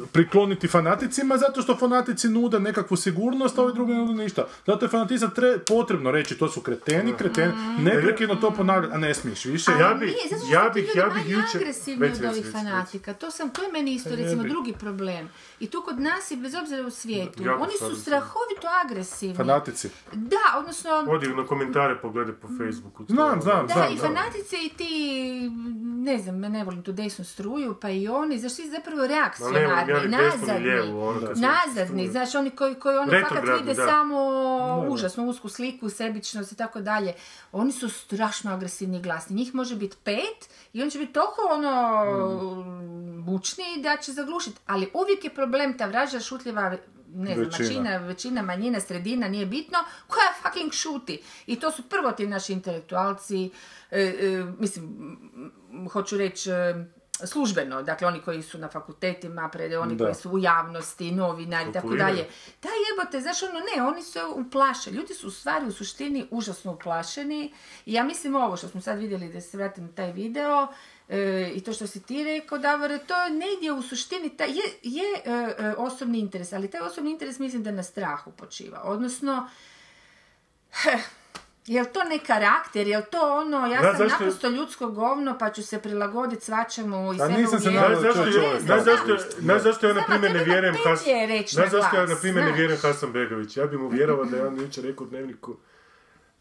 [0.07, 4.47] prikloniti fanaticima, zato što fanatici nude nekakvu sigurnost, a ovi drugi nude ništa.
[4.67, 9.15] Zato je fanatizam tre- potrebno reći, to su kreteni, kreteni, neprekidno to ponavljati, a ne
[9.15, 9.71] smiješ više.
[9.73, 12.25] Ja Ali bih- nije, zato što ja su ti bih- ja bih jučer- agresivni od
[12.25, 13.15] ovih fanatika.
[13.15, 15.29] To, sam, to je meni isto, recimo, drugi problem.
[15.61, 17.43] I tu kod nas i bez obzira u svijetu.
[17.43, 19.37] Jako Oni su strahovito agresivni.
[19.37, 19.89] Fanatici.
[20.13, 20.91] Da, odnosno...
[21.09, 23.05] Odi na komentare pogledaj po Facebooku.
[23.05, 23.93] Znam, znam, Da, znam.
[23.93, 24.09] i znam.
[24.09, 24.91] fanatici i ti,
[25.97, 30.09] ne znam, ne volim tu desnu struju, pa i oni, znaš, ti zapravo reakcionarni, ni
[30.09, 33.87] nazadni, lijevu, ono nazadni, znaš, oni koji, koji ono fakat vide da.
[33.87, 37.13] samo užasnu usku sliku, sebičnost i tako dalje.
[37.53, 39.37] Oni su strašno agresivni i glasni.
[39.37, 42.65] Njih može biti pet i on će biti toliko ono
[43.23, 44.61] bučni da će zaglušiti.
[44.67, 46.77] Ali uvijek je problem ta vraža šutljiva
[47.15, 47.67] ne znam, Većina.
[47.69, 51.23] većina, većina, manjina, sredina, nije bitno, koja fucking šuti.
[51.47, 53.51] I to su prvo ti naši intelektualci,
[53.91, 55.21] e, e, mislim,
[55.93, 56.85] hoću reći, e,
[57.27, 60.05] službeno, dakle oni koji su na fakultetima, pred oni Da.
[60.05, 62.27] koji su u javnosti, novinari i tako dalje.
[62.63, 64.91] Da jebote, znaš ono, ne, oni se uplaše.
[64.91, 67.55] Ljudi su u stvari u suštini užasno uplašeni.
[67.87, 70.69] I ja mislim ovo što smo sad vidjeli, da se vratim na taj video,
[71.09, 74.63] e, i to što si ti rekao, Davore, to je negdje u suštini, ta, je,
[74.83, 78.81] je e, e, osobni interes, ali taj osobni interes mislim da na strahu počiva.
[78.85, 79.49] Odnosno,
[81.71, 85.63] Jel to ne karakter, jel to ono, ja sam zašto- naprosto ljudsko govno pa ću
[85.63, 88.25] se prilagoditi svačemu i Pa sebe nisam se Znaš zašto,
[88.61, 90.75] znaš zašto, znaš zašto ja na primjer ne vjerujem
[91.29, 93.57] reći Znaš na zašto ja na primjer ne vjerujem Hasan Begović?
[93.57, 95.57] Ja bi mu vjerovao da je on jučer rekao u dnevniku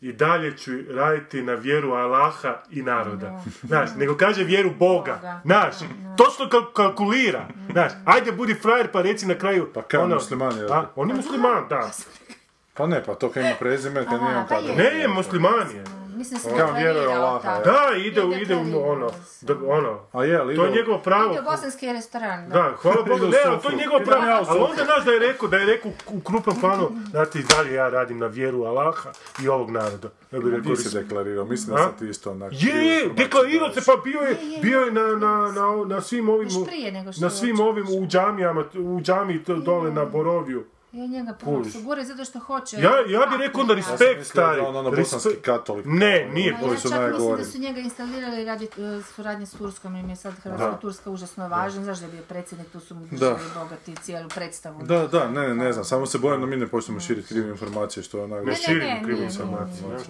[0.01, 3.41] i dalje ću raditi na vjeru Allaha i naroda.
[3.63, 5.13] Znaš, nego kaže vjeru Boga.
[5.15, 5.41] Boga.
[5.45, 5.75] Znaš,
[6.17, 7.47] točno kal- kalkulira.
[7.71, 9.69] Znaš, ajde budi frajer pa reci na kraju...
[9.73, 10.73] Pa kao musliman, jel?
[10.73, 11.91] a, on je musliman, da.
[12.79, 14.73] Pa ne, pa to kad ima prezime, kad nije on pa kada.
[14.73, 15.83] Ne, je musliman je.
[16.15, 17.61] Mislim se Kao vjeruje ja.
[17.65, 19.45] Da, ide, u- ide u ono, se.
[19.45, 19.99] da, ono.
[20.11, 21.31] A je, ali To je njegovo pravo.
[21.31, 22.49] Ide u bosanski restoran.
[22.49, 25.49] Da, hvala Bogu, ne, ali to je njegovo pravo, ali onda znaš da je rekao,
[25.49, 29.09] da je rekao u krupnom planu, znate, i dalje ja radim na vjeru Allaha
[29.43, 30.09] i ovog naroda.
[30.31, 32.53] Ja bih rekao, si deklarirao, mislim da sam ti isto onak...
[32.53, 36.47] je, je, deklarirao se, pa bio je, bio je na, na, na, na svim ovim,
[36.47, 40.65] Još prije nego što na svim ovim u džamijama, u džamiji dole na Boroviju.
[40.91, 42.77] Ja njega puno gure zato što hoće.
[42.77, 44.59] Ja, ja bih rekao onda Ja sam respekt, mislio da stari.
[44.61, 45.85] je on ono bosanski katolik.
[45.85, 49.45] Ne, nije Pa Koji ja su čak mislim da su njega instalirali radi e, suradnje
[49.45, 52.95] s Turskom, im je sad Hrvatska-Turska užasno važna, znaš da je bio predsjednik, tu su
[52.95, 53.07] mu
[53.55, 54.83] bogati cijelu predstavu.
[54.83, 57.49] Da, da, ne, ne, ne znam, samo se bojim da mi ne počnemo širiti krive
[57.49, 58.45] informacije, što je onak...
[58.45, 59.27] Ne ne, širimo ne, krivu ne,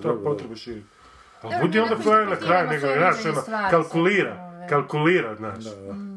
[0.03, 0.23] ne, ne.
[0.23, 0.87] potrebe širiti.
[1.61, 4.48] Budi onda na kraju, interpretiramo nego, sve znaš, određene ono, stvari, kalkulira, samo, ove.
[4.69, 5.63] Kalkulira, znaš.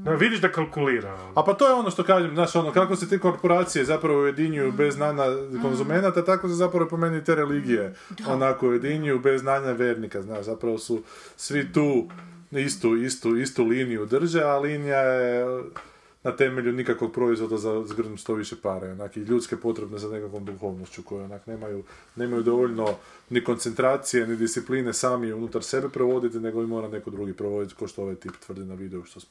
[0.04, 1.14] Da, vidiš da kalkulira.
[1.14, 1.32] ono.
[1.34, 4.72] A pa to je ono što kažem, znaš, ono, kako se te korporacije zapravo ujedinjuju
[4.72, 5.24] bez znanja
[5.62, 7.94] konzumenata, tako se zapravo po meni te religije
[8.26, 11.02] onako ujedinjuju bez znanja vernika, znaš, zapravo su
[11.36, 12.08] svi tu
[12.50, 15.46] istu, istu, istu liniju drže, a linija je
[16.22, 20.44] na temelju nikakvog proizvoda za zgrnut što više pare, onak, i ljudske potrebne za nekakvom
[20.44, 21.84] duhovnošću koje onak nemaju,
[22.16, 22.88] nemaju dovoljno
[23.30, 27.86] ni koncentracije, ni discipline sami unutar sebe provoditi, nego i mora neko drugi provoditi, ko
[27.86, 29.30] što ovaj tip tvrdi na videu što smo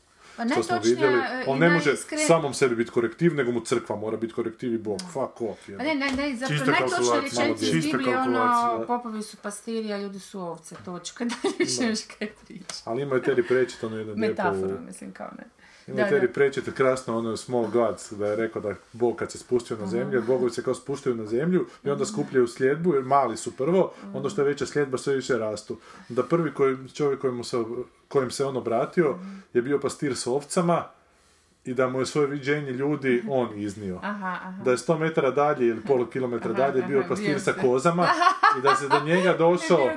[0.51, 1.13] što smo vidjeli.
[1.19, 4.73] e, On ne može najiskren- samom sebi biti korektiv, nego mu crkva mora biti korektiv
[4.73, 4.99] i Bog.
[5.01, 5.69] Fuck off.
[5.69, 5.95] A jebote.
[5.95, 10.39] ne, ne, ne, zapravo kalkulacija, rečenica iz Biblije, ono, popovi su pastiri, a ljudi su
[10.41, 12.75] ovce, točka, da više još kaj priča.
[12.85, 14.43] Ali ima i Terry Pratchett, ono jedno lijepo...
[14.43, 15.43] Metafora, mislim, kao ne.
[15.87, 16.33] Ima Terry.
[16.33, 20.13] Pratchett krasno ono Small Gods, da je rekao da Bog kad se spustio na zemlju,
[20.13, 23.93] jer bogovi se kao spuštaju na zemlju i onda skupljaju sljedbu, jer mali su prvo,
[24.13, 25.77] onda što je veća sljedba sve više rastu.
[26.09, 27.57] Da prvi koji, čovjek kojemu se,
[28.11, 29.17] kojem se on obratio
[29.53, 30.83] je bio pastir s ovcama
[31.65, 33.99] i da mu je svoje viđenje ljudi on iznio.
[34.03, 34.63] Aha, aha.
[34.63, 38.07] Da je 100 metara dalje ili pola kilometra dalje aha, bio pastir sa kozama
[38.57, 39.89] i da se do njega došao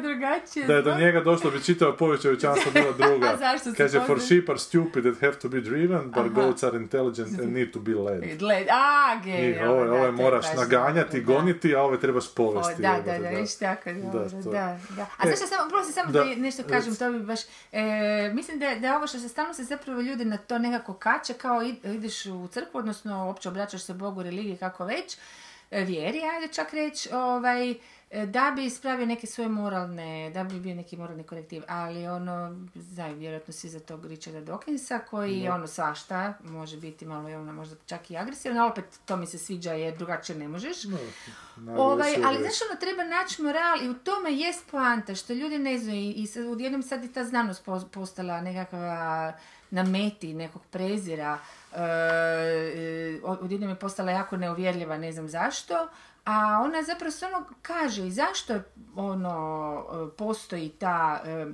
[0.67, 3.39] da je do njega došlo bi čitava povijest čovječanstva bila druga.
[3.77, 6.29] Kaže, for sheep are stupid and have to be driven, but Aha.
[6.31, 8.39] goats are intelligent and need to be led.
[8.39, 11.27] Gled, a, I genijalno, ove, da, ove je moraš baš naganjati, da.
[11.27, 12.83] goniti, a ove trebaš povesti.
[12.83, 15.03] da, da, da, viš tako, dobro, to- da, da.
[15.19, 17.41] A E, znaš samo, prosim, samo da, da, nešto kažem, to bi baš,
[17.73, 17.83] e,
[18.35, 21.35] mislim da, je- da ovo što se stalno se zapravo ljudi na to nekako kače,
[21.35, 25.19] kao id- ideš u crkvu, odnosno uopće obraćaš se Bogu, religiji, kako već,
[25.71, 30.61] e, vjeri, ajde čak reći, ovaj, e, da bi ispravio neke svoje moralne, da bi
[30.61, 35.67] bio neki moralni korektiv, ali ono, znaju vjerojatno svi za tog Richarda Dawkinsa, koji ono
[35.67, 39.73] svašta, može biti malo ono, možda čak i agresivan, ali opet to mi se sviđa
[39.73, 40.77] jer drugačije ne možeš.
[41.77, 45.79] Ovaj, ali znaš ono, treba naći moral i u tome jest poanta, što ljudi ne
[45.79, 49.33] znaju i, i sad, odjednom sad i ta znanost pos- postala nekakva
[49.75, 51.39] na meti nekog prezira,
[51.73, 55.89] e, e, od- odjednom je postala jako neuvjerljiva, ne znam zašto,
[56.25, 58.55] a ona zapravo samo kaže i zašto
[58.97, 59.35] ono
[59.83, 61.47] e, postoji ta, e,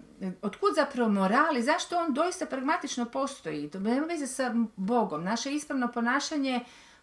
[0.43, 3.71] otkud zapravo moral i zašto on doista pragmatično postoji.
[3.71, 5.25] To nema veze sa Bogom.
[5.25, 6.61] Naše ispravno ponašanje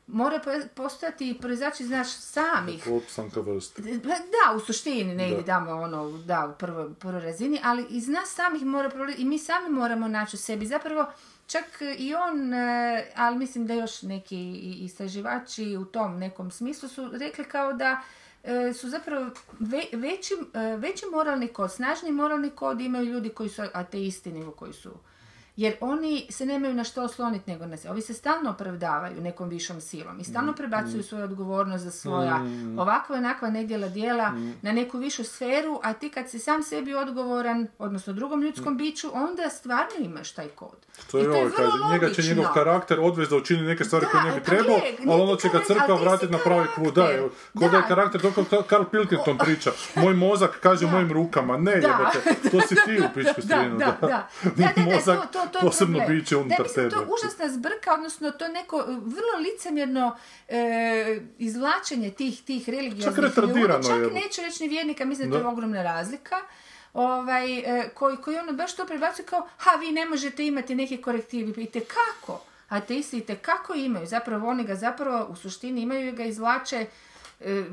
[0.07, 2.87] mora po- postojati i proizaći iz nas samih.
[2.87, 3.81] Opstanka vrste.
[3.83, 5.41] Pa Da, u suštini ne Da.
[5.41, 9.69] damo ono, da, u prvoj, prvoj razini, ali iz nas samih mora i mi sami
[9.69, 10.65] moramo naći u sebi.
[10.65, 11.05] Zapravo,
[11.47, 11.65] čak
[11.97, 12.67] i on, e,
[13.15, 14.51] ali mislim da još neki
[14.81, 18.01] istraživači u tom nekom smislu su rekli kao da
[18.43, 19.29] e, su zapravo
[19.59, 24.51] ve- veći, e, veći moralni kod, snažni moralni kod imaju ljudi koji su ateisti nego
[24.51, 24.91] koji su
[25.57, 27.89] jer oni se nemaju na što osloniti nego na se.
[27.89, 32.39] Ovi se stalno opravdavaju nekom višom silom i stalno prebacuju svoju odgovornost za svoja
[32.77, 34.31] ovakva i onakva nedjela djela
[34.61, 39.07] na neku višu sferu, a ti kad si sam sebi odgovoran, odnosno drugom ljudskom biću,
[39.13, 40.77] onda stvarno imaš taj kod.
[41.11, 44.11] To I je ovo, kaže, njega će njegov karakter odvesti da učini neke stvari Da,
[44.11, 46.95] koje ne bi trebao, ali onda će ga crkva vratiti na pravi put.
[46.95, 47.19] Da, karakter.
[47.19, 47.87] evo, ko da je Da.
[47.87, 49.71] karakter, to kao Karl Pilkington priča.
[49.95, 51.57] Moj mozak kaže u mojim rukama.
[51.57, 51.87] Ne, Da.
[51.87, 53.77] jebote, to si ti u pičku strinu.
[53.77, 54.07] Da, da, da.
[54.55, 56.19] Da, da, da, to, to, je posebno problem.
[56.19, 56.89] biće Da, unutar mislim, tebe.
[56.89, 60.17] to je užasna zbrka, odnosno to neko e, vrlo licemjerno
[60.47, 65.35] e, izvlačenje tih, tih religioznih Čak retardirano ljudi, čak neću reći ni vjernika, mislim da
[65.35, 65.47] to Da.
[65.47, 66.35] je ogromna razlika,
[66.93, 70.97] ovaj, e, koji, koji ono baš to prebacuje kao, ha, vi ne možete imati neki
[71.01, 72.41] korektiv, i kako?
[72.69, 76.85] Ateisti i kako imaju, zapravo oni ga zapravo u suštini imaju i ga izvlače
[77.39, 77.63] e,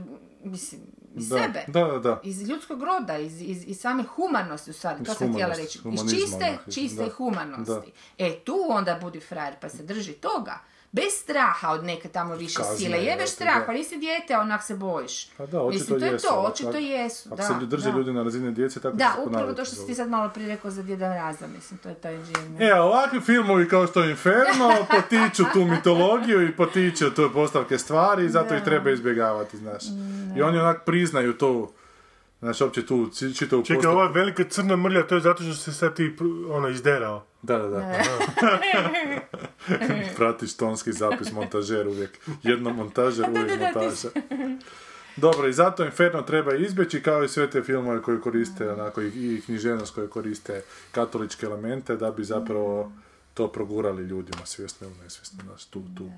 [0.44, 0.80] mislim,
[1.14, 2.20] iz Da, sebe da, da, da.
[2.24, 5.78] iz ljudskog roda, iz, iz, iz same humanosti u stvari, Iz to sam htjela reći.
[5.92, 7.10] Iz čiste, čiste da.
[7.10, 7.92] humanosti.
[8.18, 10.58] E, tu onda budi frajer, pa se drži toga.
[10.94, 12.98] Bez straha od neke tamo više Kazne, sile.
[13.04, 13.66] Jebeš strah, da.
[13.66, 15.28] pa nisi dijete, onak se bojiš.
[15.36, 16.26] Pa da, očito Mislim, to je jesu.
[16.28, 17.28] to, ali očito ako- jesu.
[17.28, 17.96] Ako da, se drže da.
[17.96, 20.48] ljudi na razine djece, tako Da, se upravo to što si ti sad malo prije
[20.48, 22.62] rekao za Djeda Raza, mislim, to je taj džin.
[22.62, 28.24] E, ovakvi filmovi kao što je Inferno potiču tu mitologiju i potiču tu postavke stvari
[28.24, 29.82] i zato ih treba izbjegavati, znaš.
[30.36, 31.72] I oni onak priznaju to,
[32.40, 35.94] znaš, uopće tu čitavu Čekaj, ova velika crna mrlja, to je zato što se sad
[35.96, 36.16] ti
[36.50, 37.24] ono, izderao.
[37.44, 37.80] Da, da, da.
[40.16, 42.18] Pratiš tonski zapis montažer uvijek.
[42.42, 44.08] Jedno montažer, uvijek montaža.
[45.16, 49.06] Dobro, i zato Inferno treba izbjeći kao i sve te filmove koji koriste, onako, i,
[49.06, 50.62] i književnost koje koriste
[50.92, 52.92] katoličke elemente, da bi zapravo
[53.34, 56.10] to progurali ljudima, svjesno ili nesvjesno, znaš, tu, tu.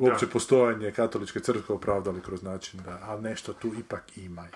[0.00, 4.48] Uopće postojanje katoličke crkve opravdali kroz način da, a nešto tu ipak ima.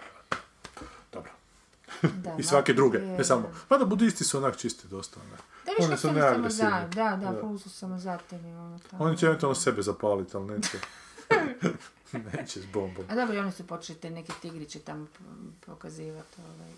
[2.14, 3.52] Da, I svake druge, je- ne samo.
[3.70, 5.36] Mada budisti su onak čisti dosta, ne.
[5.66, 6.70] Da viš Oni kako su neagresivni.
[6.70, 7.40] da, da, Da.
[7.40, 9.04] full su samo zateni, ono tamo.
[9.04, 10.78] Oni će eventualno sebe zapaliti, ali neće.
[12.32, 13.04] neće s bombom.
[13.08, 15.06] A dobro, oni su počeli te neke tigriće tamo
[15.60, 16.70] pokazivati, ovaj.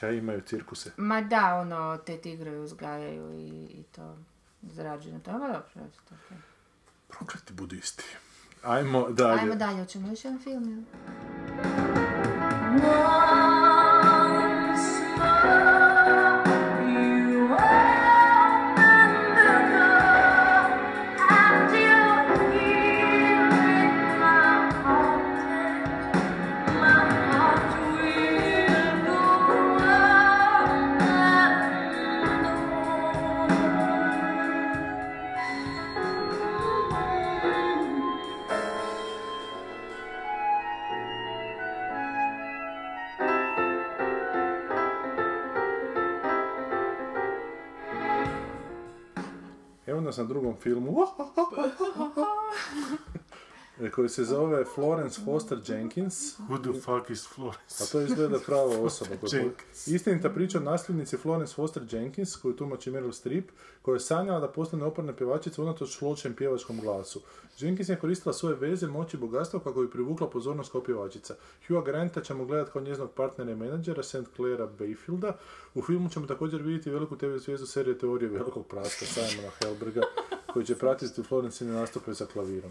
[0.00, 0.90] Kaj imaju cirkuse?
[0.96, 4.16] Ma da, ono, te tigre uzgajaju i, i to
[4.64, 5.62] zarađuju na tome, dobro,
[6.08, 6.38] to okej.
[7.08, 8.04] Prokleti budisti.
[8.62, 9.40] Ajmo dalje.
[9.40, 10.82] Ajmo dalje, hoćemo još jedan film, jel?
[50.08, 50.96] Nas na drugom filmu
[53.80, 56.38] e, koji se zove Florence Foster Jenkins.
[56.38, 57.84] Who the fuck is Florence?
[57.84, 59.10] A to izgleda prava osoba.
[59.86, 63.50] Istinita priča o nasljednici Florence Foster Jenkins, koju tumači Meryl Streep,
[63.88, 67.20] koja je sanjala da postane oporna pjevačica unatoč lošem pjevačkom glasu.
[67.58, 71.34] Jenkins je koristila svoje veze, moći i bogatstvo kako bi privukla pozornost kao pjevačica.
[71.68, 74.28] Hugha Granta ćemo gledati kao njezinog partnera i menadžera, St.
[74.36, 75.32] Claira Bayfielda.
[75.74, 80.02] U filmu ćemo također vidjeti veliku TV zvijezdu serije Teorije velikog praska Simona Helberga,
[80.52, 82.70] koji će pratiti Florencine nastupe za klavirom.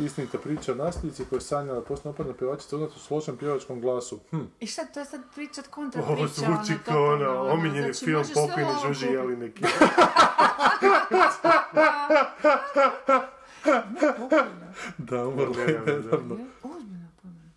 [0.00, 4.20] Istinita priča o nasljednici koja je sanjala da postane oporna pjevačica unatoč lošem pjevačkom glasu.
[4.30, 4.42] Hm.
[4.60, 6.28] I šta to sad pričat kontra Ovo priča?
[6.28, 9.62] zvuči ono, kao ono, ono, omiljeni znači, film ovo žuži kupiti.
[14.98, 15.96] Da, umrlo je Da, da, da.
[15.96, 16.36] nedavno.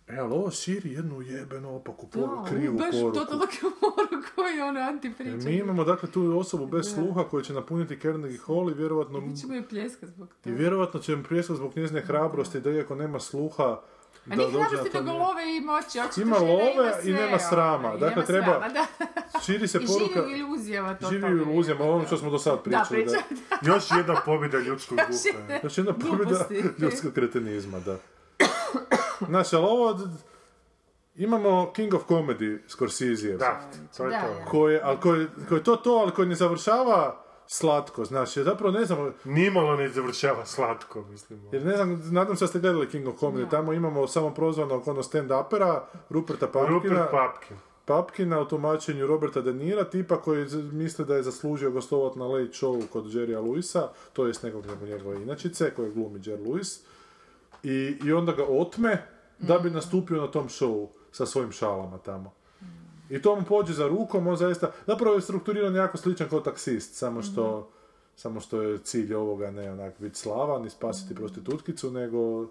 [0.08, 3.14] E, ali ovo širi jednu jebenu opaku poruku, Da, krivu baš poruku.
[3.14, 5.48] totalno krivu poruku koji je ono antipriča.
[5.48, 9.36] mi imamo dakle tu osobu bez sluha koja će napuniti Carnegie Hall i vjerovatno, Mi
[9.36, 10.56] ćemo je pljeska zbog i toga.
[10.56, 13.80] vjerovatno će im pljeskat zbog njezine hrabrosti da iako nema sluha
[14.26, 15.28] A da nije dođe na hrabrosti to nego mjesto.
[15.28, 16.00] love i moći.
[16.00, 17.88] očito Ima love sve, i nema srama.
[17.88, 18.86] ono, i Dakle, nema treba- srama, da.
[19.44, 21.18] Širi se I poruka, živi u iluzijama totalno.
[21.18, 22.86] živi u iluzijama, ono što smo do sad Da, pričali.
[22.88, 23.18] priča.
[23.72, 25.58] Još jedna pobjeda ljudskog duha.
[25.60, 26.44] Znači jedna pobjeda
[26.80, 27.96] ljudskog kretenizma, da.
[29.28, 29.98] Znači, ali ovo...
[31.16, 33.32] Imamo King of Comedy Scorsese.
[33.32, 33.60] Da,
[33.96, 34.34] to je Da, to.
[34.34, 34.44] da.
[34.44, 38.84] Koji, ali koji, koji je to to, ali koji ne završava slatko, znači, zapravo ne
[38.84, 41.40] znam, Nimalo ne završava slatko, mislim.
[41.52, 44.88] jer ne znam, nadam se da ste gledali King of Comedy, tamo imamo samo prozvanog
[44.88, 47.56] ono stand-upera, Ruperta Papkina, Rupert Papkin.
[47.84, 52.52] Papkina u tumačenju Roberta De Nira, tipa koji misli da je zaslužio gostovat na Late
[52.52, 56.80] Show kod Jerrya Lewisa, to jest nekog njegove inačice, koje glumi Jerry Lewis,
[57.62, 59.06] i, i onda ga otme
[59.38, 62.35] da bi nastupio na tom showu sa svojim šalama tamo.
[63.10, 66.94] I to mu pođe za rukom, on zaista, zapravo je strukturiran jako sličan kao taksist,
[66.94, 67.70] samo što,
[68.16, 72.46] samo što je cilj ovoga ne onak biti slavan i spasiti prostitutkicu, nego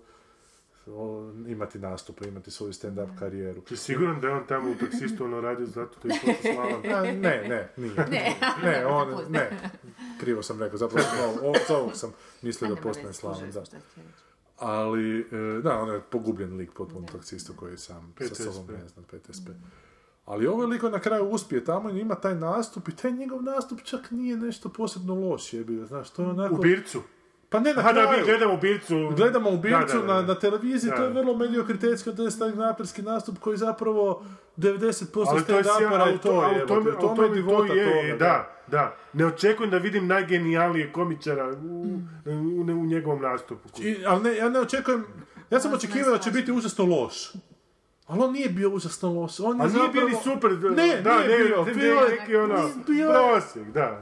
[0.88, 3.62] o, imati nastupe, imati svoju stand-up karijeru.
[3.62, 6.94] Ti siguran da je on tamo u taksistu ono radio zato da je slavan?
[6.96, 7.96] A, ne, ne, nije.
[8.12, 8.36] Ne.
[8.64, 9.52] Ne, on, ne.
[10.20, 13.64] Krivo sam rekao, zapravo sam ovo, ovo, za ovog sam mislio da postane slavan, da.
[14.58, 18.88] Ali, e, da, on je pogubljen lik potpuno taksistu koji je sam sa sobom ne
[18.88, 19.50] znam, PTSP.
[20.26, 23.44] Ali ovaj lik on na kraju uspije tamo i ima taj nastup i taj njegov
[23.44, 26.56] nastup čak nije nešto posebno loš je bio, znaš, to je onako...
[26.56, 27.02] U Bircu.
[27.50, 28.20] Pa ne na Aha, da, kraju.
[28.20, 29.12] mi gledamo u Bircu.
[29.18, 30.14] Gledamo u Bircu Da, da, da.
[30.14, 30.96] Na, na televiziji, Da.
[30.96, 34.26] to je vrlo mediokritetski, to je naperski nastup koji zapravo
[34.58, 37.74] 90% Ali to je sjajno, stand-upera je to, je, to, ali tome je divota to
[37.74, 38.96] je, da, da.
[39.14, 43.70] Ne očekujem da vidim najgenijalnijeg komičara u, u, u njegovom nastupu.
[43.82, 45.06] I, ali ne, ja ne očekujem,
[45.50, 47.32] ja sam očekivao da će biti užasno loš.
[48.08, 49.40] Ali on nije bio užasno loš.
[49.40, 52.36] On je A nije bio super, Ne, da, nije ne, bio, ne, bio je- neki
[52.36, 54.00] ono, bio je- prosjek, da.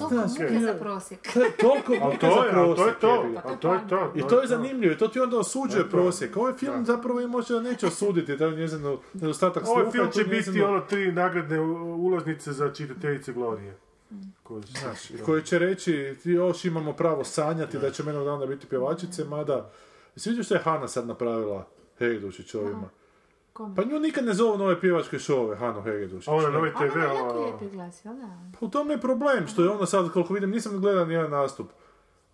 [0.00, 0.50] Toliko okej.
[0.50, 1.20] muke za prosjek.
[1.60, 3.00] Toliko muke to za je, ali to je prosjek,
[3.42, 4.12] to, to je to.
[4.14, 5.90] I to je zanimljivo, i to ti onda osuđuje to.
[5.90, 6.36] prosjek.
[6.36, 9.80] Ovaj film zapravo i možda neće osuditi taj njezinu nedostatak sluha.
[9.80, 13.76] Ovaj film će biti ono tri nagradne ulaznice za čitateljice Glorije.
[14.42, 18.46] Koje su- Znaš, koji će reći, ti još imamo pravo sanjati da će jednog dana
[18.46, 19.70] biti pjevačice, mada...
[20.24, 21.66] Vidio što je Hana sad napravila
[21.98, 22.88] Hegdušić ovima?
[23.56, 23.74] Kome?
[23.74, 26.28] Pa nju nikad ne zovu nove pjevačke šove, Hanu Hegdušić.
[26.28, 26.52] A ona ne?
[26.52, 28.12] nove Ona TV, ima jako lijepi glas, da?
[28.60, 31.70] Pa u tome je problem, što je ona sad, koliko vidim, nisam gledao nijedan nastup.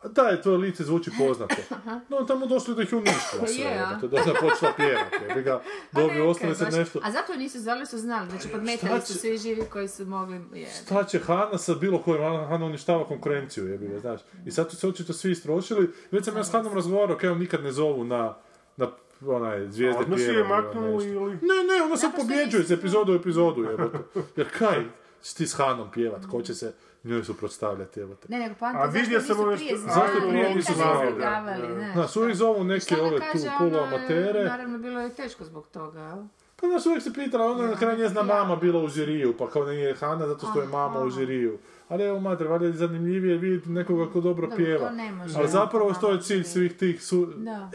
[0.02, 1.54] A da je, tvoje lice zvuči poznato.
[2.08, 3.88] No, tamo došlo da ih je uništila sve, Je, a?
[3.88, 5.62] jebote, da je ona počela pjevati, jebi ga,
[5.92, 7.00] dobi Neka, ostane se nešto.
[7.02, 10.06] A zato nisu zvali, su znali, znači podmetali Šta su će- svi živi koji su
[10.06, 10.66] mogli, je.
[10.84, 14.20] Šta će Hana sa bilo kojom, Hana, uništava konkurenciju, jebi ga, znaš.
[14.46, 15.90] I sad su se očito svi istrošili.
[16.10, 18.34] Već sam ja s Hanom razgovarao, kaj nikad ne zovu na,
[18.76, 18.88] na
[19.26, 21.32] onaj, zvijezde si je pjeva ili maknuo ili...
[21.32, 23.98] Ne, ne, ona što pobjeđuje iz epizodu u epizodu, jebote.
[24.36, 24.84] Jer kaj,
[25.22, 26.72] si ti s Hanom pjevat, ko će se
[27.04, 28.26] njoj suprotstavljati, jebote.
[28.28, 31.14] Ne, nego A poanta vidio zašto sam nisu ove prije Zašto prije nisu ne znali,
[31.16, 31.92] znaš.
[31.92, 34.44] Znaš, uvijek zovu neke ove tu kaže, polu ono, amatere.
[34.44, 36.18] Naravno, bilo je teško zbog toga, jel?
[36.60, 39.64] Pa znaš, uvijek se pitala, ona na kraju njezina mama bila u žiriju, pa kao
[39.64, 41.58] nije Hana zato što je mama u žiriju.
[41.88, 44.88] Ali evo mater, valjda je zanimljivije vidjeti nekoga ko dobro Dobro, pjeva.
[44.88, 47.26] to ne može, Ali zapravo što je cilj svih tih su...
[47.36, 47.70] Da.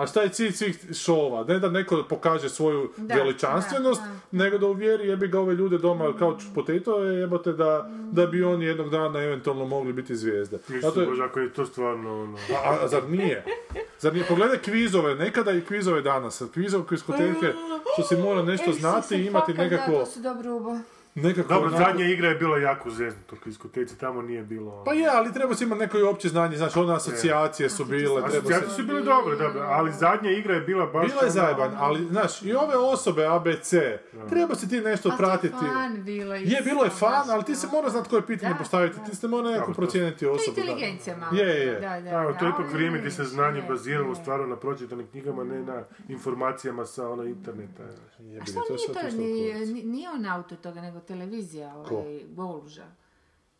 [0.00, 1.44] A šta je cilj svih šova?
[1.44, 5.78] Ne da neko pokaže svoju Da, veličanstvenost, da, nego da uvjeri jebi ga ove ljude
[5.78, 10.58] doma kao potato jebote da, da bi oni jednog dana eventualno mogli biti zvijezde.
[10.82, 12.38] Zato je- bože, ako je to stvarno ono...
[12.64, 13.44] a, a zar nije?
[13.98, 14.24] Zar nije?
[14.26, 16.42] Pogledaj kvizove, nekada i kvizove danas.
[16.52, 17.52] Kvizove kviskoteke
[17.94, 19.92] što si mora nešto E, znati i se imati fakat, Da, nekako...
[19.92, 20.76] to su dobro ubo.
[21.14, 21.48] Nekako...
[21.48, 22.92] Dobro, onako- zadnja igra je bila jako u
[23.44, 24.84] diskoteci, tamo nije bilo...
[24.84, 28.14] Pa je, ali treba se imati neko i opće znanje, znači one asocijacije su bile,
[28.14, 28.38] treba se...
[28.38, 31.06] Asocijacije su bile dobre, dobro, ali zadnja igra je bila baš...
[31.06, 33.70] Bila je zajeban, ali, znaš, i ove osobe ABC,
[34.28, 35.54] treba si ti nešto je pratiti.
[35.54, 38.98] fan bilo Je, bilo je fan, ali ti se mora znati koje pitanje Da, postaviti,
[38.98, 39.04] da.
[39.04, 40.60] ti se mora nekako procijeniti To je osobu.
[40.60, 41.36] inteligencija malo.
[41.36, 41.72] Je, je.
[41.72, 44.14] Da, da, Da, to je ipak vrijeme gdje se znanje je, baziralo je.
[44.14, 47.82] stvarno na pročitanim knjigama, ne na informacijama sa ono interneta.
[47.82, 49.12] A što to je
[49.66, 52.86] nije on autor toga, nego televizija, ovaj, Goluža.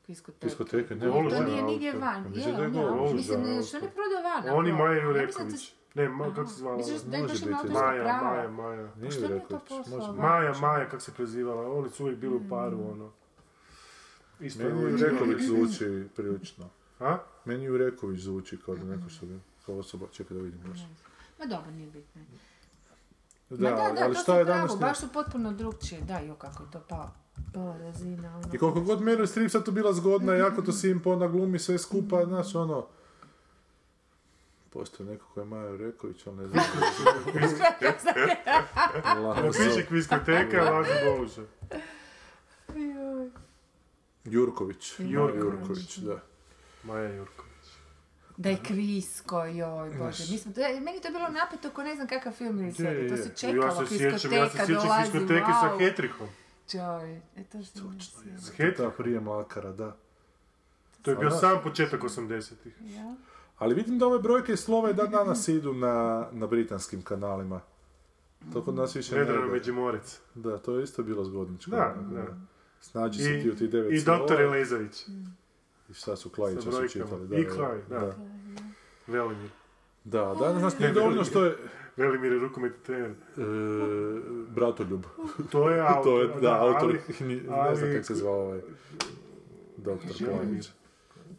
[0.07, 0.47] Diskoteka.
[0.47, 2.23] Diskoteke, ne, Goluža To je nije nigdje van.
[2.31, 3.15] Mislim Je, da je Goluža.
[3.15, 3.65] Mislim, autor.
[3.65, 4.59] što ne prodao van.
[4.59, 5.75] On i ako- Maja Jureković.
[5.95, 6.77] Ne, ma, kako se zvala?
[6.77, 8.21] Misliš da je Može ima biti, Maja?
[8.23, 8.89] Maja, Maja.
[8.97, 10.31] Nije što mi je to Jureković, poslao može- van?
[10.31, 13.11] Maja, Maja, kako se prezivala, oni su uvijek bili u paru, ono.
[14.41, 16.69] Isto je Meni Jureković zvuči prilično.
[17.01, 17.19] A?
[17.45, 20.81] Meni Jureković zvuči kao da neko što bi, kao osoba, čekaj da vidim baš.
[21.39, 22.23] Ma dobro, nije bitno.
[23.51, 24.79] Da, Ma da, da, ali to šta je pravo, danas...
[24.81, 26.01] baš su potpuno drugčije.
[26.01, 27.11] Da, jo, kako je to pao.
[27.55, 28.55] Razina, ono.
[28.55, 31.78] I koliko god Meryl Streep sad tu bila zgodna, jako to simpo, ona glumi sve
[31.78, 32.86] skupa, znaš, ono...
[34.73, 36.62] Postoji neko ko je Maja Jureković, ali ne znam.
[39.44, 41.43] Napiši kviskoteka, Lazo Goluža.
[44.24, 44.94] Jurković.
[44.98, 45.43] Jurković.
[45.43, 46.20] Jurković, da.
[46.85, 47.51] Maja Jurković.
[48.36, 50.32] Da je kvisko, joj, bože.
[50.32, 53.09] Mi smo, to, meni je to bilo napeto ko ne znam kakav film ili serija.
[53.09, 53.23] To je.
[53.23, 55.78] se Ja čekalo, se sjećam, ja se sjećam kviskoteke sa wow.
[56.70, 58.22] Čoj, e to što Točno
[58.59, 58.66] je.
[58.66, 58.74] je.
[58.74, 59.97] Ta prije Mlakara, da.
[61.02, 62.74] To je bio sam početak 80-ih.
[62.80, 63.14] Ja.
[63.59, 67.60] Ali vidim da ove brojke i slova i dan danas idu na, na britanskim kanalima.
[68.52, 69.52] To kod nas više ne Vedrano ide.
[69.52, 70.20] Međimorec.
[70.34, 71.70] Da, to je isto bilo zgodničko.
[71.70, 72.26] Da, da.
[72.80, 74.42] Snađi se ti u ti devet I doktor slova.
[74.42, 75.09] Elezović.
[75.88, 77.28] I šta su Klajića Sa su čitali.
[77.28, 77.98] Da, I da, Klaj, da.
[77.98, 78.14] da.
[79.06, 79.51] Velimir.
[80.05, 81.56] Da, danas nas nije dovoljno što je
[82.01, 83.10] Velimir je rukometni trener.
[83.10, 83.14] e,
[84.51, 85.05] Bratoljub.
[85.51, 86.02] To je autor.
[86.05, 86.82] to je, da, autor,
[87.20, 88.60] ali- ne ali- znam kako se zvao ovaj
[89.78, 90.47] doktor Velimir.
[90.47, 90.70] Klajić.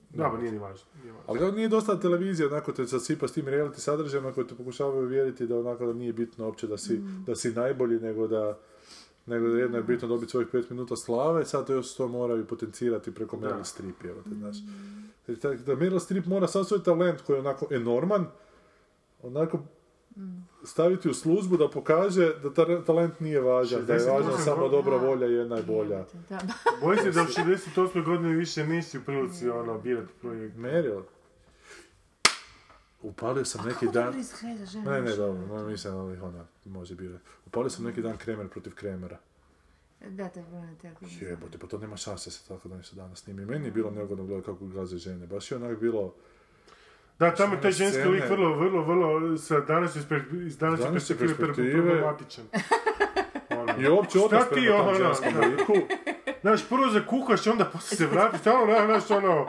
[0.09, 0.85] Da, pa nije ni važno.
[0.95, 1.23] nije važno.
[1.27, 5.01] Ali kao nije dosta televizija, onako te zasipa s tim reality sadržajima koji te pokušavaju
[5.01, 6.97] uvjeriti da onako da nije bitno uopće da si,
[7.27, 8.57] da si najbolji, nego da
[9.25, 12.45] nego da jedno je bitno dobiti svojih pet minuta slave, sad to još to moraju
[12.45, 13.47] potencirati preko Da.
[13.47, 14.57] Meryl Streep, evo te, znaš.
[15.27, 18.25] Jer tak- Da Meryl Streep mora sav svoj talent koji je onako enorman,
[19.21, 19.59] onako
[20.63, 24.69] staviti u službu da pokaže da ta talent nije važan, da je 68 važna samo
[24.69, 26.05] dobra volja i jedna je bolja.
[26.29, 26.39] Da,
[26.81, 28.05] Bojim se da u 68.
[28.05, 30.55] godine više nisi u prilici ono, birati projekt.
[30.55, 31.01] Meryl,
[33.01, 34.05] upalio sam neki Kako dan...
[34.05, 34.91] dobro izgleda žena.
[34.91, 37.23] Ne, ne, dobro, no, mislim, ali ona može birati.
[37.45, 39.17] Upalio sam neki dan Kremer protiv Kremera.
[40.09, 41.27] Da, to je bilo na televiziji.
[41.27, 43.45] Jebote, pa to nema šanse se tako da nešto danas snimi.
[43.45, 45.27] Meni je bilo neugodno gledati kako gaze žene.
[45.27, 46.13] Baš je onak bilo...
[47.21, 51.35] Da, tamo taj ženski scene- lik vrlo, vrlo, vrlo, sa danas iz današnje današnje perspektive
[51.37, 52.43] perspektive- problematičan.
[53.51, 53.73] Ono.
[53.79, 55.73] I uopće odnos prema tom ono, ženskom liku.
[56.41, 59.47] Znaš, prvo zakuhaš, onda poslije se vratiš, tamo, ono, znaš, ono,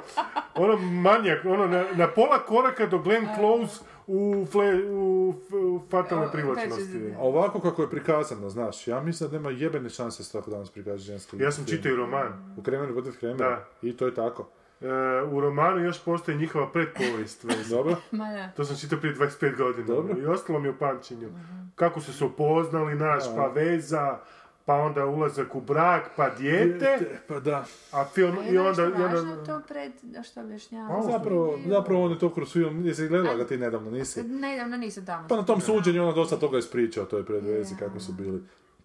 [0.56, 3.74] ono manjak, ono, na, na pola koraka do Glenn Close
[4.06, 7.14] u, fle, u, f- u fatalnoj O, privlačnosti.
[7.18, 11.04] ovako kako je prikazano, znaš, ja mislim da nema jebene šanse se tako danas prikaže
[11.04, 11.36] ženski.
[11.36, 12.54] Ja sam čitao i roman.
[12.58, 13.48] U Kremeru protiv Kremera.
[13.50, 13.68] Da.
[13.82, 14.48] I to je tako.
[14.82, 14.88] E,
[15.24, 17.46] u romanu još postoji njihova predpovijest.
[17.70, 17.96] Dobro?
[18.56, 19.86] To sam čitao prije 25 godina.
[19.86, 20.18] Dobro.
[20.18, 21.28] I ostalo mi je u pamćenju.
[21.74, 24.18] Kako su se upoznali, naš, pa veza,
[24.64, 26.98] pa onda ulazak u brak, pa dijete,
[27.28, 27.64] Pa da.
[27.92, 28.84] a film, A i je onda...
[28.84, 29.92] onda važno to pred,
[30.24, 31.02] što objašnjava?
[31.02, 34.22] Zapravo, zapravo on je to kroz film, jesi gledala ga ti nedavno, E, nisi?
[34.22, 35.28] Nedavno nisam tamo.
[35.28, 38.42] Pa na tom suđenju ona dosta toga ispričao, to je predvezi kako su bili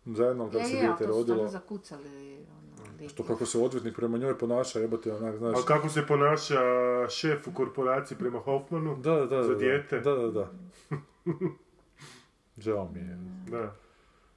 [0.08, 1.48] zajedno E, se je, ali dijete to su rodilo.
[1.48, 2.37] zakucali.
[3.00, 3.16] Ono, lik.
[3.16, 5.56] To kako se odvjetnik prema njoj ponaša, jebote, onak, znaš...
[5.60, 6.60] A kako se ponaša
[7.10, 8.96] šef u korporaciji prema Hoffmanu?
[8.96, 9.44] Da, da, da.
[9.44, 10.00] Za dijete?
[10.00, 10.52] Da, da, da.
[12.58, 13.18] Žao mi je.
[13.50, 13.76] Da.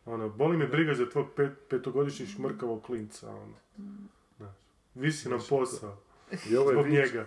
[0.06, 3.54] Ono, boli me briga za tvog pet, petogodišnjeg šmrkavog klinca, ono.
[4.36, 4.54] Znaš,
[4.94, 5.96] Visi nam posao.
[6.50, 6.94] I ovo je Zbog vič.
[6.94, 7.26] njega.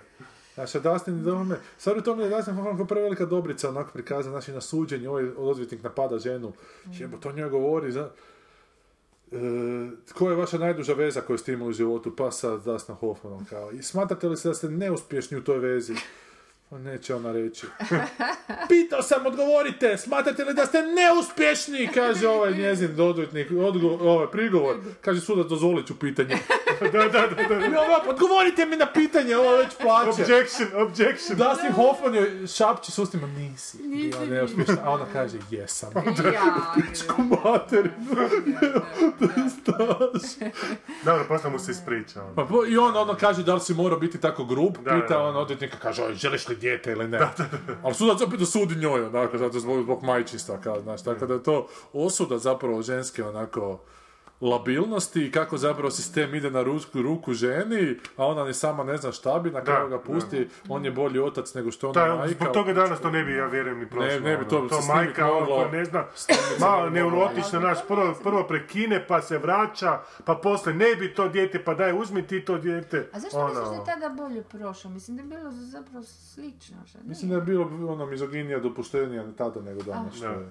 [0.54, 4.32] Znaš, a Dustin Dome, stvari u tome je Dustin Hoffman kao prevelika dobrica, onako prikazan,
[4.32, 6.54] znači na suđenju, ovaj odvjetnik napada ženu,
[6.92, 8.12] jebo, to njoj govori, za...
[9.34, 13.46] E, koja je vaša najduža veza koju ste imali u životu, pa sa Dustin Hoffmanom,
[13.46, 15.96] kao, i smatrate li se da ste neuspješni u toj vezi?
[16.70, 17.68] Pa neće ona reći.
[18.70, 24.78] Pitao sam, odgovorite, smatrate li da ste neuspješni, kaže ovaj njezin odvjetnik, odgo, ovaj prigovor,
[25.02, 26.38] kaže sudac, dozvolit ću pitanje.
[26.84, 27.66] Da, da, da, da.
[27.66, 30.10] I ovako, odgovorite mi na pitanje, ovo već plaće.
[30.24, 31.38] Objection, objection.
[31.38, 35.90] Dustin Hoffman joj šapće s ustima, nisi bila neuspješna, a ona kaže, jesam.
[36.34, 36.42] Ja,
[37.44, 37.94] Materinu,
[39.52, 40.52] staš.
[41.04, 42.24] Dobro, posle mu se ispriča.
[42.24, 42.36] ono.
[42.36, 45.20] Pa, I on ono kaže, da li si morao biti tako grub, Da, pita da.
[45.20, 47.20] on odvjetnika, kaže, oj, želiš li dijete ili ne?
[47.84, 51.44] Ali sudac opet osudi njoj, onako, zato zbog, zbog majčinstva, kao, znaš, tako da je
[51.44, 53.80] to osuda zapravo ženske, onako,
[54.44, 58.98] labilnosti i kako zapravo sistem ide na ruku, ruku ženi, a ona ni sama ne
[58.98, 62.16] zna šta bi, na kraju ga pusti, on je bolji otac nego što ona Da,
[62.16, 62.34] majka.
[62.34, 64.08] zbog toga danas to ne bi, ja vjerujem, ni prošlo.
[64.08, 64.70] Ne, ne bi to ono.
[64.72, 65.68] se to majka, ono moglo.
[65.68, 66.06] ne zna,
[66.60, 69.92] malo neurotična, naš, prvo, prvo prekine, pa se vraća,
[70.26, 73.10] pa poslije ne bi to dijete, pa daj uzmi ti to dijete.
[73.14, 73.48] A zašto Ono.
[73.50, 74.92] misliš da je tada bolje prošao?
[74.92, 76.78] Mislim da je bilo zapravo slično.
[76.86, 77.00] Što?
[77.04, 80.16] Mislim da je bilo ono mizoginija dopuštenija tada nego danas.
[80.16, 80.32] što Da.
[80.32, 80.50] je.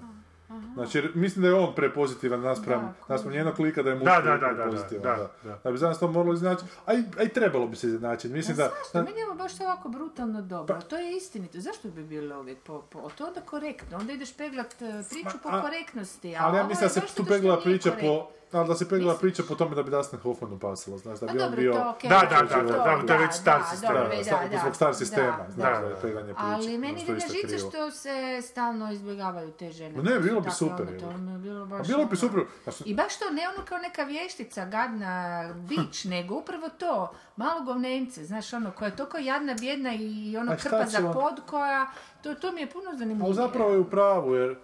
[0.73, 3.99] Znači, jer mislim da je on prepozitivan naspram, Da, naspram njenog klika da je Da,
[3.99, 5.49] muški da, da, da, prepozitivan, da, da.
[5.49, 5.59] da.
[5.63, 8.33] Da bi za nas to moralo izjednačiti, a i, a i trebalo bi se izjednačiti.
[8.33, 9.03] Mislim da, Zašto?
[9.03, 10.81] Meni je ovo baš ovako brutalno dobro.
[10.81, 11.59] To je istinito.
[11.59, 13.09] Zašto bi bilo uvijek po, po...
[13.17, 13.97] To je onda korektno.
[13.97, 16.35] Onda ideš peglat e, priču po a- korektnosti.
[16.35, 19.43] A ali ja mislim da se tu nije priča po, ali da se Mislim- priča
[19.47, 21.73] po tome da bi Dustin Hoffmanu pasalo, znaš, da Pa bi on bio...
[21.73, 23.89] Da, da, da, da, da, to je već star da, sistem.
[23.89, 25.87] dobro, Da, da, sta- da, zbog star sistema, znaš, da.
[25.87, 26.39] je peglanje priče.
[26.43, 30.03] Ali meni isto žice što se stalno izbjegavaju te žene.
[30.03, 32.43] Ne, bilo bi super, ono, je bilo bi ono- super,
[32.85, 35.13] I baš to, ne ono kao neka vještica, gadna,
[35.55, 36.93] bić, nego upravo to,
[37.35, 41.91] malo govnence, znaš, ono, koja je toliko jadna, bjedna i ono krpa za pod koja,
[42.21, 43.25] to, to mi je puno zanimljivije.
[43.25, 44.55] Ali zapravo je u pravu, jer,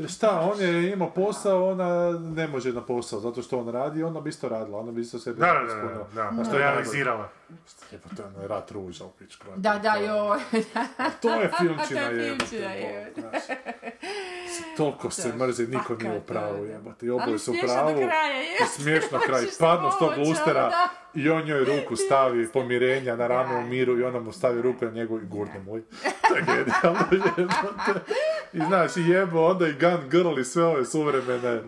[0.00, 4.02] jer šta, on je imao posao, ona ne može na posao, zato što on radi,
[4.02, 5.74] ona bi isto radila, ona bi isto sebi Da, da,
[6.14, 7.28] da, da, što to je je realizirala.
[7.92, 9.46] Jebote, to je ono rat ruža u pičku.
[9.56, 10.40] Da, da, joj.
[11.22, 13.12] To je To filmčina, je
[14.76, 17.06] Toliko se mrzi, niko nije u pravu, jebote.
[17.06, 18.08] I oboje su u smiješno pravu.
[18.68, 19.40] smiješno kraj.
[19.40, 20.76] Možeš Padnu s tog lustera ono,
[21.14, 24.84] i on njoj ruku stavi pomirenja na rame u miru i ona mu stavi ruku
[24.84, 25.78] na njegu i gurne mu.
[26.28, 27.00] To je genijalno
[27.36, 28.00] jebote.
[28.52, 31.60] I znaš, i jebo onda i Gun Girl i sve ove suvremene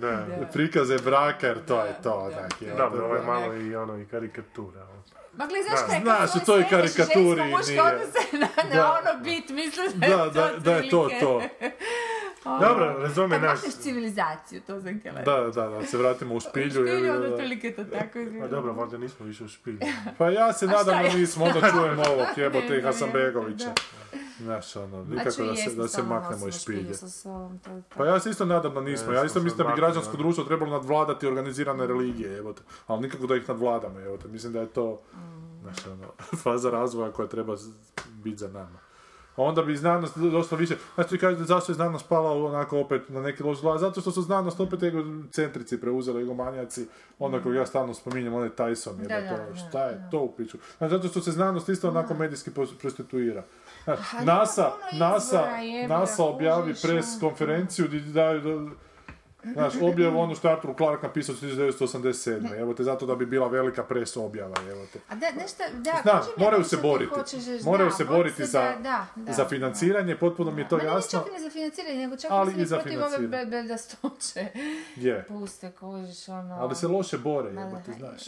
[0.52, 2.52] prikaze braka, jer to je to, onak.
[2.76, 4.80] Dobro, ovo je malo i ono, i karikatura.
[4.82, 5.02] ono.
[5.36, 7.82] Ma gle, znaš kaj, Znaš, kad u toj karikaturi žensko-muško nije.
[7.82, 8.92] odnose na, na Da.
[8.92, 11.48] ono bit, mislim da je Da, da, to da je to otprilike.
[12.42, 12.58] to.
[12.58, 13.60] Dobro, razume Kad naš.
[13.60, 15.22] civilizaciju, to sam htjela.
[15.22, 16.70] Da, da, da, se vratimo u špilju.
[16.70, 17.34] Špilju, ga, onda da.
[17.34, 18.46] otprilike to tako izgleda.
[18.46, 19.78] Pa dobro, valjda nismo više u špilju.
[20.18, 23.66] Pa ja se nadam da nismo, onda čujemo ovog jebote i Hasanbegovića.
[23.66, 24.18] da.
[24.42, 27.82] Znaš, ono, Znači, nikako da se, da se maknemo iz špilju špilje.
[27.96, 29.12] Pa ja se isto nadam da nismo.
[29.12, 32.62] Ja isto mislim da bi građansko društvo trebalo nadvladati organizirane religije, evo te.
[32.86, 34.28] Ali nikako da ih nadvladamo, evo te.
[34.28, 35.02] Mislim da je to,
[35.62, 36.06] znaš, ono,
[36.42, 37.56] faza razvoja koja treba
[38.24, 38.78] biti za nama.
[39.36, 40.74] A onda bi znanost dosta više...
[40.94, 43.80] Znači ti kažete zašto je znanost pala onako opet na neki loš glas?
[43.80, 46.86] Zato što su znanost opet egocentrici preuzeli, egomanjaci.
[47.18, 49.08] Onda kojeg ja stalno spominjem, onaj Tyson.
[49.08, 50.58] Da, jebote, da, ono, da, šta je to u piću?
[50.78, 52.50] Znači, zato što se znanost isto onako medijski
[52.80, 53.42] prostituira.
[53.84, 55.44] Znači, NASA, NASA,
[55.88, 57.20] NASA objavi pres ono.
[57.20, 58.70] konferenciju gdje daju
[59.44, 62.60] Znaš, objavu ono što je Arthur Clarke napisao 1987.
[62.60, 64.98] Evo te, zato da bi bila velika pres objava, evo te.
[65.08, 65.62] A da, nešto,
[66.04, 67.14] da, mi moraju se ti boriti.
[67.14, 70.68] hoćeš Moraju da, se bori boriti za, da, da, da, za financiranje, potpuno mi je
[70.68, 71.18] to Ma ne jasno.
[71.18, 73.44] čak i ne za financiranje, nego čak Ali i za protiv ove financiranje.
[73.46, 74.46] be- bedastoće.
[74.96, 75.24] Je.
[75.28, 76.54] Puste, kožiš, ono...
[76.54, 78.22] Ali se loše bore, Ma da, jebote, znaš.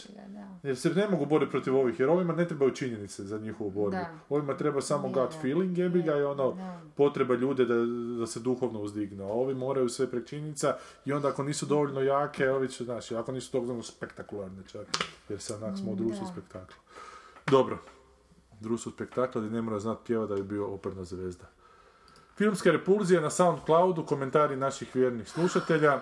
[0.63, 3.97] Jer se ne mogu boriti protiv ovih, jer ovima ne trebaju činjenice za njihovu borbu.
[4.29, 6.57] Ovima treba samo gut feeling, jebi ga, i ono,
[6.95, 7.75] potreba ljude da,
[8.19, 9.23] da se duhovno uzdignu.
[9.23, 10.75] A ovi moraju sve prek činjenica
[11.05, 14.87] i onda ako nisu dovoljno jake, ovi će, znaš, ako nisu dovoljno spektakularne čak,
[15.29, 16.75] jer se onak smo u društvu spektakla.
[17.47, 17.77] Dobro.
[18.59, 21.45] Društvo spektakla gdje ne mora znati pjeva da bi bio operna zvezda.
[22.37, 26.01] Filmske repulzije na Soundcloudu, komentari naših vjernih slušatelja.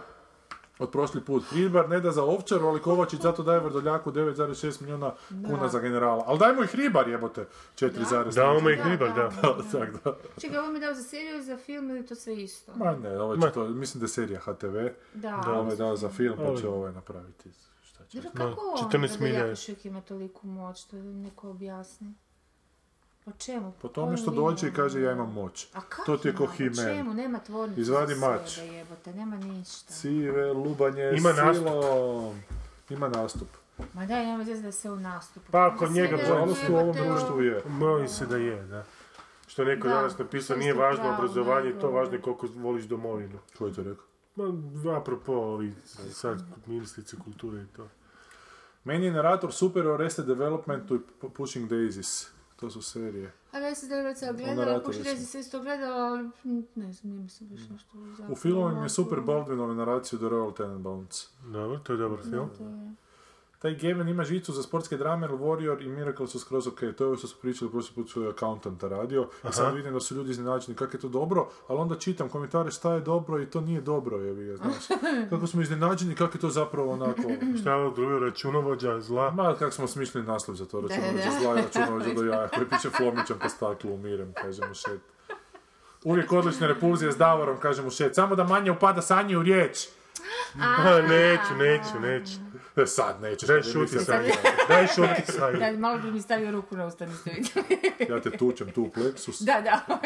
[0.80, 5.14] Od prošli put Hribar ne da za ovčaru, ali Kovačić zato daje Vrdoljaku 9,6 milijuna
[5.30, 6.24] kuna za generala.
[6.28, 7.46] Ali dajmo i Hribar jebote
[7.76, 8.36] 4,3.
[8.36, 9.56] Dao me i Da, hribar, da, da.
[9.74, 9.86] da.
[10.06, 10.16] Da.
[10.38, 12.72] Čekaj, ovo mi dao za seriju ili za film ili to sve isto?
[12.76, 14.78] Ma ne, ovo će to, mislim da je serija HTV.
[15.14, 15.44] Da.
[15.50, 17.50] Ovo je dao za film, pa Ovo- će ovaj napraviti.
[17.84, 18.18] Šta će?
[18.18, 19.46] Jer kako on 14 Vrdoljak milija.
[19.46, 22.14] još uvijek ima toliku moć, to neko objasni.
[23.26, 23.74] Po čemu?
[23.82, 25.68] Po tome što dođe i kaže ja imam moć.
[25.74, 26.46] A kako To ti je ko?
[26.46, 27.14] Po čemu?
[27.14, 28.58] Nema tvornicu Izvadi mač.
[28.60, 29.94] jebote, nema ništa.
[29.94, 31.56] Sive, lubanje, Ima nastup.
[31.58, 32.40] silom.
[32.90, 33.48] Ima nastup.
[33.94, 35.52] Ma daj, nema veze da se u nastupu.
[35.52, 37.62] Pa, kod Sve njega, da Nažalost u ovom društvu je.
[37.70, 38.84] Bojim se da je, da.
[39.48, 43.40] Što je neko Da, danas napisao, nije važno obrazovanje, to važno je koliko voliš domovinu.
[43.58, 44.06] Ko je to rekao?
[44.36, 45.74] Ma, apropo ovi
[46.12, 47.88] sad ministrice kulture i to.
[48.84, 52.28] Meni je narator super o Arrested Developmentu i Pu- Pushing Daisies.
[52.56, 53.34] To su serije.
[53.52, 56.94] Ali ja sam da recimo Onda gledala, puši da se isto gledala, ali mm, ne
[56.94, 57.98] znam, nije mi se baš nešto
[58.30, 61.28] U filmu im je super Baldwinove naraciju The Royal Tenenbaums.
[61.46, 62.50] Dobro, to je dobar film.
[63.64, 66.80] Taj Gavin ima žicu za sportske drame, Warrior i Miracle su skroz ok.
[66.98, 69.30] To je ovo što su pričali prošli put su accountanta radio.
[69.50, 72.72] I sad vidim da su ljudi iznenađeni kako je to dobro, ali onda čitam komentare
[72.72, 75.00] šta je dobro i to nije dobro, je ga, znaš.
[75.30, 77.22] Kako smo iznenađeni, kako je to zapravo onako...
[77.62, 79.32] Šta je ovo drugo, računovođa, zla?
[79.32, 82.90] Ma, kako smo smišljali naslov za to, računovođa zla i računovođa do jaja, koji piše
[82.90, 85.02] flomićem po staklu, umirem, kaže mu šet.
[86.04, 89.88] Uvijek odlične repulzije s Davorom, kaže mu šet, samo da manje upada sanje u riječ.
[91.10, 92.53] Neću, neću, neću.
[92.76, 93.48] E, sad nećeš.
[93.48, 94.26] Daj šuti sad.
[94.70, 95.56] Daj šuti sad.
[95.56, 97.86] Da, malo bi mi stavio ruku na usta, niste vidjeli.
[98.10, 99.42] Ja te tučem tu u pleksus.
[99.42, 100.00] Da, da.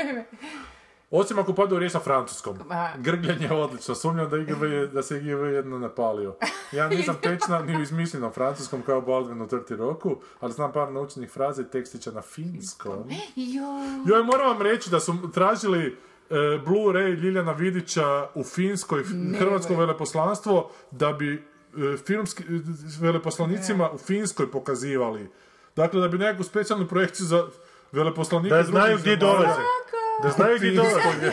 [1.12, 2.58] Osim ako padaju riječ na francuskom.
[2.66, 2.90] Ma.
[2.98, 3.96] Grgljenje je odlično.
[3.96, 6.36] Sumnjam da, IGV, je- da se IGV jedno napalio.
[6.72, 10.92] Ja nisam tečna ni u izmišljenom francuskom kao Baldwin u Trti roku, ali znam par
[10.92, 13.10] naučenih fraza i tekstića na finskom.
[13.36, 13.88] Joj.
[14.08, 15.86] Joj, moram vam reći da su tražili
[16.30, 16.34] e,
[16.66, 19.04] Blu-ray Ljiljana Vidića u Finskoj,
[19.40, 21.57] hrvatsko veleposlanstvo, da bi e,
[22.06, 22.46] filmski, e,
[23.00, 25.30] veleposlanicima u Finskoj pokazivali.
[25.76, 27.48] Dakle, da bi nekakvu specijalnu projekciju za
[27.92, 29.62] veleposlanike Da znaju gdje dolaze.
[30.24, 31.32] Da znaju gdje dolaze.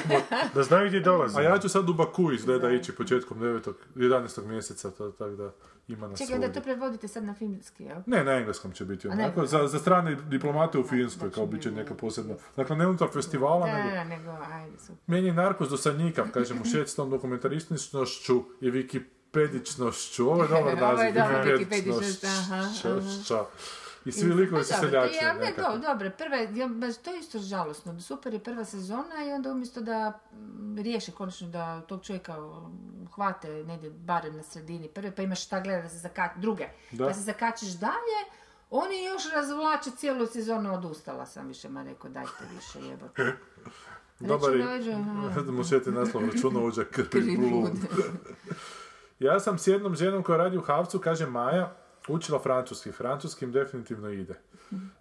[0.54, 1.38] Da znaju gdje dolaze.
[1.40, 3.72] A ja ću sad u Baku izgleda ići početkom 9.
[3.94, 4.46] 11.
[4.46, 5.52] mjeseca, to, tako da
[5.88, 7.98] ima nas Čekaj, da to prevodite sad na finski, jel?
[8.06, 11.70] Ne, na engleskom će biti onako, za, za strane diplomate u Finskoj, kao bit će
[11.70, 12.34] neka posebna.
[12.56, 13.90] Dakle, ne unutar festivala, Da, nego...
[13.90, 14.96] da, nego, ajde, super.
[15.06, 18.70] Meni je narkos dosadnjikav, kažem, u šetstom dokumentarističnošću i
[19.34, 20.30] wikipedičnošću.
[20.30, 21.14] Ovo je dobar naziv.
[21.58, 23.44] wikipedičnošća.
[24.04, 25.14] I svi likovi su seljači.
[25.40, 25.72] nekako.
[25.72, 26.68] do, dobro, prva, ja,
[27.04, 28.00] to je isto žalosno.
[28.00, 32.36] Super je prva sezona i onda umjesto da mm, riješe konačno da tog čovjeka
[33.14, 37.04] hvate negdje barem na sredini prve, pa imaš šta gleda da se zakači, druge, Da.
[37.06, 38.20] da se zakačiš dalje,
[38.70, 43.32] oni još razvlače cijelu sezonu, odustala sam više, ma rekao, dajte više, jebote.
[44.20, 44.96] Dobar je,
[45.52, 47.70] mušeti naslov računovođa krvi blud.
[49.18, 51.76] Ja sam s jednom ženom koja radi u Havcu, kaže Maja,
[52.08, 52.92] učila francuski.
[52.92, 54.40] Francuskim definitivno ide.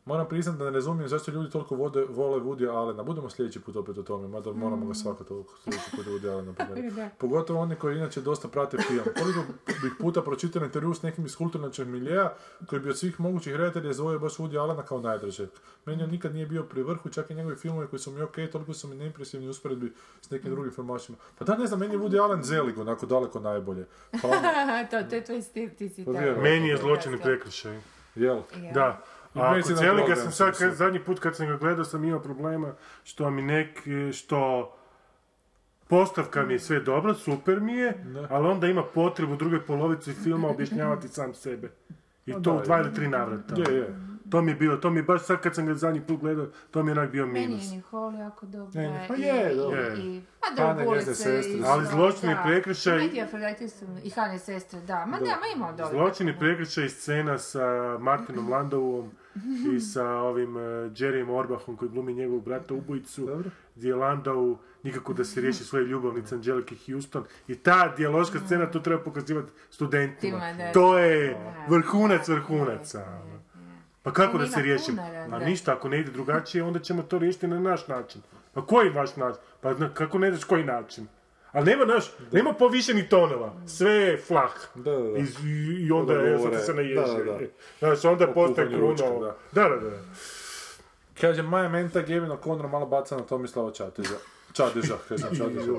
[0.05, 3.03] Moram priznati da ne razumijem zašto ljudi toliko vode, vole Woody Allena.
[3.03, 6.53] Budemo sljedeći put opet o tome, mada moramo ga svako toliko sljedeći put Woody Allena
[6.53, 6.95] pogledati.
[7.19, 9.03] Pogotovo oni koji inače dosta prate film.
[9.19, 12.33] Koliko bih puta pročitao intervju s nekim iz kulturnačeg miljeja
[12.67, 15.49] koji bi od svih mogućih redatelja izdvojio baš Woody Allena kao najdražeg.
[15.85, 18.35] Meni on nikad nije bio pri vrhu, čak i njegovi filmovi koji su mi ok,
[18.51, 21.17] toliko su mi neimpresivni u usporedbi s nekim drugim filmašima.
[21.37, 23.87] Pa da, ne znam, meni je Woody Allen zelig, onako daleko najbolje.
[24.21, 24.39] Pa ono,
[24.91, 26.11] to, to je tvoj stil, ti si Pa.
[26.41, 27.81] Meni je zločin i prekršaj.
[28.15, 28.41] jel?
[28.73, 29.03] Da.
[29.35, 31.85] I A kod cijeli ga sam sam sad, kad- zadnji put kad sam ga gledao
[31.85, 32.73] sam imao problema
[33.03, 33.79] što mi nek,
[34.13, 34.71] što
[35.87, 37.93] postavka mi je sve dobro, super mi je,
[38.29, 41.71] ali onda ima potrebu u drugoj polovici filma objašnjavati sam sebe.
[42.25, 43.55] I to u dva ili tri navrata.
[43.57, 43.95] Je, je.
[44.29, 46.47] To mi je bilo, to mi je baš sad kad sam ga zadnji put gledao,
[46.71, 47.65] to mi je onak bio Meni minus.
[47.65, 48.81] je Nicole jako dobra.
[48.81, 49.81] Ne, pa i- je, i- dobro.
[49.93, 52.41] i- Pa Hane, dobro, ulice sestre i Ali zločin i da.
[52.41, 53.09] prekršaj-
[53.69, 55.05] su i Hane sestre, da.
[55.05, 55.89] Ma da, ma ima dobro.
[55.91, 57.65] Zločini prekršaj scena sa
[57.99, 59.11] Martinom Landovom
[59.75, 60.61] i sa ovim uh,
[60.91, 63.43] Jerryem Orbachom koji glumi njegovog brata ubojicu,
[63.75, 68.65] gdje je Landau nikako da se riješi svoje ljubavnice Angelike Houston i ta dijaloška scena
[68.65, 70.51] to treba pokazivati studentima.
[70.51, 70.71] Tima.
[70.73, 71.37] To je
[71.69, 73.05] vrhunac vrhunaca.
[73.23, 73.43] ono.
[74.03, 74.91] Pa kako da se riješi?
[74.91, 78.21] puno, da, Pa ništa, ako ne ide drugačije, onda ćemo to riješiti na naš način.
[78.53, 79.41] Pa koji vaš način?
[79.61, 81.07] Pa kako ne znaš koji način?
[81.53, 83.53] Ali nema naš, nema povišenih tonova.
[83.67, 84.51] Sve je flah.
[84.75, 85.19] Da, da, da.
[85.19, 85.23] I,
[85.79, 86.95] i- onda je, sad se naježi.
[86.95, 87.39] da, da, da.
[87.79, 89.19] Znaš, onda postaje puhanju ručka, kruno.
[89.21, 89.35] da.
[89.53, 89.97] Da, da, da.
[91.21, 94.15] Kaže, Maja Menta Gevin O'Connor malo baca na Tomislava Čateža.
[94.53, 95.71] Čadeža, kažem Čadeža.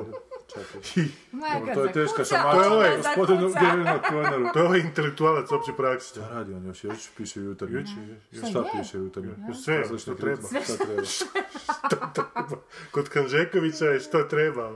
[0.47, 1.09] Čateža.
[1.33, 2.53] Dobro, to je teška šamača.
[2.53, 4.53] To je ovaj Gospodinu Gevinu O'Connoru.
[4.53, 6.09] To je ovaj intelektualac opće prakse.
[6.11, 6.85] Šta radi on još?
[6.85, 7.85] Još piše jutarnji.
[8.33, 9.31] Juče, Šta piše jutarnji?
[9.65, 10.43] Sve, što treba.
[10.65, 12.57] Šta treba?
[12.93, 14.71] Kod Kanžekovića je što treba.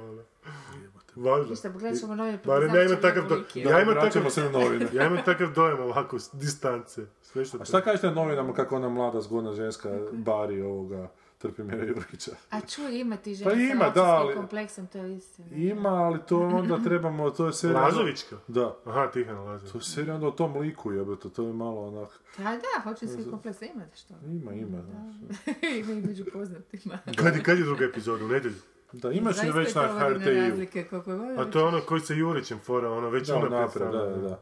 [1.18, 1.50] Važno.
[1.50, 3.34] Ništa, pogledat ćemo nove Barem ja imam takav, do...
[3.54, 4.86] ja imam takav, se na novine.
[4.94, 7.02] ja imam takav dojam ovako, s distance.
[7.22, 11.08] Sve što A šta kažete novinama kako ona mlada zgodna ženska bari ovoga
[11.38, 12.30] Trpimira Jurkića?
[12.50, 15.48] A čuj, ima ti Pa žena ima, da, ali- kompleksom, to je istina.
[15.56, 17.80] Ima, ali to onda trebamo, to je serija...
[17.80, 18.36] Lazovićka?
[18.48, 18.76] Da.
[18.84, 19.72] Aha, Tihana Lazović.
[19.72, 22.08] To je serija onda o tom liku, jebate, to je malo onak...
[22.36, 24.14] Pa da, autistskim kompleksom, ima da što.
[24.26, 25.14] Ima, ima, znaš.
[25.80, 26.98] ima i među poznatima.
[27.16, 28.56] Kad, je- kad je druga epizoda, u nedjelju?
[28.93, 31.40] Da, imaš je 25 već na HRT-u.
[31.40, 34.40] A to je ono koji se Jurićem fora, ono već Da, naprijed, da, da, da.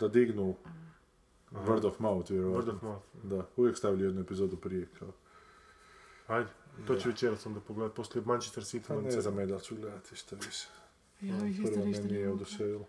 [0.00, 0.56] Da dignu
[1.52, 2.72] word of mouth, vjerovatno.
[2.72, 3.04] Word of mouth.
[3.22, 5.08] Da, uvijek stavljaju jednu epizodu prije, kao.
[6.26, 6.50] Ajde,
[6.86, 8.88] to ću večeras onda pogledat, poslije Manchester City.
[8.88, 10.68] Pa ne znam, da ću gledati šta više.
[11.20, 12.36] Ja bih isto Prvo me ništa nije ne mogu.
[12.36, 12.86] oduševilo.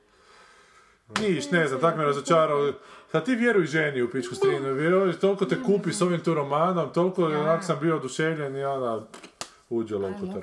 [1.21, 2.73] Niš, ne znam, tak me razočarao.
[3.11, 6.93] Sad ti vjeruj ženi u pičku strinu, vjeruj, toliko te kupi s ovim tu romanom,
[6.93, 9.05] toliko onak sam bio oduševljen i ona
[9.69, 10.41] uđe loputar.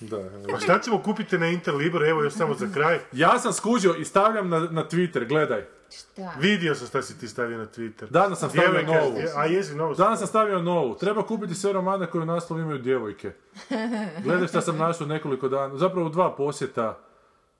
[0.00, 0.16] Da.
[0.54, 2.98] A šta ćemo kupiti na Interliber, evo još samo za kraj.
[3.12, 5.64] ja sam skužio i stavljam na, na Twitter, gledaj.
[5.90, 6.32] Šta?
[6.38, 8.10] Vidio sam šta si ti stavio na Twitter.
[8.10, 9.16] Danas sam stavio Djevojka- novu.
[9.36, 9.94] A jesi novu?
[9.94, 10.94] Danas sam stavio novu.
[10.94, 13.32] Treba kupiti sve romane koje u naslovu imaju djevojke.
[14.24, 15.76] Gledaj šta sam našao nekoliko dana.
[15.76, 16.98] Zapravo u dva posjeta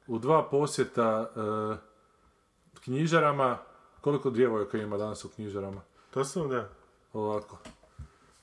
[0.07, 1.77] u dva posjeta e,
[2.81, 3.59] knjižarama.
[4.01, 5.81] Koliko djevojka ima danas u knjižarama?
[6.11, 6.69] To sam, da.
[7.13, 7.59] Ovako.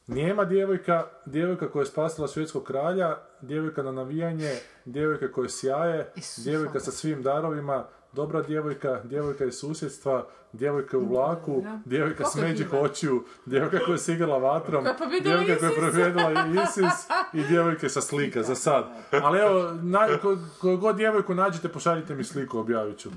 [0.08, 4.52] Nijema djevojka, djevojka koja je spasila švedskog kralja, djevojka na navijanje,
[4.86, 6.12] djevojka koja sjaje,
[6.44, 11.80] djevojka sa svim darovima, dobra djevojka, djevojka iz susjedstva, djevojka u vlaku, Da.
[11.86, 14.84] djevojka s međih očiju, djevojka koja je se igrala vatrom,
[15.24, 15.94] djevojka koja je ISIS.
[15.94, 16.32] pobjedila
[16.64, 18.86] ISIS i djevojke sa slika za sad.
[19.24, 23.10] Ali evo, na, ko, koju god djevojku nađete, pošaljite mi sliku, objavit ću.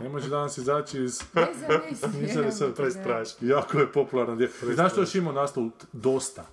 [0.00, 1.22] Ne može danas izaći iz...
[2.36, 3.48] Ne je sad prestrašno.
[3.48, 4.74] Jako je popularna djevojka.
[4.74, 5.70] Znaš što još ima u naslovu?
[5.70, 6.44] T- Dosta.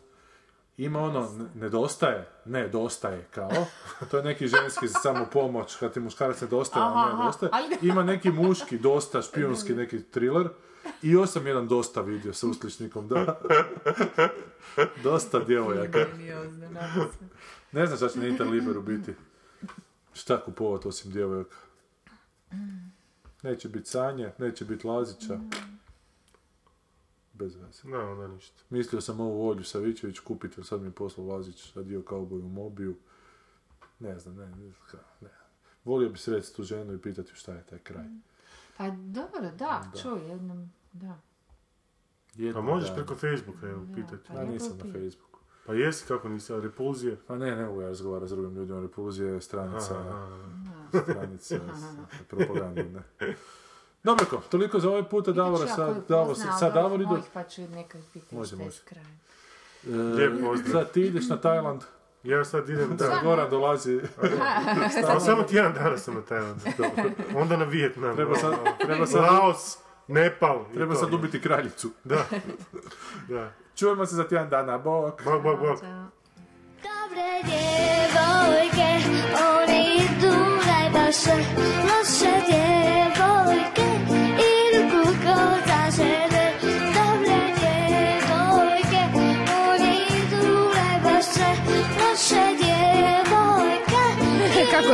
[0.78, 3.52] Ima ono, nedostaje, ne, dostaje, kao.
[4.12, 7.52] To je neki ženski za samo pomoć, kad ti muškarac nedostaje, Aha, a ne dostaje.
[7.82, 10.50] Ima neki muški, dosta, špijunski neki thriller.
[11.02, 13.40] I još sam jedan dosta vidio sa uskličnikom, da.
[15.04, 16.00] dosta djevojaka.
[17.72, 19.14] Ne znam šta će na Interliberu biti.
[20.14, 21.56] Šta kupovat osim djevojaka?
[23.44, 25.40] Neće biti Sanje, neće biti Lazića.
[27.34, 27.82] Bez veze.
[27.86, 28.64] Da, onda ništa.
[28.70, 32.96] Mislio sam ovu Olju Savićević kupiti, sad mi je poslao Lazić radio kauboj u Mobiju.
[34.00, 34.72] Ne znam, ne, ne,
[35.22, 35.30] ne.
[35.86, 38.06] Volio bi sresti tu ženu i pitati ju šta je taj kraj.
[38.78, 41.20] Pa dobro, da, čuj jednom, da.
[42.36, 42.96] Jedno Pa možeš dana.
[42.98, 44.24] preko Facebooka, evo, pitati.
[44.28, 45.40] pa A lijepo nisam na Facebooku.
[45.66, 47.18] Pa jesi, kako nisi, a repulzije?
[47.28, 48.82] Pa ne, ne mogu ja razgovarati s drugim ljudima.
[48.82, 50.38] Repulzija je stranica, Aha,
[51.04, 51.60] stranica s-
[54.04, 57.10] Dobro, ko, toliko za ovaj puta, Davora, sad, Davor, sad Davor idu.
[57.10, 58.82] Mojih pa ću nekaj pitati Može, može.
[59.86, 60.72] E.
[60.72, 61.82] Sad ti ideš na Tajland,
[62.24, 63.20] Ja sad idem, da.
[63.24, 64.02] Goran dolazi.
[65.08, 66.62] Ali samo tjedan dana sam na Tajlandu.
[67.36, 68.16] Onda na Vijetnam.
[68.16, 69.78] Treba sad- ono, treba sad- Laos,
[70.08, 70.66] Nepal.
[70.74, 71.90] Treba sad ubiti kraljicu.
[72.04, 72.26] Da.
[73.30, 73.52] Da.
[73.76, 75.24] Čujemo se za tjedan dana, bok.
[75.24, 75.80] Bok, bok, bok.
[76.84, 78.90] Dobre djevojke,
[79.60, 80.36] one idu
[80.68, 81.32] najbaše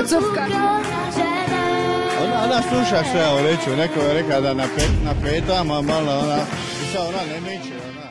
[0.05, 0.80] Zažene
[2.23, 6.19] Ona, ona sluša sve, evo reću, neko je rekao da na, pet, na petama malo
[6.23, 6.39] ona,
[6.84, 8.09] i sad ona ne miče, ona.